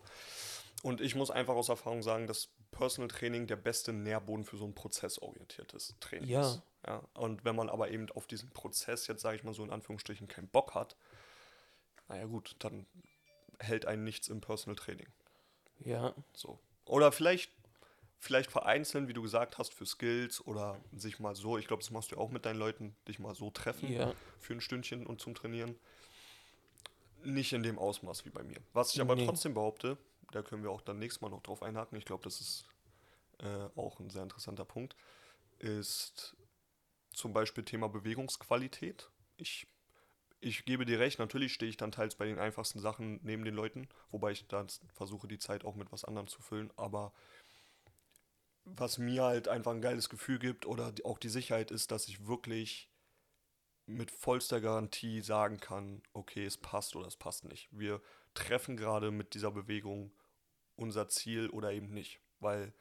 Und 0.83 1.01
ich 1.01 1.15
muss 1.15 1.31
einfach 1.31 1.55
aus 1.55 1.67
Erfahrung 1.69 2.03
sagen, 2.03 2.27
dass 2.27 2.49
Personal 2.69 3.07
Training 3.07 3.47
der 3.47 3.55
beste 3.55 3.91
Nährboden 3.91 4.45
für 4.45 4.57
so 4.57 4.65
ein 4.65 4.75
prozessorientiertes 4.75 5.95
Training 5.99 6.29
Ja. 6.29 6.41
ist. 6.41 6.61
Ja. 6.85 7.01
Und 7.15 7.43
wenn 7.43 7.55
man 7.55 7.69
aber 7.69 7.89
eben 7.89 8.09
auf 8.11 8.27
diesen 8.27 8.51
Prozess 8.51 9.07
jetzt, 9.07 9.21
sage 9.23 9.35
ich 9.35 9.43
mal 9.43 9.55
so 9.55 9.63
in 9.63 9.71
Anführungsstrichen, 9.71 10.27
keinen 10.27 10.47
Bock 10.47 10.75
hat, 10.75 10.95
naja 12.07 12.25
gut, 12.25 12.55
dann 12.59 12.85
hält 13.57 13.87
einen 13.87 14.03
nichts 14.03 14.27
im 14.27 14.41
Personal 14.41 14.75
Training. 14.75 15.07
Ja, 15.79 16.13
So. 16.33 16.59
Oder 16.85 17.11
vielleicht, 17.11 17.51
vielleicht 18.19 18.51
vereinzeln, 18.51 19.07
wie 19.07 19.13
du 19.13 19.21
gesagt 19.21 19.57
hast, 19.57 19.73
für 19.73 19.85
Skills 19.85 20.45
oder 20.45 20.79
sich 20.91 21.19
mal 21.19 21.35
so, 21.35 21.57
ich 21.57 21.67
glaube, 21.67 21.81
das 21.81 21.89
machst 21.89 22.11
du 22.11 22.17
auch 22.17 22.29
mit 22.29 22.45
deinen 22.45 22.59
Leuten, 22.59 22.95
dich 23.07 23.17
mal 23.17 23.33
so 23.33 23.49
treffen 23.49 23.91
ja, 23.91 24.13
für 24.39 24.53
ein 24.53 24.61
Stündchen 24.61 25.07
und 25.07 25.21
zum 25.21 25.33
Trainieren. 25.33 25.75
Nicht 27.23 27.53
in 27.53 27.63
dem 27.63 27.79
Ausmaß 27.79 28.25
wie 28.25 28.29
bei 28.29 28.43
mir. 28.43 28.57
Was 28.73 28.93
ich 28.93 29.01
aber 29.01 29.15
Nee. 29.15 29.25
trotzdem 29.25 29.53
behaupte, 29.53 29.97
da 30.31 30.41
können 30.41 30.63
wir 30.63 30.71
auch 30.71 30.81
dann 30.81 30.99
nächstes 30.99 31.21
Mal 31.21 31.29
noch 31.29 31.41
drauf 31.41 31.63
einhaken, 31.63 31.97
ich 31.97 32.05
glaube, 32.05 32.23
das 32.23 32.39
ist 32.41 32.65
äh, 33.39 33.69
auch 33.75 33.99
ein 33.99 34.09
sehr 34.09 34.23
interessanter 34.23 34.65
Punkt, 34.65 34.95
ist 35.57 36.35
zum 37.13 37.33
Beispiel 37.33 37.63
Thema 37.63 37.87
Bewegungsqualität. 37.89 39.09
Ich, 39.37 39.65
ich 40.41 40.65
gebe 40.65 40.85
dir 40.85 40.99
recht, 40.99 41.19
natürlich 41.19 41.53
stehe 41.53 41.69
ich 41.69 41.77
dann 41.77 41.91
teils 41.91 42.15
bei 42.15 42.25
den 42.25 42.39
einfachsten 42.39 42.79
Sachen 42.79 43.19
neben 43.23 43.43
den 43.45 43.55
Leuten, 43.55 43.87
wobei 44.11 44.31
ich 44.31 44.45
dann 44.47 44.67
versuche, 44.93 45.27
die 45.27 45.39
Zeit 45.39 45.63
auch 45.65 45.75
mit 45.75 45.91
was 45.91 46.03
anderem 46.05 46.27
zu 46.27 46.41
füllen, 46.41 46.71
aber 46.75 47.13
was 48.75 48.97
mir 48.97 49.23
halt 49.23 49.47
einfach 49.47 49.71
ein 49.71 49.81
geiles 49.81 50.09
Gefühl 50.09 50.39
gibt 50.39 50.65
oder 50.65 50.93
auch 51.03 51.17
die 51.17 51.29
Sicherheit 51.29 51.71
ist, 51.71 51.91
dass 51.91 52.07
ich 52.07 52.27
wirklich 52.27 52.89
mit 53.85 54.11
vollster 54.11 54.61
Garantie 54.61 55.21
sagen 55.21 55.59
kann, 55.59 56.03
okay, 56.13 56.45
es 56.45 56.57
passt 56.57 56.95
oder 56.95 57.07
es 57.07 57.17
passt 57.17 57.45
nicht. 57.45 57.67
Wir 57.71 58.01
treffen 58.33 58.77
gerade 58.77 59.11
mit 59.11 59.33
dieser 59.33 59.51
Bewegung 59.51 60.11
unser 60.75 61.09
Ziel 61.09 61.49
oder 61.49 61.71
eben 61.71 61.89
nicht. 61.89 62.21
Weil 62.39 62.73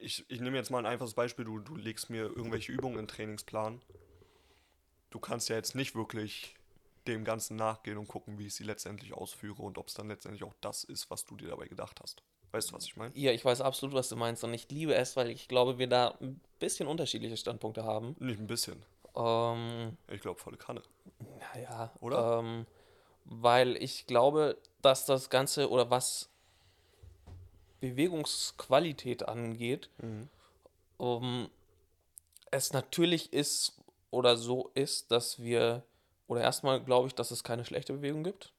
ich, 0.00 0.28
ich 0.28 0.40
nehme 0.40 0.56
jetzt 0.56 0.70
mal 0.70 0.78
ein 0.78 0.86
einfaches 0.86 1.14
Beispiel, 1.14 1.44
du, 1.44 1.60
du 1.60 1.76
legst 1.76 2.10
mir 2.10 2.24
irgendwelche 2.24 2.72
Übungen 2.72 2.98
in 2.98 3.04
den 3.04 3.08
Trainingsplan. 3.08 3.82
Du 5.10 5.20
kannst 5.20 5.48
ja 5.48 5.56
jetzt 5.56 5.74
nicht 5.74 5.94
wirklich 5.94 6.56
dem 7.06 7.24
Ganzen 7.24 7.56
nachgehen 7.56 7.96
und 7.96 8.08
gucken, 8.08 8.38
wie 8.38 8.46
ich 8.46 8.54
sie 8.54 8.64
letztendlich 8.64 9.14
ausführe 9.14 9.62
und 9.62 9.78
ob 9.78 9.88
es 9.88 9.94
dann 9.94 10.08
letztendlich 10.08 10.44
auch 10.44 10.54
das 10.60 10.84
ist, 10.84 11.10
was 11.10 11.24
du 11.24 11.36
dir 11.36 11.48
dabei 11.48 11.68
gedacht 11.68 12.00
hast. 12.02 12.22
Weißt 12.52 12.70
du, 12.70 12.74
was 12.74 12.84
ich 12.84 12.96
meine? 12.96 13.12
ja, 13.14 13.30
ich 13.32 13.44
weiß 13.44 13.60
absolut, 13.60 13.94
was 13.94 14.08
du 14.08 14.16
meinst 14.16 14.42
und 14.42 14.54
ich 14.54 14.70
liebe 14.70 14.94
es, 14.94 15.16
weil 15.16 15.30
ich 15.30 15.48
glaube, 15.48 15.78
wir 15.78 15.86
da 15.86 16.16
ein 16.20 16.40
bisschen 16.58 16.88
unterschiedliche 16.88 17.36
Standpunkte 17.36 17.84
haben. 17.84 18.16
Nicht 18.18 18.40
ein 18.40 18.46
bisschen. 18.46 18.82
Ähm, 19.14 19.96
Ich 20.08 20.20
glaube, 20.20 20.40
volle 20.40 20.56
Kanne. 20.56 20.82
Naja, 21.54 21.92
Oder? 22.00 22.38
Ähm, 22.38 22.66
weil 23.24 23.76
ich 23.76 24.06
glaube, 24.06 24.56
dass 24.80 25.04
das 25.04 25.28
Ganze 25.28 25.68
oder 25.70 25.90
was 25.90 26.30
Bewegungsqualität 27.80 29.28
angeht, 29.28 29.90
ähm, 30.98 31.48
es 32.50 32.72
natürlich 32.72 33.32
ist 33.32 33.74
oder 34.10 34.36
so 34.36 34.70
ist, 34.74 35.10
dass 35.10 35.42
wir, 35.42 35.82
oder 36.26 36.40
erstmal 36.40 36.82
glaube 36.82 37.08
ich, 37.08 37.14
dass 37.14 37.30
es 37.30 37.44
keine 37.44 37.64
schlechte 37.64 37.92
Bewegung 37.92 38.24
gibt. 38.24 38.52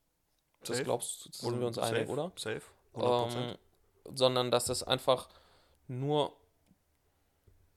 Das 0.62 0.69
Safe. 0.78 0.84
glaubst 0.84 1.25
du, 1.25 1.32
sind 1.32 1.60
wir 1.60 1.67
uns 1.67 1.78
safe, 1.78 1.95
einig, 1.95 2.10
oder? 2.10 2.32
Safe. 2.36 2.62
100%. 2.95 3.36
Ähm, 3.36 3.56
sondern 4.13 4.52
dass 4.52 4.69
es 4.69 4.84
einfach 4.84 5.30
nur 5.88 6.34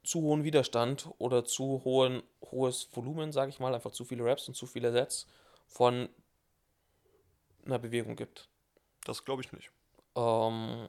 zu 0.04 0.20
hohen 0.22 0.44
Widerstand 0.44 1.08
oder 1.18 1.44
zu 1.44 1.82
hohen, 1.84 2.22
hohes 2.50 2.88
Volumen, 2.92 3.32
sage 3.32 3.50
ich 3.50 3.60
mal, 3.60 3.74
einfach 3.74 3.92
zu 3.92 4.04
viele 4.04 4.24
Reps 4.24 4.48
und 4.48 4.54
zu 4.54 4.66
viele 4.66 4.92
Sets 4.92 5.26
von 5.66 6.08
einer 7.64 7.78
Bewegung 7.78 8.16
gibt. 8.16 8.48
das 9.04 9.24
glaube 9.24 9.42
ich 9.42 9.52
nicht. 9.52 9.70
Ähm, 10.16 10.88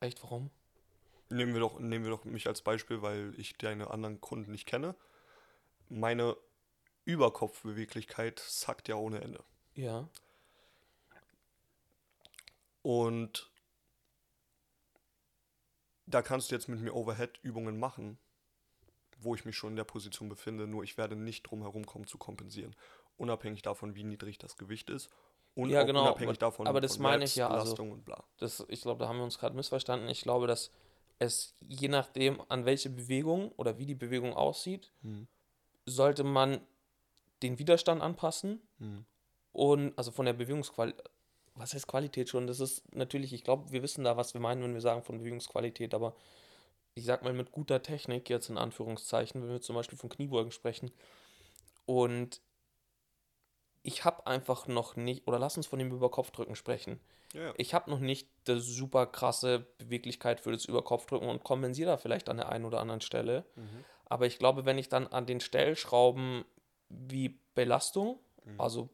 echt, 0.00 0.22
warum? 0.22 0.50
Nehmen 1.28 1.52
wir, 1.52 1.60
doch, 1.60 1.78
nehmen 1.78 2.04
wir 2.04 2.10
doch 2.10 2.24
mich 2.24 2.46
als 2.46 2.62
Beispiel, 2.62 3.02
weil 3.02 3.34
ich 3.36 3.56
deine 3.58 3.90
anderen 3.90 4.20
Kunden 4.20 4.52
nicht 4.52 4.66
kenne. 4.66 4.94
Meine 5.88 6.36
Überkopfbeweglichkeit 7.04 8.40
sackt 8.40 8.88
ja 8.88 8.96
ohne 8.96 9.20
Ende. 9.20 9.42
Ja, 9.74 10.08
Und 12.84 13.50
da 16.06 16.22
kannst 16.22 16.50
du 16.50 16.54
jetzt 16.54 16.68
mit 16.68 16.80
mir 16.80 16.94
Overhead-Übungen 16.94 17.78
machen, 17.78 18.18
wo 19.18 19.34
ich 19.34 19.44
mich 19.44 19.56
schon 19.56 19.70
in 19.70 19.76
der 19.76 19.84
Position 19.84 20.28
befinde, 20.28 20.66
nur 20.66 20.82
ich 20.84 20.98
werde 20.98 21.16
nicht 21.16 21.44
drum 21.44 21.62
herum 21.62 21.86
kommen 21.86 22.06
zu 22.06 22.18
kompensieren. 22.18 22.74
Unabhängig 23.16 23.62
davon, 23.62 23.94
wie 23.94 24.04
niedrig 24.04 24.38
das 24.38 24.56
Gewicht 24.56 24.90
ist. 24.90 25.08
Und 25.54 25.70
Ja, 25.70 25.84
genau, 25.84 26.02
unabhängig 26.02 26.30
aber- 26.30 26.38
davon, 26.38 26.66
aber 26.66 26.80
das 26.80 26.98
meine 26.98 27.24
ich 27.24 27.36
ja, 27.36 27.46
also- 27.48 27.62
Belastung 27.64 27.92
und 27.92 28.04
bla. 28.04 28.24
das, 28.38 28.64
ich 28.68 28.80
glaube, 28.82 28.98
da 29.00 29.08
haben 29.08 29.18
wir 29.18 29.24
uns 29.24 29.38
gerade 29.38 29.54
missverstanden. 29.54 30.08
Ich 30.08 30.22
glaube, 30.22 30.46
dass 30.48 30.70
es 31.20 31.54
je 31.60 31.86
nachdem, 31.88 32.42
an 32.48 32.64
welche 32.64 32.90
Bewegung 32.90 33.52
oder 33.52 33.78
wie 33.78 33.86
die 33.86 33.94
Bewegung 33.94 34.34
aussieht, 34.34 34.92
Mhm. 35.02 35.28
sollte 35.86 36.24
man 36.24 36.60
den 37.42 37.58
Widerstand 37.58 38.02
anpassen 38.02 38.60
Mhm. 38.78 39.06
Und 39.52 39.96
also 39.96 40.10
von 40.10 40.26
der 40.26 40.32
Bewegungsqualität, 40.32 41.08
was 41.54 41.74
heißt 41.74 41.86
Qualität 41.86 42.28
schon? 42.28 42.46
Das 42.46 42.60
ist 42.60 42.94
natürlich, 42.94 43.32
ich 43.32 43.44
glaube, 43.44 43.70
wir 43.70 43.82
wissen 43.82 44.04
da, 44.04 44.16
was 44.16 44.34
wir 44.34 44.40
meinen, 44.40 44.62
wenn 44.62 44.74
wir 44.74 44.80
sagen 44.80 45.02
von 45.02 45.18
Bewegungsqualität, 45.18 45.94
aber 45.94 46.14
ich 46.94 47.04
sag 47.04 47.22
mal 47.22 47.32
mit 47.32 47.52
guter 47.52 47.82
Technik, 47.82 48.28
jetzt 48.30 48.50
in 48.50 48.58
Anführungszeichen, 48.58 49.42
wenn 49.42 49.50
wir 49.50 49.60
zum 49.60 49.74
Beispiel 49.74 49.98
von 49.98 50.10
Kniebeugen 50.10 50.52
sprechen. 50.52 50.90
Und 51.86 52.40
ich 53.82 54.04
habe 54.04 54.26
einfach 54.26 54.66
noch 54.66 54.96
nicht, 54.96 55.26
oder 55.26 55.38
lass 55.38 55.56
uns 55.56 55.66
von 55.66 55.78
dem 55.78 55.92
Überkopfdrücken 55.92 56.56
sprechen. 56.56 57.00
Ja. 57.32 57.52
Ich 57.56 57.74
habe 57.74 57.90
noch 57.90 57.98
nicht 57.98 58.28
die 58.46 58.60
super 58.60 59.06
krasse 59.06 59.66
Beweglichkeit 59.78 60.40
für 60.40 60.52
das 60.52 60.64
Überkopfdrücken 60.64 61.28
und 61.28 61.42
kompensiere 61.42 61.90
da 61.90 61.96
vielleicht 61.96 62.28
an 62.28 62.36
der 62.36 62.48
einen 62.48 62.64
oder 62.64 62.80
anderen 62.80 63.00
Stelle. 63.00 63.44
Mhm. 63.56 63.84
Aber 64.06 64.26
ich 64.26 64.38
glaube, 64.38 64.64
wenn 64.64 64.78
ich 64.78 64.88
dann 64.88 65.06
an 65.08 65.26
den 65.26 65.40
Stellschrauben 65.40 66.44
wie 66.88 67.40
Belastung, 67.54 68.20
Mhm. 68.44 68.60
also 68.60 68.88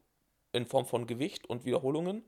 in 0.53 0.66
Form 0.66 0.87
von 0.87 1.07
Gewicht 1.07 1.49
und 1.49 1.64
Wiederholungen, 1.64 2.25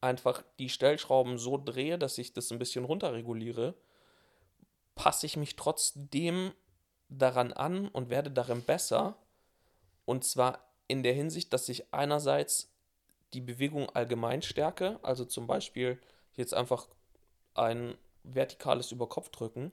einfach 0.00 0.42
die 0.58 0.68
Stellschrauben 0.68 1.38
so 1.38 1.56
drehe, 1.56 1.98
dass 1.98 2.18
ich 2.18 2.32
das 2.32 2.50
ein 2.50 2.58
bisschen 2.58 2.84
runterreguliere, 2.84 3.74
passe 4.94 5.26
ich 5.26 5.36
mich 5.36 5.56
trotzdem 5.56 6.52
daran 7.08 7.52
an 7.52 7.88
und 7.88 8.10
werde 8.10 8.30
darin 8.30 8.62
besser. 8.62 9.16
Und 10.04 10.24
zwar 10.24 10.60
in 10.86 11.02
der 11.02 11.14
Hinsicht, 11.14 11.52
dass 11.52 11.68
ich 11.68 11.92
einerseits 11.92 12.72
die 13.32 13.40
Bewegung 13.40 13.90
allgemein 13.90 14.42
stärke, 14.42 14.98
also 15.02 15.24
zum 15.24 15.46
Beispiel 15.46 16.00
jetzt 16.34 16.54
einfach 16.54 16.88
ein 17.54 17.96
vertikales 18.22 18.92
Überkopfdrücken 18.92 19.72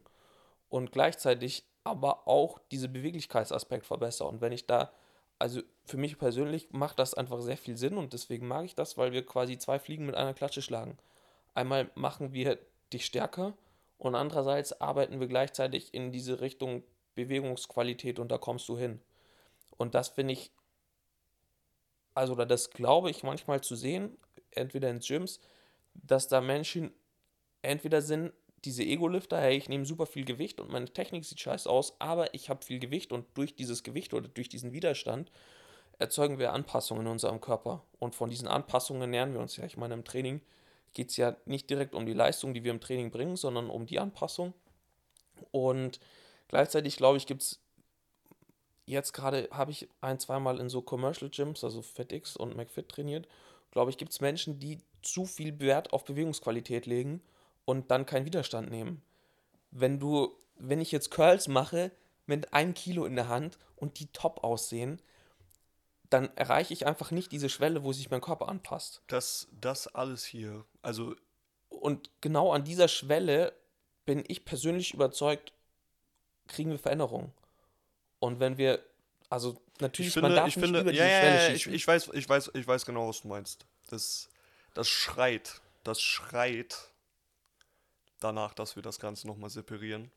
und 0.69 0.91
gleichzeitig 0.91 1.63
aber 1.83 2.27
auch 2.27 2.59
diese 2.71 2.89
Beweglichkeitsaspekt 2.89 3.85
verbessere. 3.85 4.27
Und 4.27 4.41
wenn 4.41 4.51
ich 4.51 4.65
da, 4.65 4.91
also 5.39 5.61
für 5.85 5.97
mich 5.97 6.17
persönlich 6.17 6.69
macht 6.71 6.99
das 6.99 7.13
einfach 7.13 7.41
sehr 7.41 7.57
viel 7.57 7.77
Sinn 7.77 7.97
und 7.97 8.13
deswegen 8.13 8.47
mag 8.47 8.65
ich 8.65 8.75
das, 8.75 8.97
weil 8.97 9.11
wir 9.11 9.25
quasi 9.25 9.57
zwei 9.57 9.79
Fliegen 9.79 10.05
mit 10.05 10.15
einer 10.15 10.33
Klatsche 10.33 10.61
schlagen. 10.61 10.97
Einmal 11.53 11.91
machen 11.95 12.33
wir 12.33 12.57
dich 12.91 13.05
stärker 13.05 13.53
und 13.97 14.15
andererseits 14.15 14.79
arbeiten 14.81 15.19
wir 15.19 15.27
gleichzeitig 15.27 15.93
in 15.93 16.11
diese 16.11 16.41
Richtung 16.41 16.83
Bewegungsqualität 17.15 18.19
und 18.19 18.29
da 18.31 18.37
kommst 18.37 18.67
du 18.69 18.77
hin. 18.77 19.01
Und 19.77 19.95
das 19.95 20.09
finde 20.09 20.33
ich, 20.33 20.51
also 22.13 22.33
oder 22.33 22.45
das 22.45 22.71
glaube 22.71 23.09
ich 23.09 23.23
manchmal 23.23 23.61
zu 23.61 23.75
sehen, 23.75 24.17
entweder 24.51 24.89
in 24.89 24.99
Gyms, 24.99 25.39
dass 25.93 26.27
da 26.27 26.41
Menschen 26.41 26.93
entweder 27.61 28.01
sind 28.01 28.33
diese 28.65 28.83
Ego-Lifter, 28.83 29.39
hey, 29.39 29.55
ich 29.55 29.69
nehme 29.69 29.85
super 29.85 30.05
viel 30.05 30.25
Gewicht 30.25 30.59
und 30.59 30.71
meine 30.71 30.91
Technik 30.91 31.23
sieht 31.23 31.39
scheiße 31.39 31.69
aus, 31.69 31.95
aber 31.99 32.33
ich 32.33 32.49
habe 32.49 32.65
viel 32.65 32.79
Gewicht 32.79 33.11
und 33.11 33.25
durch 33.35 33.55
dieses 33.55 33.83
Gewicht 33.83 34.13
oder 34.13 34.27
durch 34.27 34.49
diesen 34.49 34.73
Widerstand 34.73 35.31
erzeugen 35.99 36.39
wir 36.39 36.51
Anpassungen 36.51 37.05
in 37.05 37.11
unserem 37.11 37.39
Körper. 37.39 37.83
Und 37.99 38.15
von 38.15 38.29
diesen 38.29 38.47
Anpassungen 38.47 39.01
ernähren 39.01 39.33
wir 39.33 39.39
uns 39.39 39.55
ja. 39.55 39.65
Ich 39.65 39.77
meine, 39.77 39.93
im 39.93 40.03
Training 40.03 40.41
geht 40.93 41.11
es 41.11 41.17
ja 41.17 41.37
nicht 41.45 41.69
direkt 41.69 41.93
um 41.93 42.05
die 42.05 42.13
Leistung, 42.13 42.53
die 42.53 42.63
wir 42.63 42.71
im 42.71 42.81
Training 42.81 43.11
bringen, 43.11 43.35
sondern 43.37 43.69
um 43.69 43.85
die 43.85 43.99
Anpassung. 43.99 44.53
Und 45.51 45.99
gleichzeitig, 46.47 46.97
glaube 46.97 47.17
ich, 47.17 47.27
gibt 47.27 47.43
es 47.43 47.61
jetzt 48.85 49.13
gerade, 49.13 49.47
habe 49.51 49.71
ich 49.71 49.87
ein, 50.01 50.19
zweimal 50.19 50.59
in 50.59 50.69
so 50.69 50.81
Commercial 50.81 51.29
Gyms, 51.29 51.63
also 51.63 51.81
FitX 51.81 52.35
und 52.35 52.55
McFit 52.55 52.89
trainiert, 52.89 53.27
glaube 53.71 53.91
ich, 53.91 53.97
gibt 53.97 54.11
es 54.11 54.21
Menschen, 54.21 54.59
die 54.59 54.79
zu 55.01 55.25
viel 55.25 55.59
Wert 55.59 55.93
auf 55.93 56.05
Bewegungsqualität 56.05 56.85
legen 56.85 57.21
und 57.65 57.91
dann 57.91 58.05
keinen 58.05 58.25
Widerstand 58.25 58.69
nehmen. 58.69 59.01
Wenn 59.71 59.99
du, 59.99 60.35
wenn 60.57 60.79
ich 60.79 60.91
jetzt 60.91 61.11
Curls 61.11 61.47
mache 61.47 61.91
mit 62.25 62.53
einem 62.53 62.73
Kilo 62.73 63.05
in 63.05 63.15
der 63.15 63.27
Hand 63.27 63.57
und 63.75 63.99
die 63.99 64.07
top 64.07 64.43
aussehen, 64.43 65.01
dann 66.09 66.29
erreiche 66.37 66.73
ich 66.73 66.85
einfach 66.85 67.11
nicht 67.11 67.31
diese 67.31 67.49
Schwelle, 67.49 67.83
wo 67.83 67.91
sich 67.91 68.09
mein 68.09 68.21
Körper 68.21 68.47
anpasst. 68.47 69.01
Das, 69.07 69.47
das 69.59 69.87
alles 69.87 70.23
hier, 70.23 70.63
also 70.81 71.15
Und 71.69 72.09
genau 72.21 72.51
an 72.53 72.63
dieser 72.63 72.87
Schwelle 72.87 73.53
bin 74.05 74.23
ich 74.27 74.45
persönlich 74.45 74.93
überzeugt, 74.93 75.51
kriegen 76.47 76.69
wir 76.69 76.79
Veränderungen. 76.79 77.33
Und 78.19 78.39
wenn 78.39 78.57
wir, 78.57 78.83
also 79.29 79.59
natürlich, 79.81 80.09
ich 80.09 80.13
finde, 80.13 80.29
man 80.29 80.35
darf 80.35 80.47
ich 80.47 80.55
nicht 80.55 80.63
finde, 80.63 80.81
über 80.81 80.91
die 80.91 80.97
ja, 80.97 81.05
Schwelle 81.05 81.47
ja, 81.47 81.53
ich, 81.53 81.67
ich 81.67 81.87
weiß, 81.87 82.09
ich 82.13 82.29
weiß, 82.29 82.51
ich 82.53 82.67
weiß 82.67 82.85
genau, 82.85 83.09
was 83.09 83.21
du 83.21 83.27
meinst. 83.27 83.65
Das, 83.89 84.29
das 84.73 84.87
schreit, 84.87 85.61
das 85.83 86.01
schreit 86.01 86.91
danach, 88.19 88.53
dass 88.53 88.75
wir 88.75 88.83
das 88.83 88.99
Ganze 88.99 89.27
nochmal 89.27 89.49
separieren 89.49 90.11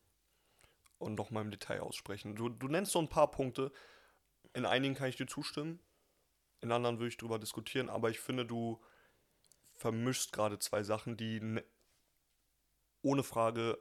und 0.98 1.14
nochmal 1.14 1.44
im 1.44 1.50
Detail 1.50 1.80
aussprechen. 1.80 2.34
Du, 2.36 2.48
du 2.48 2.68
nennst 2.68 2.92
so 2.92 2.98
ein 2.98 3.08
paar 3.08 3.30
Punkte. 3.30 3.72
In 4.54 4.66
einigen 4.66 4.94
kann 4.94 5.08
ich 5.08 5.16
dir 5.16 5.26
zustimmen, 5.26 5.80
in 6.60 6.72
anderen 6.72 6.98
würde 6.98 7.08
ich 7.08 7.16
drüber 7.16 7.38
diskutieren, 7.38 7.88
aber 7.88 8.10
ich 8.10 8.18
finde, 8.18 8.44
du 8.44 8.82
vermischst 9.76 10.32
gerade 10.32 10.58
zwei 10.58 10.82
Sachen, 10.82 11.16
die 11.16 11.40
ne, 11.40 11.64
ohne 13.02 13.22
Frage 13.22 13.78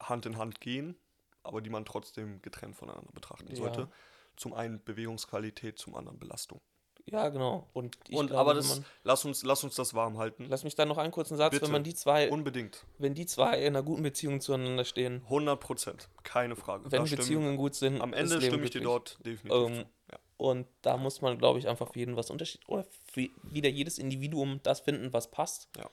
Hand 0.00 0.26
in 0.26 0.36
Hand 0.36 0.60
gehen, 0.60 0.96
aber 1.42 1.60
die 1.60 1.70
man 1.70 1.84
trotzdem 1.84 2.40
getrennt 2.42 2.76
voneinander 2.76 3.12
betrachten 3.12 3.50
Ja. 3.50 3.56
sollte. 3.56 3.90
Zum 4.36 4.54
einen 4.54 4.82
Bewegungsqualität, 4.82 5.78
zum 5.78 5.94
anderen 5.94 6.18
Belastung. 6.18 6.60
Ja, 7.06 7.28
genau. 7.28 7.66
Und 7.72 7.96
ich 8.08 8.16
Und 8.16 8.28
glaube, 8.28 8.40
aber 8.40 8.54
das, 8.54 8.68
man, 8.76 8.84
lass 9.04 9.24
uns, 9.24 9.42
lass 9.44 9.64
uns 9.64 9.74
das 9.74 9.94
warm 9.94 10.18
halten. 10.18 10.46
lass 10.48 10.64
mich 10.64 10.74
da 10.74 10.84
noch 10.84 10.98
einen 10.98 11.12
kurzen 11.12 11.36
Satz, 11.36 11.50
Bitte. 11.52 11.64
wenn 11.66 11.72
man 11.72 11.84
die 11.84 11.94
zwei, 11.94 12.30
Unbedingt. 12.30 12.84
wenn 12.98 13.14
die 13.14 13.26
zwei 13.26 13.58
in 13.60 13.68
einer 13.76 13.82
guten 13.82 14.02
Beziehung 14.02 14.40
zueinander 14.40 14.84
stehen, 14.84 15.22
100 15.24 15.58
Prozent. 15.60 16.08
Keine 16.22 16.56
Frage. 16.56 16.84
wenn 16.90 17.00
Da 17.00 17.06
stimmen- 17.06 17.18
Beziehungen 17.20 17.56
gut 17.56 17.74
sind, 17.74 18.00
am 18.00 18.12
Ende 18.12 18.40
stimme 18.40 18.64
ich 18.64 18.70
dir 18.70 18.80
dort 18.82 19.18
definitiv 19.24 19.50
Ähm. 19.80 19.84
Ja. 20.10 20.18
Und 20.36 20.66
da 20.82 20.96
muss 20.96 21.20
man, 21.20 21.38
glaube 21.38 21.58
ich, 21.60 21.68
einfach 21.68 21.92
für 21.92 21.98
jeden 22.00 22.16
was 22.16 22.30
unterschiedlich 22.30 22.68
oder 22.68 22.84
für 23.12 23.28
wieder 23.44 23.68
jedes 23.68 23.98
Individuum 23.98 24.60
das 24.64 24.80
finden, 24.80 25.12
was 25.12 25.30
passt. 25.30 25.68
Ja. 25.76 25.88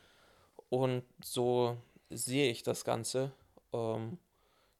Und 0.70 1.03
so 1.24 1.78
sehe 2.10 2.49
ich 2.51 2.64
das 2.64 2.84
Ganze. 2.84 3.32
Ähm, 3.74 4.18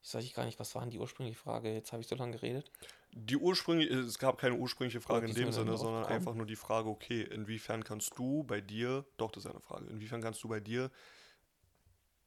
ich 0.02 0.14
weiß 0.14 0.24
ich 0.24 0.34
gar 0.34 0.46
nicht, 0.46 0.60
was 0.60 0.74
war 0.76 0.82
denn 0.82 0.92
die 0.92 0.98
ursprüngliche 1.00 1.38
Frage? 1.38 1.72
Jetzt 1.74 1.92
habe 1.92 2.02
ich 2.02 2.08
so 2.08 2.16
lange 2.16 2.32
geredet. 2.32 2.72
Die 3.12 3.38
ursprüngliche, 3.38 3.94
es 4.00 4.20
gab 4.20 4.38
keine 4.38 4.56
ursprüngliche 4.56 5.02
Frage 5.02 5.26
die 5.26 5.32
in 5.32 5.38
dem 5.38 5.52
Sinne, 5.52 5.78
sondern 5.78 6.06
einfach 6.06 6.36
nur 6.36 6.46
die 6.46 6.56
Frage, 6.56 6.90
okay, 6.90 7.22
inwiefern 7.24 7.84
kannst 7.84 8.18
du 8.18 8.44
bei 8.44 8.62
dir, 8.62 9.06
doch, 9.18 9.32
das 9.32 9.46
ist 9.46 9.52
eine 9.52 9.62
Frage, 9.62 9.88
inwiefern 9.88 10.22
kannst 10.22 10.44
du 10.44 10.48
bei 10.48 10.60
dir 10.60 10.92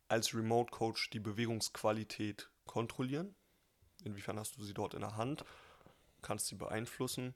als 0.09 0.35
Remote 0.35 0.71
Coach 0.71 1.11
die 1.11 1.21
Bewegungsqualität 1.21 2.51
kontrollieren? 2.67 3.35
Inwiefern 4.05 4.39
hast 4.39 4.57
du 4.57 4.65
sie 4.65 4.75
dort 4.75 4.95
in 4.95 5.01
der 5.01 5.17
Hand? 5.17 5.45
Kannst 6.21 6.49
sie 6.49 6.57
beeinflussen? 6.57 7.35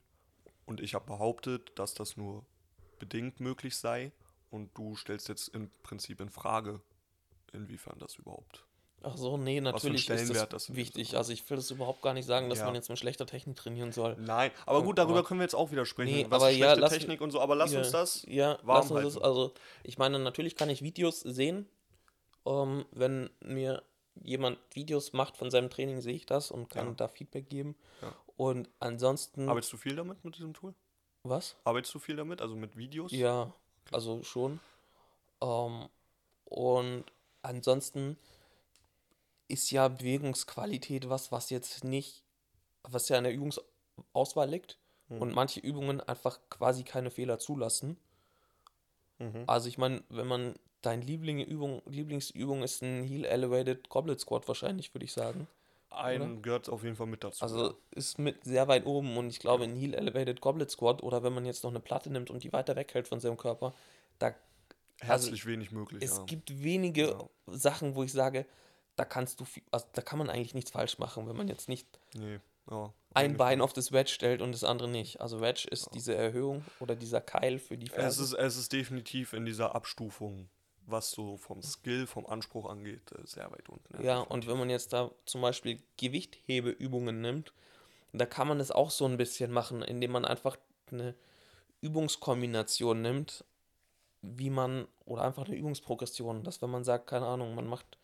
Und 0.65 0.81
ich 0.81 0.95
habe 0.95 1.07
behauptet, 1.07 1.79
dass 1.79 1.95
das 1.95 2.17
nur 2.17 2.45
bedingt 2.99 3.41
möglich 3.41 3.77
sei 3.77 4.13
und 4.51 4.77
du 4.77 4.97
stellst 4.97 5.29
jetzt 5.29 5.49
im 5.49 5.71
Prinzip 5.83 6.21
in 6.21 6.31
Frage, 6.31 6.81
inwiefern 7.53 7.99
das 7.99 8.17
überhaupt 8.17 8.67
Ach 9.09 9.17
so, 9.17 9.37
nee, 9.37 9.61
natürlich 9.61 10.11
ist 10.11 10.31
das 10.35 10.49
das 10.49 10.75
wichtig. 10.75 11.17
Also 11.17 11.33
ich 11.33 11.49
will 11.49 11.57
das 11.57 11.71
überhaupt 11.71 12.03
gar 12.03 12.13
nicht 12.13 12.27
sagen, 12.27 12.49
dass 12.51 12.59
Ja. 12.59 12.65
man 12.67 12.75
jetzt 12.75 12.89
mit 12.89 12.99
schlechter 12.99 13.25
Technik 13.25 13.55
trainieren 13.57 13.93
soll. 13.93 14.17
Nein, 14.19 14.51
aber 14.67 14.83
gut, 14.83 14.99
darüber 14.99 15.23
können 15.23 15.39
wir 15.39 15.45
jetzt 15.45 15.55
auch 15.55 15.71
wieder 15.71 15.87
sprechen. 15.87 16.13
Nee, 16.13 16.27
was 16.29 16.43
aber 16.43 16.51
ist 16.51 16.57
ja, 16.59 16.67
schlechte 16.67 16.81
lass- 16.81 16.93
Technik 16.93 17.21
und 17.21 17.31
so, 17.31 17.41
aber 17.41 17.55
lass 17.55 17.73
ja, 17.73 17.79
uns 17.79 17.93
das 17.93 18.25
Ja, 18.29 18.59
warm 18.65 18.79
lass 18.83 18.91
uns 18.91 19.03
das, 19.05 19.15
halten. 19.15 19.25
also 19.27 19.55
ich 19.85 19.97
meine, 19.99 20.19
natürlich 20.19 20.57
kann 20.57 20.69
ich 20.71 20.83
Videos 20.83 21.21
sehen. 21.21 21.69
Ähm, 22.47 22.85
wenn 22.91 23.31
mir 23.45 23.83
jemand 24.23 24.59
Videos 24.73 25.13
macht 25.13 25.37
von 25.37 25.51
seinem 25.53 25.71
Training, 25.71 26.01
sehe 26.01 26.15
ich 26.15 26.27
das 26.27 26.51
und 26.51 26.69
kann 26.69 26.87
Ja. 26.89 26.95
da 26.95 27.09
Feedback 27.09 27.49
geben. 27.49 27.77
Ja. 28.03 28.13
Und 28.37 28.69
ansonsten, 28.81 29.49
Arbeitest 29.49 29.73
du 29.73 29.77
viel 29.77 29.95
damit, 29.95 30.25
mit 30.25 30.35
diesem 30.37 30.53
Tool? 30.53 30.75
was? 31.23 31.57
Arbeitest 31.65 31.95
du 31.95 31.99
viel 32.01 32.17
damit, 32.17 32.41
also 32.41 32.55
mit 32.57 32.77
Videos? 32.77 33.13
Ja, 33.13 33.53
also 33.93 34.23
schon. 34.23 34.59
Ähm, 35.43 35.89
und 36.45 37.05
ansonsten 37.43 38.17
ist 39.49 39.71
ja 39.71 39.89
Bewegungsqualität 39.89 41.09
was, 41.09 41.33
was 41.33 41.51
jetzt 41.51 41.85
nicht, 41.85 42.23
was 42.83 43.09
ja 43.09 43.19
an 43.19 43.25
der 43.25 43.33
Übungsauswahl 43.35 44.49
liegt 44.49 44.79
Mhm. 45.09 45.23
und 45.23 45.35
manche 45.35 45.61
Übungen 45.61 46.01
einfach 46.01 46.41
quasi 46.51 46.83
keine 46.83 47.11
Fehler 47.13 47.39
zulassen. 47.39 47.97
Mhm. 49.19 49.45
Also 49.47 49.69
ich 49.69 49.79
meine, 49.79 50.03
wenn 50.09 50.27
man 50.27 50.55
dein 50.83 51.01
Liebling 51.03 51.41
Übung, 51.41 51.81
Lieblingsübung 51.87 52.63
ist 52.63 52.83
ein 52.83 53.03
Heel 53.05 53.25
Elevated 53.25 53.89
Goblet 53.89 54.21
Squat 54.21 54.47
wahrscheinlich, 54.49 54.93
würde 54.95 55.05
ich 55.05 55.13
sagen. 55.13 55.47
Ein 55.91 56.43
gehört 56.43 56.69
auf 56.69 56.83
jeden 56.83 56.97
Fall 56.97 57.07
mit 57.07 57.25
dazu. 57.25 57.43
Also 57.43 57.75
ist 57.93 58.19
mit 58.19 58.45
sehr 58.45 58.69
weit 58.69 58.85
oben 58.85 59.17
und 59.17 59.29
ich 59.31 59.39
glaube, 59.39 59.65
ein 59.65 59.77
Heel 59.77 59.95
Elevated 59.95 60.41
Goblet 60.41 60.71
Squat 60.71 61.03
oder 61.03 61.23
wenn 61.23 61.33
man 61.33 61.47
jetzt 61.47 61.63
noch 61.63 61.71
eine 61.71 61.81
Platte 61.81 62.11
nimmt 62.11 62.29
und 62.29 62.43
die 62.43 62.53
weiter 62.53 62.77
weghält 62.77 63.09
von 63.09 63.21
seinem 63.21 63.37
Körper, 63.39 63.73
da 64.19 64.35
herzlich 65.01 65.47
wenig 65.47 65.71
möglich. 65.71 66.03
also 66.03 66.15
es 66.15 66.19
ja. 66.19 66.25
gibt 66.27 66.63
wenige 66.63 67.11
Ja. 67.11 67.29
Sachen, 67.47 67.95
wo 67.95 68.03
ich 68.03 68.13
sage, 68.13 68.45
da 68.97 69.05
kannst 69.05 69.41
du, 69.41 69.45
viel, 69.45 69.63
also 69.71 69.87
da 69.93 70.03
kann 70.03 70.19
man 70.19 70.31
eigentlich 70.31 70.55
nichts 70.55 70.71
falsch 70.71 70.99
machen, 70.99 71.29
wenn 71.29 71.37
man 71.37 71.49
jetzt 71.49 71.69
nicht 71.69 71.87
Nee, 72.15 72.41
ja. 72.71 72.93
ein 73.15 73.37
Bein 73.37 73.61
auf 73.61 73.73
das 73.73 73.93
Wedge 73.93 74.11
stellt 74.11 74.43
und 74.43 74.53
das 74.53 74.65
andere 74.65 74.89
nicht. 74.89 75.21
Also 75.21 75.41
Wedge 75.41 75.69
ist 75.71 75.91
diese 75.95 76.15
Erhöhung 76.15 76.65
oder 76.81 76.97
dieser 76.97 77.21
Keil 77.21 77.59
für 77.59 77.77
die 77.77 77.87
Es 77.89 77.93
Ferse. 77.93 78.23
ist, 78.25 78.33
es 78.33 78.57
ist 78.57 78.73
definitiv 78.73 79.33
in 79.33 79.45
dieser 79.45 79.75
Abstufung, 79.75 80.49
was 80.87 81.11
so 81.11 81.37
vom 81.37 81.63
Skill, 81.63 82.07
vom 82.07 82.27
Anspruch 82.27 82.69
angeht, 82.69 83.13
äh, 83.13 83.27
sehr 83.27 83.51
weit 83.53 83.69
unten. 83.69 84.03
Ja, 84.03 84.21
und 84.21 84.47
wenn 84.47 84.59
man 84.59 84.71
jetzt 84.71 84.93
da 84.93 85.11
zum 85.27 85.41
Beispiel 85.43 85.83
Gewichthebeübungen 85.99 87.21
nimmt, 87.21 87.53
da 88.13 88.25
kann 88.25 88.49
man 88.49 88.61
es 88.61 88.71
auch 88.71 88.91
so 88.91 89.05
ein 89.05 89.19
bisschen 89.19 89.51
machen, 89.53 89.83
indem 89.83 90.13
man 90.13 90.25
einfach 90.25 90.57
eine 90.91 91.15
Übungskombination 91.83 93.03
nimmt, 93.03 93.45
wie 94.23 94.51
man, 94.51 94.87
oder 95.05 95.23
einfach 95.23 95.47
eine 95.47 95.57
Übungsprogression, 95.57 96.43
dass 96.45 96.63
wenn 96.63 96.71
man 96.71 96.85
sagt, 96.85 97.07
keine 97.07 97.27
Ahnung, 97.27 97.55
man 97.55 97.67
macht, 97.67 97.99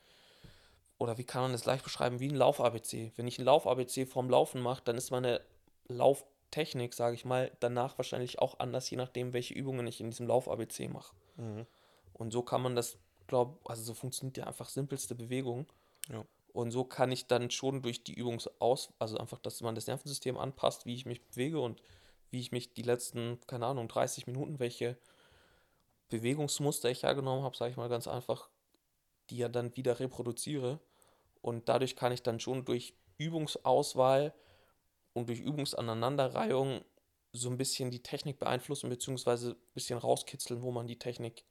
oder 1.03 1.19
wie 1.19 1.25
kann 1.25 1.43
man 1.43 1.51
das 1.51 1.65
leicht 1.65 1.83
beschreiben, 1.83 2.21
wie 2.21 2.29
ein 2.29 2.37
Lauf-ABC. 2.37 3.11
Wenn 3.17 3.27
ich 3.27 3.37
ein 3.41 3.45
Lauf-ABC 3.45 4.07
vorm 4.07 4.31
Laufen 4.31 4.61
mache, 4.61 4.83
dann 4.85 4.97
ist 4.97 5.11
meine 5.11 5.41
Lauftechnik, 5.89 6.95
sage 6.95 7.17
ich 7.17 7.25
mal, 7.25 7.51
danach 7.59 7.99
wahrscheinlich 7.99 8.39
auch 8.39 8.61
anders, 8.61 8.89
je 8.89 8.97
nachdem, 8.97 9.33
welche 9.33 9.53
Übungen 9.53 9.85
ich 9.89 10.01
in 10.01 10.11
diesem 10.11 10.29
Lauf-ABC 10.29 10.87
mache. 10.87 11.13
Mhm. 11.39 11.67
Und 12.13 12.33
so 12.33 12.43
kann 12.43 12.63
man 12.63 12.77
das, 12.77 12.99
glaube 13.27 13.59
also 13.65 13.83
so 13.83 13.95
funktioniert 13.95 14.37
ja 14.37 14.47
einfach 14.47 14.69
simpelste 14.69 15.17
Bewegung. 15.17 15.67
Ja. 16.09 16.25
Und 16.53 16.71
so 16.71 16.85
kann 16.85 17.11
ich 17.11 17.27
dann 17.27 17.51
schon 17.51 17.83
durch 17.83 18.05
die 18.05 18.15
Übungsaus, 18.15 18.93
also 19.01 19.19
einfach, 19.19 19.41
dass 19.41 19.61
man 19.61 19.75
das 19.75 19.89
Nervensystem 19.89 20.37
anpasst, 20.37 20.87
wie 20.87 20.95
ich 20.95 21.05
mich 21.05 21.21
bewege 21.27 21.59
und 21.59 21.83
wie 22.31 22.39
ich 22.39 22.53
mich 22.53 22.75
die 22.75 22.83
letzten, 22.83 23.41
keine 23.49 23.67
Ahnung, 23.67 23.89
30 23.89 24.29
Minuten, 24.29 24.61
welche 24.61 24.97
Bewegungsmuster 26.11 26.91
ich 26.91 27.03
hergenommen 27.03 27.43
habe, 27.43 27.57
sage 27.57 27.73
ich 27.73 27.77
mal 27.77 27.89
ganz 27.89 28.07
einfach, 28.07 28.51
die 29.31 29.39
ja 29.39 29.49
dann 29.49 29.77
wieder 29.77 29.99
reproduziere. 29.99 30.79
Und 31.43 31.69
dadurch 31.69 31.97
kann 31.97 32.13
ich 32.13 32.23
dann 32.23 32.41
schon 32.41 32.65
durch 32.65 32.95
Übungsauswahl 33.19 34.33
und 35.13 35.29
durch 35.29 35.41
Übungsaneinanderreihung 35.41 36.81
so 37.33 37.51
ein 37.51 37.59
bisschen 37.59 37.91
die 37.91 38.03
Technik 38.03 38.39
beeinflussen, 38.39 38.89
beziehungsweise 38.89 39.51
ein 39.53 39.75
bisschen 39.75 39.99
rauskitzeln, 39.99 40.63
wo 40.63 40.71
man 40.71 40.87
die 40.87 40.99
Technik 40.99 41.45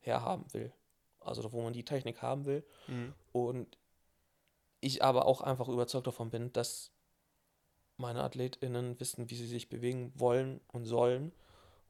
herhaben 0.00 0.52
will. 0.52 0.72
Also 1.20 1.52
wo 1.52 1.62
man 1.62 1.72
die 1.72 1.84
Technik 1.84 2.22
haben 2.22 2.44
will. 2.44 2.64
Mhm. 2.86 3.14
Und 3.32 3.78
ich 4.80 5.02
aber 5.02 5.26
auch 5.26 5.40
einfach 5.40 5.68
überzeugt 5.68 6.06
davon 6.06 6.30
bin, 6.30 6.52
dass 6.52 6.92
meine 7.96 8.22
AthletInnen 8.22 8.98
wissen, 9.00 9.30
wie 9.30 9.36
sie 9.36 9.46
sich 9.46 9.68
bewegen 9.68 10.12
wollen 10.16 10.60
und 10.72 10.84
sollen. 10.84 11.32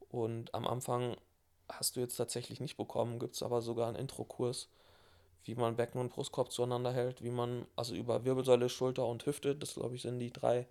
Und 0.09 0.55
am 0.55 0.67
Anfang 0.67 1.17
hast 1.69 1.97
du 1.97 2.01
jetzt 2.01 2.17
tatsächlich 2.17 2.61
nicht 2.61 2.77
bekommen, 2.77 3.19
gibt 3.19 3.35
es 3.35 3.43
aber 3.43 3.63
sogar 3.63 3.89
einen 3.89 3.97
Intro-Kurs, 3.97 4.69
wie 5.45 5.55
man 5.55 5.77
Becken 5.77 6.01
und 6.01 6.11
Brustkorb 6.13 6.51
zueinander 6.53 6.93
hält, 6.93 7.23
wie 7.23 7.31
man, 7.31 7.67
also 7.77 7.95
über 7.95 8.25
Wirbelsäule, 8.25 8.69
Schulter 8.69 9.07
und 9.07 9.25
Hüfte, 9.27 9.55
das 9.55 9.75
glaube 9.75 9.95
ich 9.97 10.03
sind 10.03 10.19
die 10.19 10.33
drei 10.33 10.67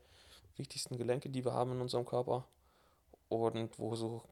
wichtigsten 0.58 0.98
Gelenke, 0.98 1.30
die 1.30 1.44
wir 1.46 1.54
haben 1.54 1.72
in 1.74 1.82
unserem 1.82 2.06
Körper. 2.06 2.48
Und 3.30 3.80
wo 3.80 3.96
so 3.96 4.24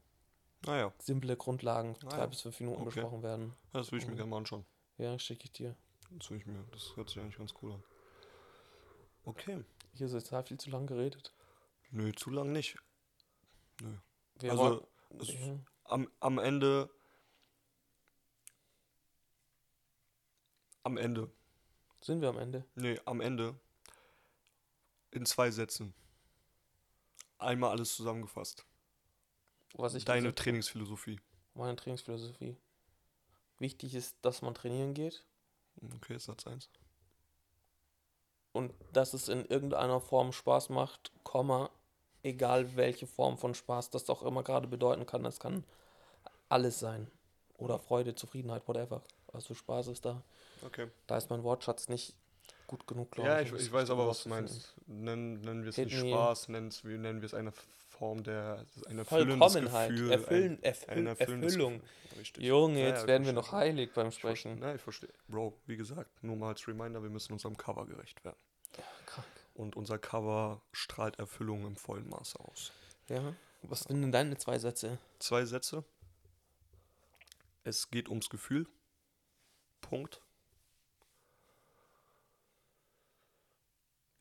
Naja, 0.64 0.92
simple 1.00 1.36
Grundlagen, 1.36 1.96
Ah 2.04 2.08
drei 2.08 2.18
ja. 2.18 2.26
bis 2.26 2.42
fünf 2.42 2.60
Minuten 2.60 2.82
Okay. 2.82 3.00
besprochen 3.00 3.22
werden. 3.22 3.52
das 3.72 3.90
will 3.90 3.98
ich 3.98 4.06
mir 4.06 4.12
Mhm. 4.12 4.16
gerne 4.16 4.30
mal 4.30 4.36
anschauen. 4.38 4.64
Ja, 4.98 5.18
schicke 5.18 5.44
ich 5.44 5.52
dir. 5.52 5.74
Das 6.10 6.30
will 6.30 6.38
ich 6.38 6.46
mir, 6.46 6.64
das 6.70 6.94
hört 6.96 7.08
sich 7.08 7.18
eigentlich 7.20 7.38
ganz 7.38 7.54
cool 7.62 7.72
an. 7.72 7.82
Okay. 9.24 9.64
Hier 9.94 10.06
ist 10.06 10.12
jetzt 10.12 10.28
total 10.28 10.44
viel 10.44 10.58
zu 10.58 10.70
lang 10.70 10.86
geredet. 10.86 11.32
Nö, 11.90 12.12
zu 12.12 12.30
lang 12.30 12.52
nicht. 12.52 12.76
Wir 14.38 14.50
also, 14.50 14.86
ja. 15.20 15.58
am, 15.84 16.08
am 16.20 16.38
Ende. 16.38 16.90
Am 20.82 20.96
Ende. 20.96 21.30
Sind 22.00 22.20
wir 22.20 22.28
am 22.28 22.38
Ende? 22.38 22.64
Nee, 22.74 22.98
am 23.04 23.20
Ende. 23.20 23.54
In 25.10 25.26
zwei 25.26 25.50
Sätzen. 25.50 25.94
Einmal 27.38 27.70
alles 27.70 27.94
zusammengefasst. 27.94 28.64
Was 29.74 29.94
ich 29.94 30.04
Deine 30.04 30.34
Trainingsphilosophie. 30.34 31.20
meine 31.54 31.76
Trainingsphilosophie. 31.76 32.56
Wichtig 33.58 33.94
ist, 33.94 34.16
dass 34.22 34.42
man 34.42 34.54
trainieren 34.54 34.94
geht 34.94 35.24
Okay, 35.96 36.18
Satz 36.18 36.46
1. 36.46 36.68
und 38.52 38.74
dass 38.92 39.14
es 39.14 39.28
in 39.28 39.46
irgendeiner 39.46 40.00
Form 40.00 40.32
Spaß 40.32 40.68
macht, 40.68 41.10
Komma, 41.24 41.70
egal 42.22 42.76
welche 42.76 43.06
Form 43.06 43.38
von 43.38 43.54
Spaß 43.54 43.90
das 43.90 44.10
auch 44.10 44.22
immer 44.22 44.42
gerade 44.42 44.68
bedeuten 44.68 45.06
kann. 45.06 45.22
Das 45.22 45.40
kann 45.40 45.64
alles 46.48 46.78
sein. 46.78 47.10
Oder 47.56 47.78
Freude, 47.78 48.14
Zufriedenheit, 48.14 48.66
whatever. 48.68 49.02
Also 49.32 49.54
Spaß 49.54 49.88
ist 49.88 50.04
da. 50.04 50.22
Okay. 50.64 50.88
Da 51.06 51.16
ist 51.16 51.30
mein 51.30 51.42
Wortschatz 51.42 51.88
nicht 51.88 52.14
gut 52.66 52.86
genug, 52.86 53.10
glaube 53.10 53.28
Ja, 53.28 53.40
ich. 53.40 53.46
ich, 53.46 53.52
um 53.52 53.58
ich 53.58 53.64
das 53.64 53.72
weiß 53.72 53.90
aber, 53.90 54.06
was 54.06 54.22
du 54.22 54.28
meinst. 54.28 54.74
Nennen, 54.86 55.40
nennen 55.40 55.62
wir 55.62 55.70
es 55.70 55.76
nicht. 55.76 55.92
Spaß, 55.98 56.48
nennen, 56.48 56.68
es, 56.68 56.84
wie 56.84 56.98
nennen 56.98 57.20
wir 57.20 57.26
es 57.26 57.34
eine 57.34 57.52
Form 57.88 58.22
der, 58.22 58.64
ein 58.88 58.98
erfüllendes 58.98 59.38
Vollkommenheit. 59.52 59.90
Gefühl. 59.90 60.10
Erfüllen, 60.12 60.62
erfüll, 60.62 61.06
Erfüllung. 61.06 61.80
Gefühl. 62.14 62.44
Junge, 62.44 62.80
Ja, 62.80 62.88
jetzt 62.88 63.02
ja, 63.02 63.06
werden 63.08 63.22
ich 63.22 63.28
wir 63.28 63.32
noch 63.32 63.48
verstehe. 63.48 63.68
heilig 63.70 63.92
beim 63.94 64.08
Ich 64.08 64.14
verstehe. 64.20 64.36
Sprechen. 64.36 64.58
Nein, 64.60 64.76
ich 64.76 64.82
verstehe. 64.82 65.12
Bro, 65.28 65.58
wie 65.66 65.76
gesagt, 65.76 66.22
nur 66.22 66.36
mal 66.36 66.48
als 66.48 66.66
Reminder, 66.68 67.02
wir 67.02 67.10
müssen 67.10 67.32
unserem 67.32 67.56
Cover 67.56 67.86
gerecht 67.86 68.24
werden. 68.24 68.38
Krank. 69.06 69.26
Und 69.54 69.76
unser 69.76 69.98
Cover 69.98 70.62
strahlt 70.72 71.18
Erfüllung 71.18 71.66
im 71.66 71.76
vollen 71.76 72.08
Maße 72.08 72.38
aus. 72.40 72.72
Ja. 73.08 73.34
Was 73.62 73.80
sind 73.80 74.00
denn 74.00 74.12
deine 74.12 74.36
zwei 74.38 74.58
Sätze? 74.58 74.98
Zwei 75.18 75.44
Sätze. 75.44 75.84
Es 77.64 77.90
geht 77.90 78.08
ums 78.08 78.28
Gefühl. 78.30 78.66
Punkt. 79.92 80.22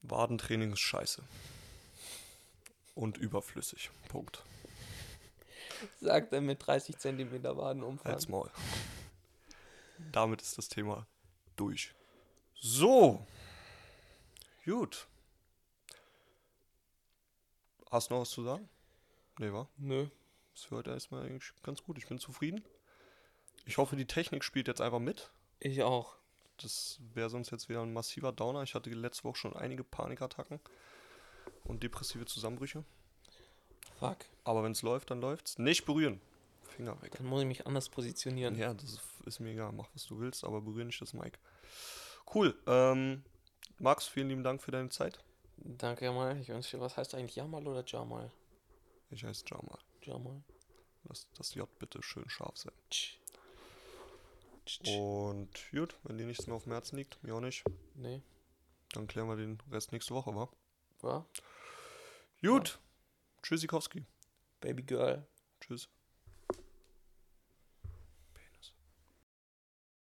Wadentraining 0.01 0.73
ist 0.73 0.81
scheiße. 0.81 1.23
Und 2.93 3.15
überflüssig. 3.15 3.89
Punkt. 4.09 4.43
Sagt 6.01 6.33
er 6.33 6.41
mit 6.41 6.67
30 6.67 6.97
Zentimeter 6.97 7.55
Wadenumfang. 7.55 8.11
Halt's 8.11 8.27
Maul. 8.27 8.51
Damit 10.11 10.41
ist 10.41 10.57
das 10.57 10.67
Thema 10.67 11.07
durch. 11.55 11.95
So. 12.53 13.25
Gut. 14.65 15.07
Hast 17.89 18.09
du 18.09 18.15
noch 18.15 18.21
was 18.23 18.31
zu 18.31 18.43
sagen? 18.43 18.67
Nee, 19.37 19.53
wa? 19.53 19.69
Nö. 19.77 20.09
Das 20.53 20.65
für 20.65 20.75
heute 20.75 20.91
erstmal 20.91 21.23
eigentlich 21.23 21.53
ganz 21.63 21.81
gut. 21.81 21.97
Ich 21.97 22.09
bin 22.09 22.19
zufrieden. 22.19 22.61
Ich 23.63 23.77
hoffe, 23.77 23.95
die 23.95 24.05
Technik 24.05 24.43
spielt 24.43 24.67
jetzt 24.67 24.81
einfach 24.81 24.99
mit. 24.99 25.31
Ich 25.61 25.83
auch. 25.83 26.15
Das 26.57 26.99
wäre 27.13 27.29
sonst 27.29 27.51
jetzt 27.51 27.69
wieder 27.69 27.81
ein 27.81 27.93
massiver 27.93 28.31
Downer. 28.31 28.63
Ich 28.63 28.73
hatte 28.75 28.89
letzte 28.89 29.23
Woche 29.23 29.37
schon 29.37 29.55
einige 29.55 29.83
Panikattacken 29.83 30.59
und 31.63 31.83
depressive 31.83 32.25
Zusammenbrüche. 32.25 32.83
Fuck. 33.99 34.17
Aber 34.43 34.63
wenn 34.63 34.71
es 34.71 34.81
läuft, 34.81 35.11
dann 35.11 35.21
läuft's. 35.21 35.59
Nicht 35.59 35.85
berühren. 35.85 36.19
Finger 36.63 36.99
weg. 37.03 37.13
Dann 37.17 37.27
muss 37.27 37.41
ich 37.41 37.47
mich 37.47 37.67
anders 37.67 37.89
positionieren. 37.89 38.55
Ja, 38.55 38.73
das 38.73 38.99
ist, 39.25 39.39
mir 39.39 39.51
egal. 39.51 39.71
Mach, 39.71 39.87
was 39.93 40.05
du 40.07 40.19
willst, 40.19 40.43
aber 40.43 40.61
berühre 40.61 40.85
nicht 40.85 41.01
das 41.01 41.13
Mic. 41.13 41.37
Cool. 42.33 42.57
Ähm, 42.65 43.23
Max, 43.77 44.07
vielen 44.07 44.29
lieben 44.29 44.43
Dank 44.43 44.63
für 44.63 44.71
deine 44.71 44.89
Zeit. 44.89 45.19
Danke, 45.57 46.05
Jamal. 46.05 46.39
Ich 46.39 46.49
wünsche 46.49 46.77
dir, 46.77 46.81
was 46.81 46.97
heißt 46.97 47.13
eigentlich 47.13 47.35
Jamal 47.35 47.67
oder 47.67 47.83
Jamal? 47.85 48.31
Ich 49.11 49.23
heiße 49.23 49.45
Jamal. 49.47 49.77
Jamal. 50.01 50.41
Lass 51.03 51.27
das 51.37 51.53
J 51.53 51.67
bitte 51.77 52.01
schön 52.01 52.27
scharf 52.29 52.57
sein. 52.57 52.73
Tsch. 52.89 53.20
Und 54.97 55.49
gut, 55.71 55.95
wenn 56.03 56.17
dir 56.17 56.25
nichts 56.25 56.47
mehr 56.47 56.55
auf 56.55 56.63
dem 56.63 56.71
Herzen 56.73 56.97
liegt, 56.97 57.21
mir 57.23 57.35
auch 57.35 57.39
nicht, 57.41 57.63
Nee. 57.95 58.21
dann 58.93 59.07
klären 59.07 59.27
wir 59.27 59.35
den 59.35 59.59
Rest 59.71 59.91
nächste 59.91 60.13
Woche, 60.13 60.35
wa? 60.35 60.49
War? 61.01 61.25
Gut. 62.41 62.79
Tschüssikowski. 63.43 64.05
Baby 64.59 64.83
Girl. 64.83 65.25
Tschüss. 65.59 65.89